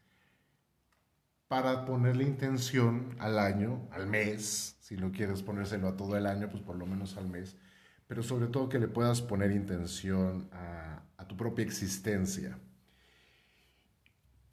para 1.46 1.84
ponerle 1.84 2.24
intención 2.24 3.14
al 3.20 3.38
año, 3.38 3.86
al 3.92 4.08
mes, 4.08 4.76
si 4.80 4.96
no 4.96 5.12
quieres 5.12 5.42
ponérselo 5.42 5.86
a 5.86 5.96
todo 5.96 6.16
el 6.16 6.26
año, 6.26 6.48
pues 6.50 6.62
por 6.62 6.74
lo 6.74 6.86
menos 6.86 7.16
al 7.16 7.28
mes, 7.28 7.56
pero 8.12 8.22
sobre 8.22 8.46
todo 8.48 8.68
que 8.68 8.78
le 8.78 8.88
puedas 8.88 9.22
poner 9.22 9.50
intención 9.52 10.46
a 10.52 11.26
tu 11.26 11.34
propia 11.34 11.64
existencia. 11.64 12.58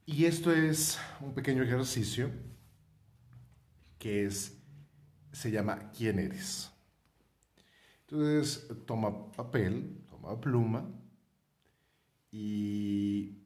Y 0.06 0.24
esto 0.24 0.54
es 0.54 0.98
un 1.20 1.34
pequeño 1.34 1.62
ejercicio 1.64 2.32
que 3.98 4.24
es, 4.26 4.58
se 5.34 5.52
llama 5.52 5.92
¿Quién 5.92 6.20
eres? 6.20 6.72
Entonces, 8.08 8.66
toma 8.86 9.30
papel, 9.34 10.06
toma 10.08 10.40
pluma 10.40 10.90
y 12.32 13.44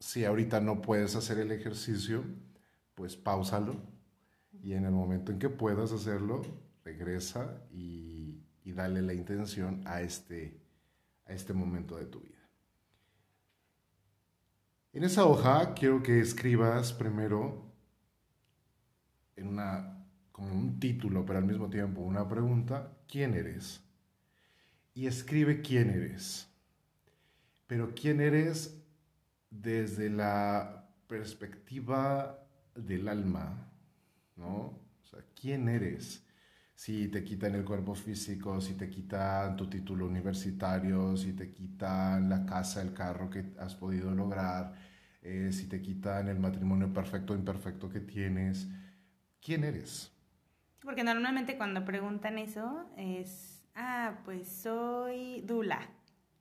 si 0.00 0.24
ahorita 0.24 0.58
no 0.58 0.82
puedes 0.82 1.14
hacer 1.14 1.38
el 1.38 1.52
ejercicio, 1.52 2.24
pues 2.96 3.14
pausalo 3.14 3.76
y 4.64 4.72
en 4.72 4.84
el 4.84 4.90
momento 4.90 5.30
en 5.30 5.38
que 5.38 5.48
puedas 5.48 5.92
hacerlo, 5.92 6.42
regresa 6.82 7.62
y, 7.70 8.17
y 8.68 8.72
dale 8.72 9.00
la 9.00 9.14
intención 9.14 9.80
a 9.86 10.02
este, 10.02 10.60
a 11.24 11.32
este 11.32 11.54
momento 11.54 11.96
de 11.96 12.04
tu 12.04 12.20
vida. 12.20 12.46
En 14.92 15.04
esa 15.04 15.24
hoja 15.24 15.72
quiero 15.72 16.02
que 16.02 16.20
escribas 16.20 16.92
primero 16.92 17.72
en 19.36 19.48
una 19.48 20.04
como 20.32 20.52
un 20.52 20.78
título, 20.78 21.24
pero 21.24 21.38
al 21.38 21.46
mismo 21.46 21.70
tiempo 21.70 22.02
una 22.02 22.28
pregunta, 22.28 22.92
¿quién 23.08 23.32
eres? 23.32 23.80
Y 24.92 25.06
escribe 25.06 25.62
quién 25.62 25.88
eres. 25.88 26.46
Pero 27.66 27.94
quién 27.94 28.20
eres 28.20 28.84
desde 29.48 30.10
la 30.10 30.90
perspectiva 31.06 32.46
del 32.74 33.08
alma, 33.08 33.72
¿no? 34.36 34.78
O 35.02 35.06
sea, 35.10 35.24
¿quién 35.34 35.70
eres? 35.70 36.27
Si 36.78 37.08
te 37.08 37.24
quitan 37.24 37.56
el 37.56 37.64
cuerpo 37.64 37.92
físico, 37.92 38.60
si 38.60 38.74
te 38.74 38.88
quitan 38.88 39.56
tu 39.56 39.68
título 39.68 40.06
universitario, 40.06 41.16
si 41.16 41.32
te 41.32 41.50
quitan 41.50 42.28
la 42.28 42.46
casa, 42.46 42.80
el 42.80 42.94
carro 42.94 43.28
que 43.28 43.46
has 43.58 43.74
podido 43.74 44.12
lograr, 44.12 44.74
eh, 45.20 45.50
si 45.50 45.68
te 45.68 45.82
quitan 45.82 46.28
el 46.28 46.38
matrimonio 46.38 46.92
perfecto 46.92 47.32
o 47.32 47.36
imperfecto 47.36 47.90
que 47.90 47.98
tienes. 47.98 48.68
¿Quién 49.42 49.64
eres? 49.64 50.12
Porque 50.80 51.02
normalmente 51.02 51.56
cuando 51.56 51.84
preguntan 51.84 52.38
eso 52.38 52.88
es, 52.96 53.60
ah, 53.74 54.20
pues 54.24 54.46
soy 54.46 55.40
Dula, 55.40 55.80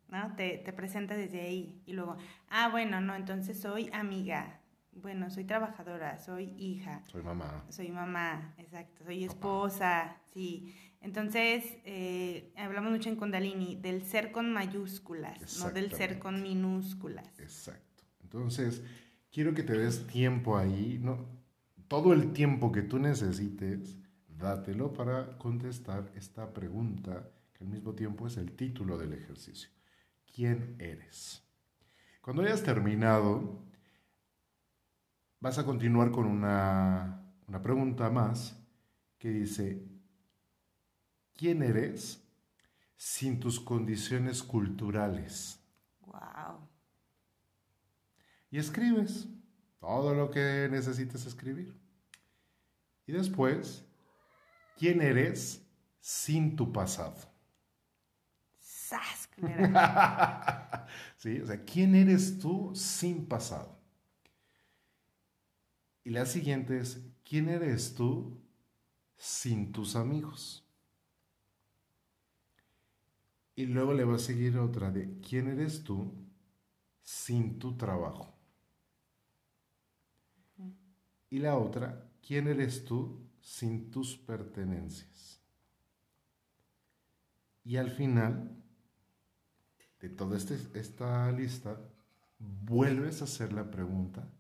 ¿no? 0.09 0.35
Te, 0.35 0.59
te 0.59 0.71
presentas 0.71 1.17
desde 1.17 1.41
ahí 1.41 1.81
y 1.87 1.93
luego, 1.93 2.15
ah, 2.49 2.69
bueno, 2.69 3.01
no, 3.01 3.15
entonces 3.15 3.59
soy 3.59 3.89
amiga, 3.91 4.59
bueno, 5.01 5.29
soy 5.29 5.45
trabajadora, 5.45 6.19
soy 6.19 6.53
hija. 6.57 7.03
Soy 7.11 7.23
mamá. 7.23 7.65
Soy 7.69 7.89
mamá, 7.89 8.53
exacto, 8.57 9.03
soy 9.03 9.23
esposa, 9.23 10.17
sí. 10.33 10.75
Entonces, 11.01 11.77
eh, 11.85 12.51
hablamos 12.57 12.91
mucho 12.91 13.09
en 13.09 13.15
Kundalini 13.15 13.75
del 13.75 14.03
ser 14.03 14.31
con 14.31 14.51
mayúsculas, 14.51 15.59
no 15.59 15.71
del 15.71 15.91
ser 15.93 16.19
con 16.19 16.41
minúsculas. 16.41 17.39
Exacto. 17.39 18.03
Entonces, 18.23 18.83
quiero 19.31 19.53
que 19.53 19.63
te 19.63 19.77
des 19.77 20.07
tiempo 20.07 20.57
ahí, 20.57 20.99
¿no? 21.01 21.37
todo 21.87 22.13
el 22.13 22.33
tiempo 22.33 22.71
que 22.71 22.81
tú 22.81 22.99
necesites, 22.99 23.97
dátelo 24.27 24.93
para 24.93 25.37
contestar 25.37 26.11
esta 26.15 26.53
pregunta, 26.53 27.29
que 27.53 27.63
al 27.63 27.69
mismo 27.69 27.93
tiempo 27.93 28.27
es 28.27 28.37
el 28.37 28.51
título 28.51 28.97
del 28.97 29.13
ejercicio. 29.13 29.69
¿Quién 30.33 30.75
eres? 30.79 31.43
Cuando 32.21 32.41
hayas 32.41 32.63
terminado, 32.63 33.63
vas 35.39 35.57
a 35.57 35.65
continuar 35.65 36.11
con 36.11 36.25
una, 36.25 37.21
una 37.47 37.61
pregunta 37.61 38.09
más 38.09 38.57
que 39.17 39.29
dice, 39.29 39.83
¿quién 41.35 41.63
eres 41.63 42.23
sin 42.95 43.39
tus 43.39 43.59
condiciones 43.59 44.43
culturales? 44.43 45.59
Wow. 46.01 46.67
Y 48.49 48.57
escribes 48.57 49.27
todo 49.79 50.13
lo 50.13 50.29
que 50.29 50.67
necesites 50.71 51.25
escribir. 51.25 51.75
Y 53.05 53.11
después, 53.11 53.85
¿quién 54.77 55.01
eres 55.01 55.65
sin 55.99 56.55
tu 56.55 56.71
pasado? 56.71 57.15
¡Sas! 58.59 59.29
sí, 61.17 61.39
o 61.41 61.45
sea, 61.45 61.63
¿quién 61.63 61.93
eres 61.93 62.39
tú 62.39 62.71
sin 62.73 63.27
pasado? 63.27 63.76
Y 66.07 66.11
la 66.11 66.25
siguiente 66.25 66.79
es, 66.79 67.05
¿quién 67.25 67.49
eres 67.49 67.93
tú 67.93 68.39
sin 69.17 69.73
tus 69.73 69.97
amigos? 69.97 70.65
Y 73.57 73.65
luego 73.65 73.93
le 73.93 74.05
va 74.05 74.15
a 74.15 74.19
seguir 74.19 74.57
otra 74.57 74.89
de, 74.89 75.19
¿quién 75.19 75.49
eres 75.49 75.83
tú 75.83 76.13
sin 77.01 77.59
tu 77.59 77.75
trabajo? 77.75 78.33
Y 81.29 81.39
la 81.39 81.57
otra, 81.57 82.09
¿quién 82.25 82.47
eres 82.47 82.85
tú 82.85 83.27
sin 83.41 83.91
tus 83.91 84.15
pertenencias? 84.15 85.41
Y 87.65 87.75
al 87.75 87.91
final 87.91 88.55
de 89.99 90.07
toda 90.07 90.37
este, 90.37 90.57
esta 90.79 91.29
lista, 91.33 91.77
vuelves 92.39 93.19
a 93.19 93.25
hacer 93.25 93.51
la 93.51 93.69
pregunta, 93.69 94.31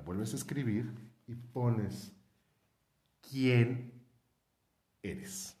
la 0.00 0.06
vuelves 0.06 0.32
a 0.32 0.36
escribir 0.36 0.90
y 1.26 1.34
pones 1.34 2.14
quién 3.20 3.92
eres. 5.02 5.58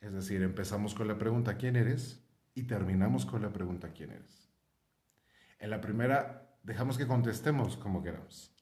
Es 0.00 0.12
decir, 0.12 0.42
empezamos 0.42 0.92
con 0.92 1.06
la 1.06 1.18
pregunta 1.18 1.56
¿quién 1.56 1.76
eres? 1.76 2.20
y 2.56 2.64
terminamos 2.64 3.24
con 3.24 3.42
la 3.42 3.52
pregunta 3.52 3.92
¿quién 3.92 4.10
eres? 4.10 4.50
En 5.60 5.70
la 5.70 5.80
primera 5.80 6.58
dejamos 6.64 6.98
que 6.98 7.06
contestemos 7.06 7.76
como 7.76 8.02
queramos 8.02 8.52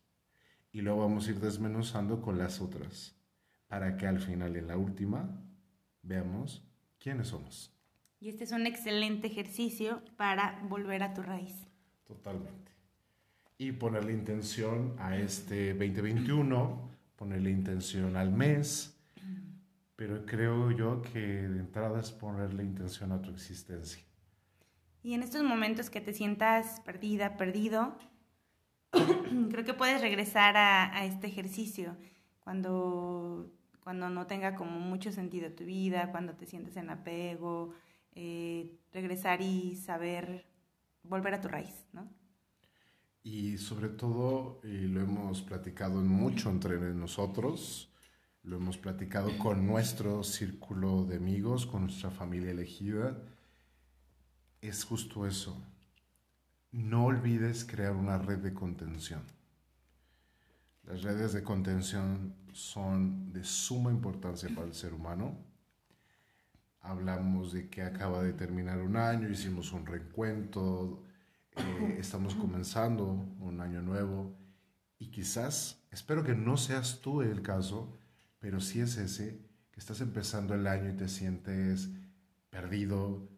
y 0.73 0.83
luego 0.83 1.01
vamos 1.01 1.27
a 1.27 1.31
ir 1.31 1.41
desmenuzando 1.41 2.21
con 2.21 2.37
las 2.37 2.61
otras 2.61 3.17
para 3.67 3.97
que 3.97 4.07
al 4.07 4.21
final 4.21 4.57
en 4.57 4.67
la 4.67 4.77
última 4.77 5.43
veamos 6.03 6.71
quiénes 6.99 7.29
somos. 7.29 7.75
Y 8.21 8.29
este 8.29 8.45
es 8.45 8.53
un 8.53 8.67
excelente 8.67 9.27
ejercicio 9.27 10.03
para 10.19 10.63
volver 10.69 11.03
a 11.03 11.15
tu 11.15 11.23
raíz. 11.23 11.67
Totalmente. 12.07 12.76
Y 13.59 13.73
ponerle 13.73 14.13
intención 14.13 14.95
a 14.99 15.17
este 15.17 15.73
2021, 15.73 16.91
ponerle 17.17 17.51
intención 17.51 18.17
al 18.17 18.31
mes, 18.31 18.97
pero 19.97 20.27
creo 20.27 20.71
yo 20.71 21.01
que 21.01 21.19
de 21.19 21.59
entrada 21.59 22.01
es 22.01 22.11
ponerle 22.13 22.63
intención 22.63 23.13
a 23.13 23.23
tu 23.23 23.31
existencia. 23.31 24.03
Y 25.03 25.15
en 25.15 25.23
estos 25.23 25.43
momentos 25.43 25.89
que 25.89 26.01
te 26.03 26.13
sientas 26.13 26.81
perdida, 26.81 27.37
perdido, 27.37 27.97
creo 29.51 29.65
que 29.65 29.73
puedes 29.73 30.03
regresar 30.03 30.57
a, 30.57 31.05
este 31.07 31.27
ejercicio 31.27 31.97
cuando, 32.41 33.51
cuando 33.83 34.11
no 34.11 34.27
tenga 34.27 34.55
como 34.55 34.79
mucho 34.81 35.13
sentido 35.13 35.51
tu 35.53 35.65
vida, 35.65 36.11
cuando 36.11 36.35
te 36.35 36.45
sientes 36.45 36.77
en 36.77 36.91
apego, 36.91 37.73
eh, 38.15 38.77
regresar 38.93 39.41
y 39.41 39.77
saber 39.77 40.45
volver 41.03 41.35
a 41.35 41.41
tu 41.41 41.49
raíz, 41.49 41.87
¿no? 41.93 42.07
Y 43.27 43.59
sobre 43.59 43.89
todo, 43.89 44.61
y 44.63 44.87
lo 44.87 45.01
hemos 45.01 45.43
platicado 45.43 45.97
mucho 45.97 46.49
entre 46.49 46.79
nosotros, 46.95 47.91
lo 48.45 48.57
hemos 48.57 48.79
platicado 48.79 49.37
con 49.39 49.67
nuestro 49.67 50.23
círculo 50.23 51.05
de 51.05 51.17
amigos, 51.17 51.67
con 51.67 51.83
nuestra 51.83 52.13
familia 52.13 52.53
elegida, 52.53 53.21
es 54.61 54.85
justo 54.85 55.27
eso 55.27 55.61
no 56.77 57.07
olvides 57.07 57.65
crear 57.65 57.93
una 57.93 58.19
red 58.19 58.39
de 58.39 58.53
contención. 58.53 59.23
Las 60.85 61.03
redes 61.03 61.33
de 61.33 61.43
contención 61.43 62.35
son 62.53 63.33
de 63.33 63.43
suma 63.45 63.91
importancia 63.91 64.51
para 64.55 64.67
el 64.67 64.75
ser 64.75 64.93
humano. 64.93 65.39
Hablamos 66.83 67.53
de 67.53 67.71
que 67.71 67.83
acaba 67.83 68.23
de 68.23 68.35
terminar 68.35 68.83
un 68.83 68.97
año, 68.97 69.29
hicimos 69.29 69.73
un 69.73 69.87
reencuentro, 69.87 71.03
eh, 71.57 71.97
estamos 71.99 72.35
comenzando 72.35 73.07
un 73.41 73.61
año 73.61 73.83
nuevo 73.83 74.37
y 74.99 75.11
quizás, 75.11 75.83
espero 75.91 76.23
que 76.23 76.35
no 76.35 76.57
seas 76.57 77.01
tú 77.01 77.23
el 77.23 77.43
caso, 77.43 77.99
pero 78.39 78.61
si 78.61 78.81
es 78.81 78.97
ese, 78.97 79.41
que 79.71 79.81
estás 79.81 80.01
empezando 80.01 80.55
el 80.55 80.67
año 80.67 80.91
y 80.91 80.97
te 80.97 81.09
sientes 81.09 81.91
perdido, 82.51 83.29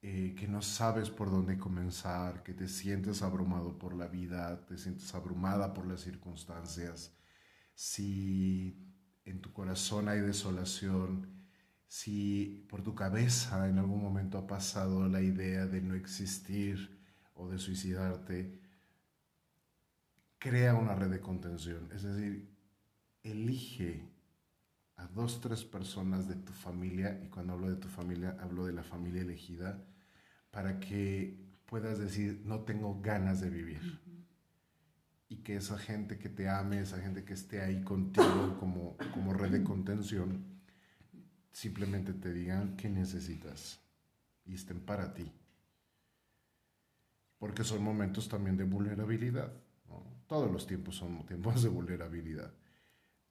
eh, 0.00 0.34
que 0.36 0.48
no 0.48 0.62
sabes 0.62 1.10
por 1.10 1.30
dónde 1.30 1.58
comenzar, 1.58 2.42
que 2.42 2.54
te 2.54 2.68
sientes 2.68 3.22
abrumado 3.22 3.78
por 3.78 3.94
la 3.94 4.08
vida, 4.08 4.64
te 4.66 4.76
sientes 4.76 5.14
abrumada 5.14 5.74
por 5.74 5.86
las 5.86 6.00
circunstancias, 6.00 7.14
si 7.74 8.92
en 9.24 9.40
tu 9.40 9.52
corazón 9.52 10.08
hay 10.08 10.20
desolación, 10.20 11.42
si 11.86 12.66
por 12.68 12.82
tu 12.82 12.94
cabeza 12.94 13.68
en 13.68 13.78
algún 13.78 14.02
momento 14.02 14.38
ha 14.38 14.46
pasado 14.46 15.08
la 15.08 15.20
idea 15.20 15.66
de 15.66 15.82
no 15.82 15.94
existir 15.94 17.01
o 17.42 17.48
de 17.48 17.58
suicidarte, 17.58 18.60
crea 20.38 20.74
una 20.74 20.94
red 20.94 21.10
de 21.10 21.20
contención, 21.20 21.88
es 21.92 22.02
decir, 22.02 22.48
elige 23.22 24.08
a 24.96 25.06
dos, 25.06 25.40
tres 25.40 25.64
personas 25.64 26.28
de 26.28 26.36
tu 26.36 26.52
familia, 26.52 27.20
y 27.24 27.28
cuando 27.28 27.54
hablo 27.54 27.70
de 27.70 27.76
tu 27.76 27.88
familia, 27.88 28.36
hablo 28.40 28.66
de 28.66 28.72
la 28.72 28.82
familia 28.82 29.22
elegida, 29.22 29.84
para 30.50 30.78
que 30.80 31.36
puedas 31.66 31.98
decir, 31.98 32.42
no 32.44 32.60
tengo 32.60 33.00
ganas 33.00 33.40
de 33.40 33.50
vivir. 33.50 34.00
Y 35.28 35.36
que 35.36 35.56
esa 35.56 35.78
gente 35.78 36.18
que 36.18 36.28
te 36.28 36.48
ame, 36.48 36.80
esa 36.80 37.00
gente 37.00 37.24
que 37.24 37.32
esté 37.32 37.62
ahí 37.62 37.82
contigo 37.82 38.56
como, 38.60 38.96
como 39.14 39.32
red 39.32 39.50
de 39.50 39.64
contención, 39.64 40.44
simplemente 41.52 42.12
te 42.12 42.32
digan 42.32 42.76
qué 42.76 42.88
necesitas 42.90 43.80
y 44.44 44.54
estén 44.54 44.80
para 44.80 45.14
ti. 45.14 45.32
Porque 47.42 47.64
son 47.64 47.82
momentos 47.82 48.28
también 48.28 48.56
de 48.56 48.62
vulnerabilidad. 48.62 49.52
Todos 50.28 50.48
los 50.48 50.64
tiempos 50.64 50.94
son 50.94 51.26
tiempos 51.26 51.60
de 51.64 51.70
vulnerabilidad. 51.70 52.54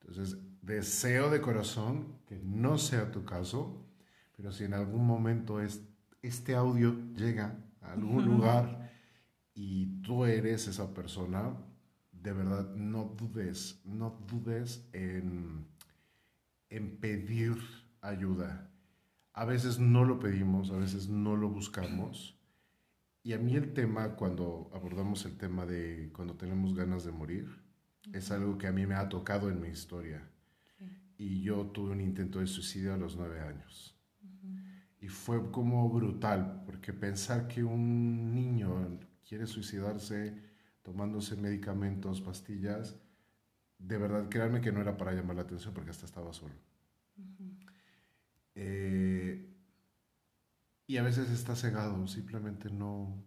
Entonces, 0.01 0.37
deseo 0.61 1.29
de 1.29 1.39
corazón 1.39 2.19
que 2.27 2.37
no 2.43 2.77
sea 2.77 3.09
tu 3.09 3.23
caso, 3.23 3.87
pero 4.35 4.51
si 4.51 4.65
en 4.65 4.73
algún 4.73 5.07
momento 5.07 5.61
es 5.61 5.87
este 6.21 6.55
audio 6.55 6.93
llega 7.15 7.57
a 7.79 7.93
algún 7.93 8.25
lugar 8.25 8.91
y 9.53 10.01
tú 10.01 10.25
eres 10.25 10.67
esa 10.67 10.93
persona, 10.93 11.55
de 12.11 12.33
verdad 12.33 12.69
no 12.75 13.15
dudes, 13.17 13.79
no 13.85 14.19
dudes 14.27 14.89
en, 14.91 15.65
en 16.67 16.97
pedir 16.97 17.55
ayuda. 18.01 18.69
A 19.31 19.45
veces 19.45 19.79
no 19.79 20.03
lo 20.03 20.19
pedimos, 20.19 20.69
a 20.69 20.75
veces 20.75 21.07
no 21.07 21.37
lo 21.37 21.47
buscamos. 21.47 22.40
Y 23.23 23.33
a 23.33 23.37
mí 23.37 23.55
el 23.55 23.73
tema, 23.73 24.15
cuando 24.15 24.69
abordamos 24.73 25.25
el 25.25 25.37
tema 25.37 25.65
de 25.65 26.11
cuando 26.13 26.35
tenemos 26.35 26.73
ganas 26.73 27.03
de 27.03 27.11
morir, 27.11 27.47
es 28.13 28.31
algo 28.31 28.57
que 28.57 28.67
a 28.67 28.71
mí 28.71 28.85
me 28.87 28.95
ha 28.95 29.09
tocado 29.09 29.49
en 29.49 29.61
mi 29.61 29.69
historia. 29.69 30.27
Y 31.17 31.41
yo 31.41 31.67
tuve 31.67 31.91
un 31.91 32.01
intento 32.01 32.39
de 32.39 32.47
suicidio 32.47 32.93
a 32.93 32.97
los 32.97 33.15
nueve 33.15 33.41
años. 33.41 33.95
Y 34.99 35.07
fue 35.07 35.51
como 35.51 35.87
brutal, 35.89 36.63
porque 36.65 36.93
pensar 36.93 37.47
que 37.47 37.63
un 37.63 38.33
niño 38.33 38.99
quiere 39.27 39.45
suicidarse 39.45 40.35
tomándose 40.81 41.35
medicamentos, 41.35 42.21
pastillas, 42.21 42.95
de 43.77 43.97
verdad, 43.97 44.29
créanme 44.29 44.61
que 44.61 44.71
no 44.71 44.81
era 44.81 44.97
para 44.97 45.13
llamar 45.13 45.35
la 45.35 45.41
atención 45.43 45.73
porque 45.73 45.91
hasta 45.91 46.05
estaba 46.05 46.33
solo. 46.33 46.53
Eh, 48.55 49.50
y 50.87 50.97
a 50.97 51.03
veces 51.03 51.29
está 51.29 51.55
cegado, 51.55 52.07
simplemente 52.07 52.69
no, 52.69 53.23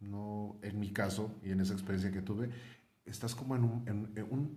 no, 0.00 0.58
en 0.62 0.78
mi 0.78 0.92
caso 0.92 1.38
y 1.42 1.50
en 1.50 1.60
esa 1.60 1.72
experiencia 1.72 2.10
que 2.12 2.22
tuve, 2.22 2.50
estás 3.04 3.34
como 3.34 3.56
en 3.56 3.64
un 3.64 3.88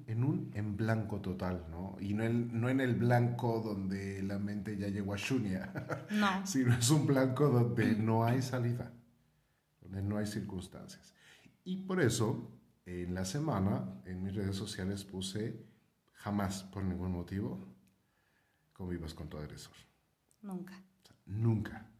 en, 0.07 0.23
un, 0.23 0.51
en, 0.53 0.77
blanco 0.77 1.21
total, 1.21 1.65
¿no? 1.69 1.97
Y 1.99 2.13
no, 2.13 2.27
no 2.29 2.69
en 2.69 2.79
el 2.79 2.95
blanco 2.95 3.61
donde 3.61 4.21
la 4.23 4.39
mente 4.39 4.77
ya 4.77 4.87
llegó 4.87 5.13
a 5.13 5.17
Shunya, 5.17 5.73
no. 6.11 6.45
sino 6.45 6.73
es 6.73 6.89
un 6.89 7.05
blanco 7.05 7.49
donde 7.49 7.95
no 7.95 8.25
hay 8.25 8.41
salida, 8.41 8.91
donde 9.81 10.01
no 10.01 10.17
hay 10.17 10.27
circunstancias. 10.27 11.13
Y 11.63 11.77
por 11.77 12.01
eso, 12.01 12.51
en 12.85 13.13
la 13.13 13.25
semana, 13.25 14.01
en 14.05 14.23
mis 14.23 14.35
redes 14.35 14.55
sociales 14.55 15.03
puse, 15.05 15.65
jamás, 16.13 16.63
por 16.63 16.83
ningún 16.83 17.11
motivo, 17.11 17.73
convivas 18.73 19.13
con 19.13 19.29
tu 19.29 19.37
agresor. 19.37 19.75
Nunca. 20.41 20.83
nunca. 21.25 21.92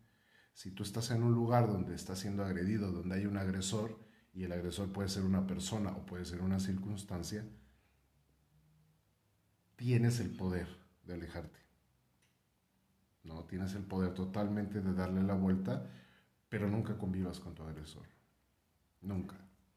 Si 0.54 0.72
tú 0.72 0.84
estás 0.84 1.12
en 1.12 1.24
un 1.24 1.34
lugar 1.34 1.68
donde 1.68 1.96
estás 1.96 2.20
siendo 2.20 2.44
agredido, 2.44 2.92
donde 2.92 3.16
hay 3.16 3.26
un 3.26 3.38
agresor, 3.38 4.00
y 4.34 4.44
el 4.44 4.52
agresor 4.52 4.92
puede 4.92 5.10
ser 5.10 5.24
una 5.24 5.46
persona 5.46 5.92
o 5.92 6.06
puede 6.06 6.26
ser 6.26 6.42
una 6.42 6.60
circunstancia, 6.60 7.46
tienes 9.76 10.20
el 10.20 10.32
poder 10.32 10.68
de 11.06 11.14
alejarte. 11.14 11.60
No, 13.24 13.44
tienes 13.46 13.74
el 13.76 13.84
poder 13.84 14.14
totalmente 14.14 14.82
de 14.82 14.94
darle 14.94 15.24
la 15.24 15.36
vuelta, 15.36 15.88
pero 16.50 16.68
nunca 16.68 16.98
convivas 16.98 17.40
con 17.40 17.54
tu 17.54 17.64
agresor. 17.64 18.04
Nunca. 19.02 19.36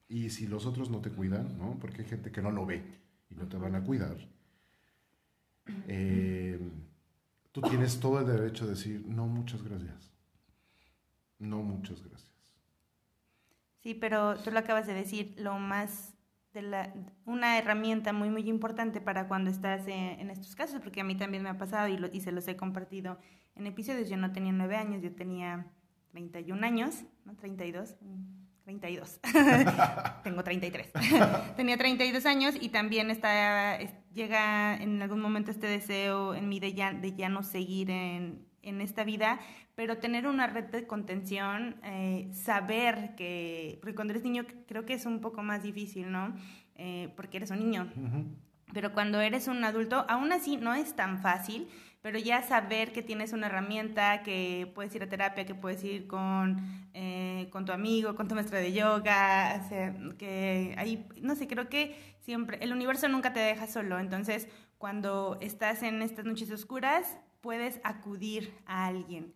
Y 0.08 0.30
si 0.30 0.46
los 0.46 0.66
otros 0.66 0.90
no 0.90 1.00
te 1.00 1.10
cuidan, 1.10 1.58
¿no? 1.58 1.78
Porque 1.78 2.02
hay 2.02 2.08
gente 2.08 2.32
que 2.32 2.42
no 2.42 2.50
lo 2.50 2.66
ve 2.66 2.82
y 3.30 3.34
no 3.34 3.46
te 3.46 3.56
van 3.56 3.74
a 3.74 3.84
cuidar. 3.84 4.16
Eh, 5.88 6.58
tú 7.52 7.60
tienes 7.60 8.00
todo 8.00 8.20
el 8.20 8.26
derecho 8.26 8.64
de 8.64 8.70
decir, 8.70 9.04
no, 9.06 9.26
muchas 9.26 9.62
gracias. 9.62 10.15
No, 11.38 11.62
muchas 11.62 12.02
gracias. 12.02 12.32
Sí, 13.78 13.94
pero 13.94 14.36
tú 14.36 14.50
lo 14.50 14.58
acabas 14.58 14.86
de 14.86 14.94
decir, 14.94 15.34
lo 15.38 15.58
más 15.58 16.14
de 16.52 16.62
la, 16.62 16.92
una 17.24 17.58
herramienta 17.58 18.12
muy, 18.12 18.30
muy 18.30 18.48
importante 18.48 19.00
para 19.00 19.28
cuando 19.28 19.50
estás 19.50 19.86
en, 19.86 20.30
estos 20.30 20.56
casos, 20.56 20.80
porque 20.80 21.02
a 21.02 21.04
mí 21.04 21.14
también 21.16 21.42
me 21.42 21.50
ha 21.50 21.58
pasado 21.58 21.86
y, 21.88 21.96
lo, 21.96 22.08
y 22.12 22.20
se 22.20 22.32
los 22.32 22.48
he 22.48 22.56
compartido 22.56 23.18
en 23.54 23.66
episodios. 23.66 24.08
Yo 24.08 24.16
no 24.16 24.32
tenía 24.32 24.52
nueve 24.52 24.76
años, 24.76 25.02
yo 25.02 25.14
tenía 25.14 25.66
31 26.10 26.66
años, 26.66 27.04
¿no? 27.24 27.36
32. 27.36 27.94
32. 28.64 29.20
Tengo 30.24 30.42
33. 30.42 30.92
Tenía 31.56 31.76
32 31.76 32.26
años 32.26 32.54
y 32.60 32.70
también 32.70 33.12
está, 33.12 33.78
llega 34.12 34.76
en 34.76 35.00
algún 35.00 35.20
momento 35.20 35.52
este 35.52 35.68
deseo 35.68 36.34
en 36.34 36.48
mí 36.48 36.58
de 36.58 36.74
ya, 36.74 36.92
de 36.92 37.14
ya 37.14 37.28
no 37.28 37.44
seguir 37.44 37.90
en, 37.90 38.44
en 38.62 38.80
esta 38.80 39.04
vida, 39.04 39.38
pero 39.76 39.98
tener 39.98 40.26
una 40.26 40.46
red 40.46 40.64
de 40.64 40.86
contención, 40.86 41.76
eh, 41.84 42.28
saber 42.32 43.14
que, 43.14 43.78
porque 43.80 43.94
cuando 43.94 44.14
eres 44.14 44.24
niño 44.24 44.46
creo 44.66 44.86
que 44.86 44.94
es 44.94 45.04
un 45.04 45.20
poco 45.20 45.42
más 45.42 45.62
difícil, 45.62 46.10
¿no? 46.10 46.34
Eh, 46.76 47.12
porque 47.14 47.36
eres 47.36 47.50
un 47.50 47.60
niño. 47.60 47.92
Pero 48.72 48.92
cuando 48.94 49.20
eres 49.20 49.48
un 49.48 49.62
adulto, 49.62 50.06
aún 50.08 50.32
así 50.32 50.56
no 50.56 50.74
es 50.74 50.96
tan 50.96 51.20
fácil, 51.20 51.68
pero 52.00 52.18
ya 52.18 52.42
saber 52.42 52.92
que 52.92 53.02
tienes 53.02 53.34
una 53.34 53.48
herramienta, 53.48 54.22
que 54.22 54.72
puedes 54.74 54.94
ir 54.94 55.02
a 55.02 55.08
terapia, 55.08 55.44
que 55.44 55.54
puedes 55.54 55.84
ir 55.84 56.06
con, 56.06 56.56
eh, 56.94 57.48
con 57.50 57.66
tu 57.66 57.72
amigo, 57.72 58.14
con 58.14 58.28
tu 58.28 58.34
maestra 58.34 58.60
de 58.60 58.72
yoga, 58.72 59.60
que 60.16 60.74
ahí, 60.78 61.06
no 61.20 61.36
sé, 61.36 61.46
creo 61.46 61.68
que 61.68 62.16
siempre, 62.20 62.58
el 62.62 62.72
universo 62.72 63.08
nunca 63.08 63.34
te 63.34 63.40
deja 63.40 63.66
solo, 63.66 63.98
entonces 63.98 64.48
cuando 64.78 65.36
estás 65.42 65.82
en 65.82 66.00
estas 66.00 66.24
noches 66.24 66.50
oscuras, 66.50 67.18
puedes 67.42 67.80
acudir 67.84 68.54
a 68.66 68.86
alguien. 68.86 69.34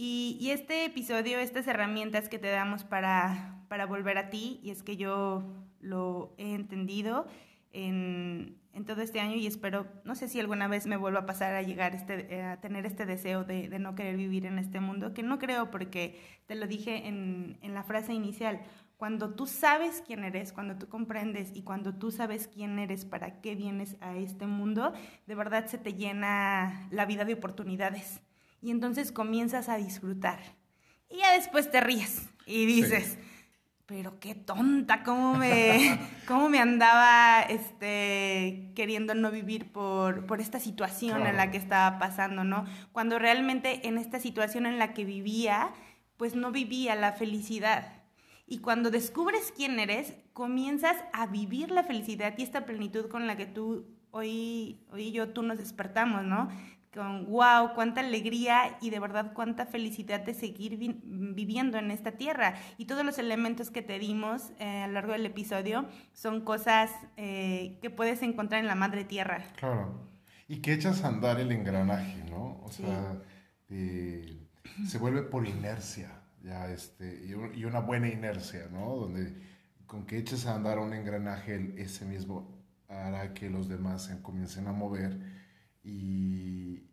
Y, 0.00 0.50
este 0.52 0.84
episodio, 0.84 1.40
estas 1.40 1.66
herramientas 1.66 2.28
que 2.28 2.38
te 2.38 2.46
damos 2.46 2.84
para, 2.84 3.64
para, 3.66 3.84
volver 3.84 4.16
a 4.16 4.30
ti, 4.30 4.60
y 4.62 4.70
es 4.70 4.84
que 4.84 4.96
yo 4.96 5.42
lo 5.80 6.36
he 6.38 6.54
entendido 6.54 7.26
en, 7.72 8.60
en, 8.74 8.84
todo 8.84 9.02
este 9.02 9.18
año 9.18 9.34
y 9.34 9.48
espero, 9.48 9.88
no 10.04 10.14
sé 10.14 10.28
si 10.28 10.38
alguna 10.38 10.68
vez 10.68 10.86
me 10.86 10.96
vuelva 10.96 11.18
a 11.18 11.26
pasar 11.26 11.56
a 11.56 11.62
llegar 11.62 11.96
este, 11.96 12.32
eh, 12.32 12.44
a 12.44 12.60
tener 12.60 12.86
este 12.86 13.06
deseo 13.06 13.42
de, 13.42 13.68
de, 13.68 13.80
no 13.80 13.96
querer 13.96 14.16
vivir 14.16 14.46
en 14.46 14.60
este 14.60 14.78
mundo, 14.78 15.14
que 15.14 15.24
no 15.24 15.40
creo 15.40 15.72
porque 15.72 16.20
te 16.46 16.54
lo 16.54 16.68
dije 16.68 17.08
en, 17.08 17.58
en 17.60 17.74
la 17.74 17.82
frase 17.82 18.14
inicial, 18.14 18.60
cuando 18.98 19.34
tú 19.34 19.48
sabes 19.48 20.04
quién 20.06 20.22
eres, 20.22 20.52
cuando 20.52 20.76
tú 20.76 20.88
comprendes 20.88 21.50
y 21.56 21.62
cuando 21.62 21.96
tú 21.96 22.12
sabes 22.12 22.46
quién 22.46 22.78
eres, 22.78 23.04
para 23.04 23.40
qué 23.40 23.56
vienes 23.56 23.96
a 24.00 24.14
este 24.14 24.46
mundo, 24.46 24.92
de 25.26 25.34
verdad 25.34 25.66
se 25.66 25.76
te 25.76 25.94
llena 25.94 26.86
la 26.92 27.04
vida 27.04 27.24
de 27.24 27.34
oportunidades. 27.34 28.22
Y 28.60 28.70
entonces 28.70 29.12
comienzas 29.12 29.68
a 29.68 29.76
disfrutar. 29.76 30.40
Y 31.10 31.18
ya 31.18 31.32
después 31.32 31.70
te 31.70 31.80
ríes 31.80 32.28
y 32.44 32.66
dices, 32.66 33.18
pero 33.86 34.20
qué 34.20 34.34
tonta, 34.34 35.02
cómo 35.02 35.34
me, 35.34 35.98
cómo 36.26 36.48
me 36.48 36.58
andaba 36.58 37.42
este, 37.42 38.72
queriendo 38.74 39.14
no 39.14 39.30
vivir 39.30 39.72
por, 39.72 40.26
por 40.26 40.40
esta 40.40 40.60
situación 40.60 41.26
en 41.26 41.36
la 41.36 41.50
que 41.50 41.56
estaba 41.56 41.98
pasando, 41.98 42.44
¿no? 42.44 42.66
Cuando 42.92 43.18
realmente 43.18 43.86
en 43.88 43.96
esta 43.96 44.20
situación 44.20 44.66
en 44.66 44.78
la 44.78 44.92
que 44.92 45.04
vivía, 45.04 45.72
pues 46.16 46.34
no 46.34 46.52
vivía 46.52 46.94
la 46.96 47.12
felicidad 47.12 47.98
y 48.50 48.58
cuando 48.58 48.90
descubres 48.90 49.52
quién 49.54 49.78
eres, 49.78 50.14
comienzas 50.32 50.96
a 51.12 51.26
vivir 51.26 51.70
la 51.70 51.82
felicidad 51.82 52.32
y 52.38 52.42
esta 52.42 52.64
plenitud 52.64 53.08
con 53.08 53.26
la 53.26 53.36
que 53.36 53.44
tú 53.44 53.86
hoy, 54.10 54.80
hoy 54.90 55.08
y 55.08 55.12
yo 55.12 55.28
tú 55.28 55.42
nos 55.42 55.58
despertamos, 55.58 56.24
¿no? 56.24 56.48
Con 56.94 57.26
wow, 57.26 57.74
cuánta 57.74 58.00
alegría 58.00 58.78
y 58.80 58.90
de 58.90 58.98
verdad 58.98 59.32
cuánta 59.34 59.66
felicidad 59.66 60.20
de 60.20 60.34
seguir 60.34 60.78
viviendo 61.04 61.78
en 61.78 61.90
esta 61.90 62.12
tierra. 62.12 62.54
Y 62.78 62.86
todos 62.86 63.04
los 63.04 63.18
elementos 63.18 63.70
que 63.70 63.82
te 63.82 63.98
dimos 63.98 64.52
eh, 64.58 64.82
a 64.82 64.86
lo 64.86 64.94
largo 64.94 65.12
del 65.12 65.26
episodio 65.26 65.86
son 66.12 66.40
cosas 66.40 66.90
eh, 67.16 67.78
que 67.82 67.90
puedes 67.90 68.22
encontrar 68.22 68.60
en 68.60 68.66
la 68.66 68.74
madre 68.74 69.04
tierra. 69.04 69.44
Claro. 69.56 70.08
Y 70.48 70.60
que 70.60 70.72
echas 70.72 71.04
a 71.04 71.08
andar 71.08 71.38
el 71.40 71.52
engranaje, 71.52 72.24
¿no? 72.30 72.60
O 72.64 72.70
sea, 72.70 73.20
eh, 73.68 74.46
se 74.86 74.98
vuelve 74.98 75.22
por 75.22 75.46
inercia 75.46 76.18
ya 76.42 76.70
este, 76.70 77.26
y, 77.26 77.64
una 77.64 77.80
buena 77.80 78.08
inercia, 78.08 78.68
¿no? 78.70 78.96
Donde 78.96 79.34
con 79.86 80.06
que 80.06 80.18
eches 80.18 80.46
a 80.46 80.54
andar 80.54 80.78
un 80.78 80.92
engranaje, 80.92 81.74
ese 81.76 82.04
mismo 82.04 82.58
hará 82.88 83.34
que 83.34 83.50
los 83.50 83.68
demás 83.68 84.04
se 84.04 84.20
comiencen 84.22 84.66
a 84.66 84.72
mover 84.72 85.18
y 85.88 86.88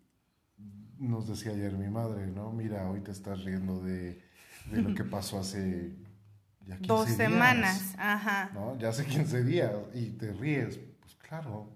nos 0.97 1.27
decía 1.27 1.51
ayer 1.51 1.73
mi 1.73 1.89
madre, 1.89 2.27
¿no? 2.27 2.51
Mira, 2.51 2.89
hoy 2.89 3.01
te 3.01 3.11
estás 3.11 3.43
riendo 3.43 3.81
de, 3.81 4.21
de 4.71 4.81
lo 4.81 4.93
que 4.93 5.03
pasó 5.03 5.39
hace 5.39 5.93
ya 6.65 6.77
15 6.77 6.87
Dos 6.87 7.09
semanas, 7.09 7.95
ajá. 7.97 8.51
¿no? 8.53 8.77
Ya 8.77 8.89
hace 8.89 9.05
15 9.05 9.43
días 9.43 9.71
y 9.93 10.11
te 10.11 10.33
ríes, 10.33 10.79
pues 10.99 11.15
claro. 11.15 11.69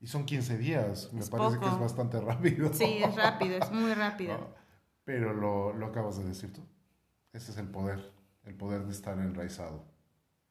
Y 0.00 0.06
son 0.06 0.24
15 0.24 0.58
días, 0.58 1.12
me 1.12 1.24
parece 1.26 1.58
que 1.58 1.66
es 1.66 1.78
bastante 1.78 2.20
rápido. 2.20 2.72
Sí, 2.72 2.98
es 3.02 3.14
rápido, 3.14 3.58
es 3.58 3.70
muy 3.72 3.92
rápido. 3.94 4.54
Pero 5.04 5.32
lo, 5.32 5.72
lo 5.72 5.86
acabas 5.86 6.18
de 6.18 6.24
decir 6.24 6.52
tú. 6.52 6.62
Ese 7.32 7.52
es 7.52 7.58
el 7.58 7.68
poder, 7.68 8.12
el 8.44 8.54
poder 8.54 8.84
de 8.84 8.92
estar 8.92 9.18
enraizado. 9.18 9.84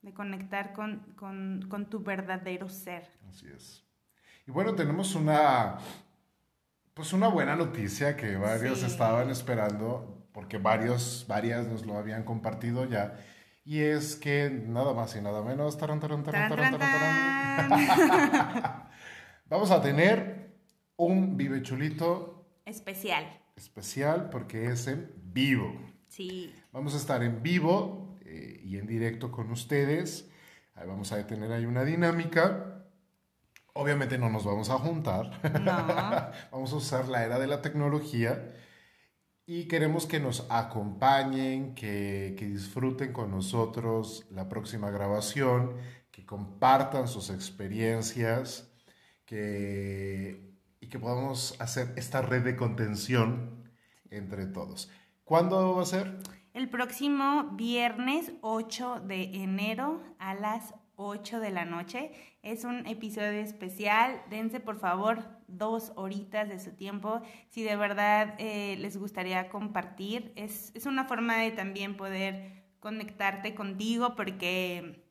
De 0.01 0.13
conectar 0.13 0.73
con, 0.73 0.99
con, 1.15 1.65
con 1.69 1.89
tu 1.89 2.03
verdadero 2.03 2.69
ser. 2.69 3.09
Así 3.27 3.47
es. 3.47 3.84
Y 4.47 4.51
bueno, 4.51 4.75
tenemos 4.75 5.15
una, 5.15 5.79
pues 6.93 7.13
una 7.13 7.27
buena 7.27 7.55
noticia 7.55 8.15
que 8.15 8.35
varios 8.35 8.83
estaban 8.83 9.31
esperando, 9.31 10.27
porque 10.33 10.59
varios, 10.59 11.25
varias 11.27 11.65
nos 11.67 11.83
lo 11.85 11.97
habían 11.97 12.23
compartido 12.23 12.85
ya. 12.85 13.19
Y 13.63 13.79
es 13.79 14.15
que 14.15 14.51
nada 14.51 14.93
más 14.93 15.15
y 15.15 15.21
nada 15.21 15.41
menos. 15.41 15.79
Vamos 19.49 19.71
a 19.71 19.81
tener 19.81 20.53
un 20.97 21.35
Vive 21.35 21.63
Chulito 21.63 22.45
especial. 22.65 23.25
Especial 23.55 24.29
porque 24.29 24.67
es 24.67 24.85
en 24.87 25.11
vivo. 25.33 25.73
Sí. 26.07 26.53
Vamos 26.71 26.93
a 26.93 26.97
estar 26.97 27.23
en 27.23 27.41
vivo 27.41 28.15
eh, 28.25 28.61
y 28.63 28.77
en 28.77 28.85
directo 28.85 29.31
con 29.31 29.49
ustedes. 29.51 30.29
Ahí 30.75 30.87
vamos 30.87 31.11
a 31.11 31.25
tener 31.25 31.51
ahí 31.51 31.65
una 31.65 31.83
dinámica. 31.83 32.74
Obviamente 33.77 34.17
no 34.17 34.29
nos 34.29 34.45
vamos 34.45 34.69
a 34.69 34.77
juntar. 34.77 35.41
vamos 36.51 36.71
a 36.71 36.75
usar 36.75 37.07
la 37.09 37.25
era 37.25 37.37
de 37.39 37.47
la 37.47 37.61
tecnología 37.61 38.55
y 39.45 39.67
queremos 39.67 40.07
que 40.07 40.19
nos 40.19 40.47
acompañen, 40.49 41.75
que, 41.75 42.35
que, 42.39 42.47
disfruten 42.47 43.13
con 43.13 43.31
nosotros 43.31 44.25
la 44.31 44.47
próxima 44.47 44.89
grabación, 44.89 45.75
que 46.09 46.25
compartan 46.25 47.07
sus 47.07 47.29
experiencias 47.29 48.71
que, 49.25 50.55
y 50.79 50.87
que 50.87 50.97
podamos 50.97 51.59
hacer 51.59 51.93
esta 51.97 52.21
red 52.21 52.43
de 52.43 52.55
contención 52.55 53.69
entre 54.09 54.45
todos. 54.45 54.89
¿Cuándo 55.25 55.75
va 55.75 55.81
a 55.81 55.85
ser? 55.85 56.17
el 56.55 56.69
próximo 56.69 57.49
viernes 57.51 58.31
8 58.39 59.01
de 59.01 59.23
enero 59.43 60.01
a 60.19 60.33
las 60.35 60.73
8 60.97 61.39
de 61.39 61.51
la 61.51 61.65
noche. 61.65 62.11
Es 62.41 62.63
un 62.63 62.85
episodio 62.85 63.41
especial. 63.41 64.21
Dense 64.29 64.59
por 64.59 64.77
favor 64.77 65.23
dos 65.47 65.91
horitas 65.95 66.49
de 66.49 66.59
su 66.59 66.71
tiempo. 66.71 67.21
Si 67.49 67.63
de 67.63 67.75
verdad 67.75 68.35
eh, 68.37 68.77
les 68.79 68.97
gustaría 68.97 69.49
compartir, 69.49 70.31
es, 70.35 70.71
es 70.75 70.85
una 70.85 71.05
forma 71.05 71.37
de 71.37 71.51
también 71.51 71.97
poder 71.97 72.63
conectarte 72.79 73.55
contigo 73.55 74.15
porque 74.15 75.05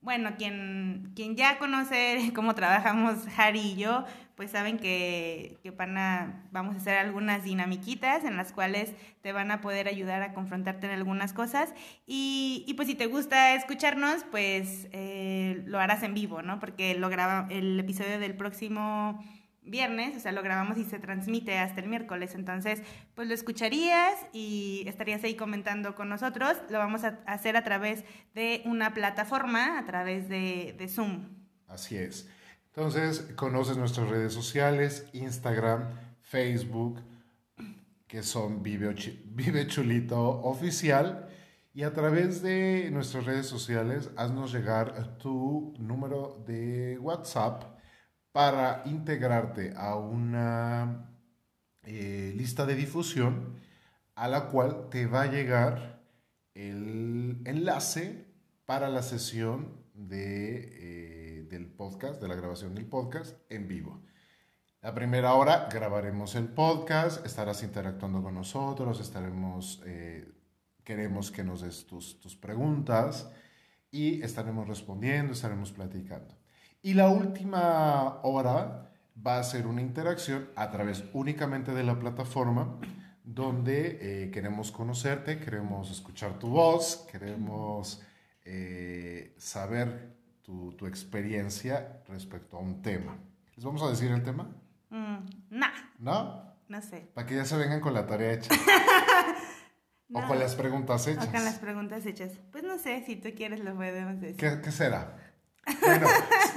bueno, 0.00 0.30
quien, 0.38 1.12
quien 1.14 1.36
ya 1.36 1.58
conoce 1.58 2.32
cómo 2.34 2.54
trabajamos 2.54 3.16
Harry 3.36 3.60
y 3.60 3.76
yo, 3.76 4.04
pues 4.40 4.52
saben 4.52 4.78
que, 4.78 5.58
que 5.62 5.70
van 5.70 5.98
a, 5.98 6.48
vamos 6.50 6.74
a 6.74 6.78
hacer 6.78 6.96
algunas 6.96 7.44
dinamiquitas 7.44 8.24
en 8.24 8.38
las 8.38 8.52
cuales 8.52 8.94
te 9.20 9.32
van 9.32 9.50
a 9.50 9.60
poder 9.60 9.86
ayudar 9.86 10.22
a 10.22 10.32
confrontarte 10.32 10.86
en 10.86 10.94
algunas 10.94 11.34
cosas. 11.34 11.74
Y, 12.06 12.64
y 12.66 12.72
pues 12.72 12.88
si 12.88 12.94
te 12.94 13.04
gusta 13.04 13.54
escucharnos, 13.54 14.24
pues 14.30 14.88
eh, 14.92 15.62
lo 15.66 15.78
harás 15.78 16.02
en 16.04 16.14
vivo, 16.14 16.40
¿no? 16.40 16.58
Porque 16.58 16.94
lo 16.94 17.10
graba, 17.10 17.48
el 17.50 17.78
episodio 17.78 18.18
del 18.18 18.34
próximo 18.34 19.22
viernes, 19.60 20.16
o 20.16 20.20
sea, 20.20 20.32
lo 20.32 20.42
grabamos 20.42 20.78
y 20.78 20.84
se 20.84 20.98
transmite 20.98 21.58
hasta 21.58 21.82
el 21.82 21.88
miércoles. 21.90 22.34
Entonces, 22.34 22.80
pues 23.14 23.28
lo 23.28 23.34
escucharías 23.34 24.14
y 24.32 24.84
estarías 24.86 25.22
ahí 25.22 25.34
comentando 25.34 25.94
con 25.94 26.08
nosotros. 26.08 26.56
Lo 26.70 26.78
vamos 26.78 27.04
a 27.04 27.20
hacer 27.26 27.58
a 27.58 27.62
través 27.62 28.04
de 28.32 28.62
una 28.64 28.94
plataforma, 28.94 29.78
a 29.78 29.84
través 29.84 30.30
de, 30.30 30.86
Zoom. 30.88 31.28
Así 31.68 31.98
es. 31.98 32.26
Entonces, 32.80 33.20
conoces 33.36 33.76
nuestras 33.76 34.08
redes 34.08 34.32
sociales, 34.32 35.06
Instagram, 35.12 35.90
Facebook, 36.22 37.02
que 38.06 38.22
son 38.22 38.62
Vive, 38.62 39.66
Chulito 39.66 40.40
Oficial. 40.40 41.28
Y 41.74 41.82
a 41.82 41.92
través 41.92 42.40
de 42.40 42.88
nuestras 42.90 43.26
redes 43.26 43.44
sociales, 43.44 44.08
haznos 44.16 44.50
llegar 44.50 45.18
tu 45.18 45.74
número 45.78 46.42
de 46.46 46.96
WhatsApp 47.00 47.64
para 48.32 48.82
integrarte 48.86 49.74
a 49.76 49.96
una 49.96 51.12
eh, 51.82 52.32
lista 52.34 52.64
de 52.64 52.76
difusión 52.76 53.60
a 54.14 54.26
la 54.26 54.46
cual 54.46 54.88
te 54.88 55.04
va 55.04 55.24
a 55.24 55.30
llegar 55.30 56.02
el 56.54 57.42
enlace 57.44 58.24
para 58.64 58.88
la 58.88 59.02
sesión 59.02 59.84
de, 59.92 60.78
eh, 60.78 61.09
del 61.50 61.66
podcast, 61.66 62.22
de 62.22 62.28
la 62.28 62.36
grabación 62.36 62.74
del 62.74 62.86
podcast 62.86 63.36
en 63.50 63.66
vivo. 63.66 64.00
La 64.80 64.94
primera 64.94 65.34
hora 65.34 65.68
grabaremos 65.70 66.36
el 66.36 66.46
podcast, 66.46 67.26
estarás 67.26 67.62
interactuando 67.62 68.22
con 68.22 68.34
nosotros, 68.34 69.00
estaremos, 69.00 69.82
eh, 69.84 70.32
queremos 70.84 71.30
que 71.30 71.44
nos 71.44 71.60
des 71.60 71.86
tus, 71.86 72.18
tus 72.20 72.36
preguntas 72.36 73.30
y 73.90 74.22
estaremos 74.22 74.66
respondiendo, 74.68 75.32
estaremos 75.32 75.72
platicando. 75.72 76.34
Y 76.80 76.94
la 76.94 77.08
última 77.08 78.20
hora 78.22 78.90
va 79.26 79.38
a 79.38 79.42
ser 79.42 79.66
una 79.66 79.82
interacción 79.82 80.48
a 80.54 80.70
través 80.70 81.04
únicamente 81.12 81.74
de 81.74 81.82
la 81.82 81.98
plataforma 81.98 82.78
donde 83.24 83.98
eh, 84.00 84.30
queremos 84.30 84.72
conocerte, 84.72 85.38
queremos 85.38 85.90
escuchar 85.90 86.38
tu 86.38 86.48
voz, 86.48 87.06
queremos 87.10 88.02
eh, 88.44 89.34
saber 89.36 90.19
tu, 90.42 90.72
tu, 90.72 90.86
experiencia 90.86 92.02
respecto 92.08 92.56
a 92.56 92.60
un 92.60 92.82
tema. 92.82 93.16
¿Les 93.56 93.64
vamos 93.64 93.82
a 93.82 93.90
decir 93.90 94.10
el 94.10 94.22
tema? 94.22 94.50
Mm, 94.90 95.18
no. 95.50 95.66
¿No? 95.98 96.54
No 96.68 96.82
sé. 96.82 97.10
Para 97.14 97.26
que 97.26 97.36
ya 97.36 97.44
se 97.44 97.56
vengan 97.56 97.80
con 97.80 97.94
la 97.94 98.06
tarea 98.06 98.32
hecha. 98.32 98.54
O 100.12 100.26
con 100.26 100.40
las 100.40 100.56
preguntas 100.56 101.06
hechas. 101.06 101.28
O 101.28 101.30
con 101.30 101.44
las 101.44 101.58
preguntas 101.58 102.04
hechas. 102.04 102.32
Pues 102.50 102.64
no 102.64 102.78
sé, 102.78 103.04
si 103.06 103.14
tú 103.14 103.28
quieres 103.36 103.60
lo 103.60 103.76
podemos 103.76 104.20
decir. 104.20 104.36
¿Qué, 104.36 104.60
qué 104.60 104.72
será? 104.72 105.16
Bueno, 105.80 106.06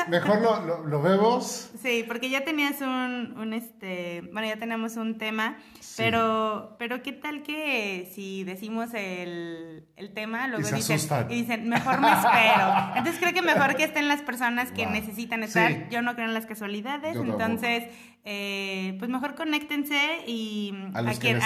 mejor 0.09 0.41
lo, 0.41 0.85
lo, 0.85 1.01
vemos. 1.01 1.71
Sí, 1.81 2.03
porque 2.07 2.29
ya 2.29 2.43
tenías 2.43 2.81
un, 2.81 3.35
un, 3.37 3.53
este, 3.53 4.21
bueno, 4.31 4.47
ya 4.47 4.57
tenemos 4.57 4.95
un 4.97 5.17
tema, 5.17 5.57
pero, 5.97 6.75
pero 6.79 7.01
¿qué 7.03 7.11
tal 7.11 7.43
que 7.43 8.11
si 8.13 8.43
decimos 8.43 8.93
el, 8.93 9.87
el 9.95 10.13
tema, 10.13 10.47
luego 10.47 10.69
dicen, 10.69 10.99
y 11.29 11.41
dicen, 11.41 11.69
mejor 11.69 11.99
me 11.99 12.11
espero? 12.11 12.73
Entonces 12.95 13.19
creo 13.19 13.33
que 13.33 13.41
mejor 13.41 13.75
que 13.75 13.83
estén 13.83 14.07
las 14.07 14.21
personas 14.21 14.71
que 14.71 14.85
necesitan 14.85 15.43
estar. 15.43 15.89
Yo 15.89 16.01
no 16.01 16.15
creo 16.15 16.27
en 16.27 16.33
las 16.33 16.45
casualidades, 16.45 17.15
entonces 17.15 17.85
eh, 18.25 18.95
pues 18.99 19.11
mejor 19.11 19.35
conéctense 19.35 20.23
y 20.25 20.73
a 20.93 21.01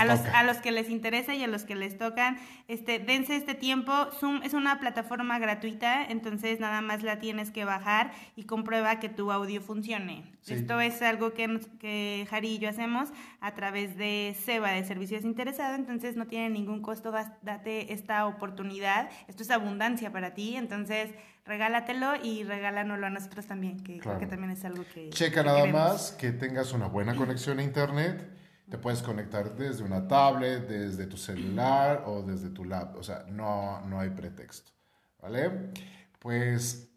los, 0.05 0.19
a 0.25 0.43
los 0.43 0.57
que 0.57 0.71
les 0.71 0.89
interesa 0.89 1.33
y 1.33 1.43
a 1.43 1.47
los 1.47 1.63
que 1.63 1.75
les 1.75 1.97
tocan, 1.97 2.37
este, 2.67 2.99
dense 2.99 3.35
este 3.35 3.55
tiempo. 3.55 3.91
Zoom 4.19 4.43
es 4.43 4.53
una 4.53 4.79
plataforma 4.79 5.39
gratuita, 5.39 6.05
entonces 6.05 6.59
nada 6.59 6.81
más 6.81 7.01
la 7.01 7.17
tienes 7.17 7.49
que 7.49 7.65
bajar 7.65 8.11
y 8.35 8.43
comprueba 8.43 8.99
que 8.99 9.09
tu 9.09 9.31
audio 9.31 9.61
funcione. 9.61 10.23
Esto 10.47 10.79
es 10.79 11.01
algo 11.01 11.33
que, 11.33 11.59
que 11.79 12.27
Jari 12.29 12.55
y 12.55 12.57
yo 12.59 12.69
hacemos 12.69 13.09
a 13.41 13.53
través 13.53 13.97
de 13.97 14.35
SEBA, 14.45 14.71
de 14.71 14.85
Servicios 14.85 15.25
Interesados, 15.25 15.77
entonces 15.77 16.15
no 16.15 16.27
tiene 16.27 16.49
ningún 16.49 16.81
costo, 16.81 17.11
date 17.41 17.91
esta 17.91 18.25
oportunidad. 18.27 19.09
Esto 19.27 19.43
es 19.43 19.49
abundancia 19.49 20.11
para 20.11 20.33
ti, 20.33 20.55
entonces 20.55 21.09
regálatelo 21.47 22.15
y 22.21 22.43
regálanoslo 22.43 23.07
a 23.07 23.09
nosotros 23.09 23.47
también, 23.47 23.79
que 23.79 23.99
creo 23.99 24.19
que 24.19 24.27
también 24.27 24.51
es 24.51 24.63
algo 24.65 24.83
que... 24.93 25.09
Checa 25.09 25.43
nada 25.43 25.65
más 25.65 26.11
que 26.11 26.31
tengas 26.31 26.73
una 26.73 26.87
buena 26.87 27.15
conexión 27.15 27.59
a 27.59 27.63
Internet. 27.63 28.29
Te 28.69 28.77
puedes 28.77 29.01
conectar 29.01 29.55
desde 29.55 29.83
una 29.83 30.07
tablet, 30.07 30.67
desde 30.67 31.07
tu 31.07 31.15
celular 31.15 32.03
o 32.05 32.21
desde 32.21 32.49
tu 32.49 32.65
lab. 32.65 32.97
O 32.97 33.03
sea, 33.03 33.25
no, 33.29 33.81
no 33.87 33.99
hay 33.99 34.09
pretexto. 34.09 34.71
¿Vale? 35.21 35.71
Pues 36.19 36.89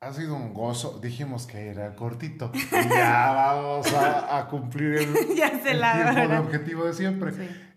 ha 0.00 0.12
sido 0.12 0.34
un 0.34 0.54
gozo. 0.54 0.98
Dijimos 0.98 1.46
que 1.46 1.68
era 1.68 1.94
cortito. 1.94 2.50
ya 2.72 3.32
vamos 3.34 3.92
a, 3.94 4.46
cumplir 4.48 4.94
el, 4.94 5.14
ya 5.36 5.62
se 5.62 5.74
la 5.74 6.24
el, 6.24 6.32
objetivo 6.32 6.86
de 6.86 6.94
siempre. 6.94 7.32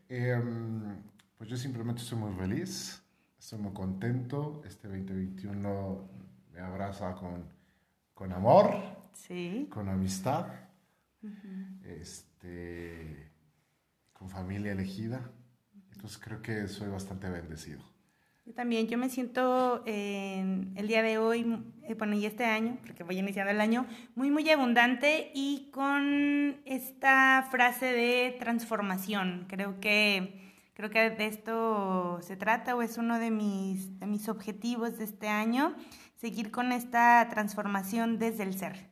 Em, 0.07 1.01
pues 1.37 1.49
yo 1.49 1.57
simplemente 1.57 2.01
estoy 2.01 2.17
muy 2.17 2.33
feliz 2.33 3.04
Estoy 3.45 3.59
muy 3.59 3.73
contento. 3.73 4.63
Este 4.65 4.87
2021 4.87 6.09
me 6.51 6.61
abraza 6.61 7.13
con, 7.13 7.43
con 8.15 8.31
amor, 8.31 8.73
sí. 9.13 9.67
con 9.69 9.87
amistad, 9.87 10.47
este, 11.83 13.29
con 14.13 14.31
familia 14.31 14.71
elegida. 14.71 15.29
Entonces 15.93 16.17
creo 16.17 16.41
que 16.41 16.67
soy 16.67 16.89
bastante 16.89 17.29
bendecido. 17.29 17.83
Yo 18.47 18.53
también, 18.55 18.87
yo 18.87 18.97
me 18.97 19.09
siento 19.09 19.83
en 19.85 20.73
el 20.75 20.87
día 20.87 21.03
de 21.03 21.19
hoy, 21.19 21.63
eh, 21.83 21.93
bueno, 21.93 22.15
y 22.15 22.25
este 22.25 22.45
año, 22.45 22.79
porque 22.83 23.03
voy 23.03 23.19
iniciando 23.19 23.51
el 23.51 23.61
año, 23.61 23.85
muy, 24.15 24.31
muy 24.31 24.49
abundante 24.49 25.29
y 25.35 25.69
con 25.71 26.61
esta 26.65 27.47
frase 27.51 27.93
de 27.93 28.37
transformación. 28.39 29.45
Creo 29.47 29.79
que 29.79 30.44
Creo 30.75 30.89
que 30.89 31.09
de 31.09 31.25
esto 31.27 32.19
se 32.21 32.35
trata 32.35 32.75
o 32.75 32.81
es 32.81 32.97
uno 32.97 33.17
de 33.17 33.31
mis, 33.31 33.97
de 33.97 34.07
mis 34.07 34.27
objetivos 34.27 34.97
de 34.97 35.05
este 35.05 35.29
año, 35.29 35.73
seguir 36.17 36.51
con 36.51 36.73
esta 36.73 37.25
transformación 37.29 38.19
desde 38.19 38.43
el 38.43 38.59
ser, 38.59 38.89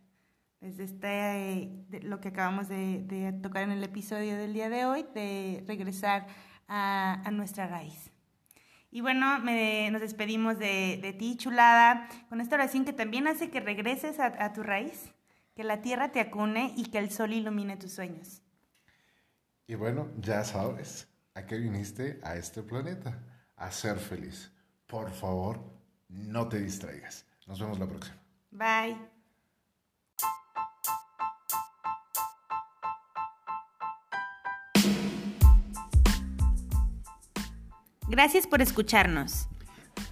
desde 0.62 0.86
este, 0.86 2.00
lo 2.04 2.22
que 2.22 2.30
acabamos 2.30 2.70
de, 2.70 3.38
tocar 3.44 3.64
en 3.64 3.72
el 3.72 3.84
episodio 3.84 4.38
del 4.38 4.54
día 4.54 4.70
de 4.70 4.86
hoy, 4.86 5.06
de 5.14 5.62
regresar 5.68 6.28
a, 6.70 7.22
a 7.26 7.32
nuestra 7.32 7.68
raíz. 7.68 8.12
Y 8.90 9.02
bueno, 9.02 9.40
me, 9.40 9.92
nos 9.92 10.00
despedimos 10.00 10.58
de, 10.60 11.00
de, 11.02 11.12
ti, 11.12 11.36
chulada, 11.36 12.08
con 12.30 12.40
esta 12.40 12.56
oración 12.56 12.86
que 12.86 12.94
también 12.94 13.28
hace 13.28 13.50
que 13.50 13.60
regreses 13.60 14.22
a, 14.22 14.28
a 14.42 14.54
tu 14.54 14.64
raíz, 14.64 15.14
que 15.54 15.66
la 15.66 15.82
tierra 15.82 16.14
te 16.14 16.22
acune 16.22 16.74
y 16.78 16.86
que 16.86 17.00
el 17.00 17.12
sol 17.12 17.34
ilumine 17.34 17.76
tus 17.76 17.92
sueños. 17.92 18.42
Y 19.68 19.76
bueno, 19.76 20.08
ya 20.22 20.46
sabes, 20.46 21.13
¿A 21.36 21.48
qué 21.48 21.58
viniste 21.58 22.20
a 22.22 22.36
este 22.36 22.62
planeta? 22.62 23.24
A 23.56 23.72
ser 23.72 23.98
feliz. 23.98 24.52
Por 24.86 25.10
favor, 25.10 25.60
no 26.08 26.48
te 26.48 26.60
distraigas. 26.60 27.26
Nos 27.48 27.60
vemos 27.60 27.80
la 27.80 27.88
próxima. 27.88 28.16
Bye. 28.52 28.98
Gracias 38.08 38.46
por 38.46 38.62
escucharnos. 38.62 39.48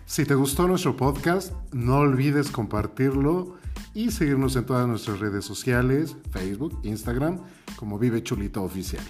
Si 0.05 0.26
te 0.26 0.34
gustó 0.34 0.67
nuestro 0.67 0.97
podcast, 0.97 1.53
no 1.72 1.97
olvides 1.97 2.49
compartirlo 2.49 3.59
y 3.93 4.09
seguirnos 4.09 4.55
en 4.55 4.65
todas 4.65 4.88
nuestras 4.88 5.19
redes 5.19 5.45
sociales, 5.45 6.15
Facebook, 6.32 6.80
Instagram, 6.84 7.43
como 7.76 7.99
Vive 7.99 8.24
Chulito 8.24 8.63
Oficial. 8.63 9.03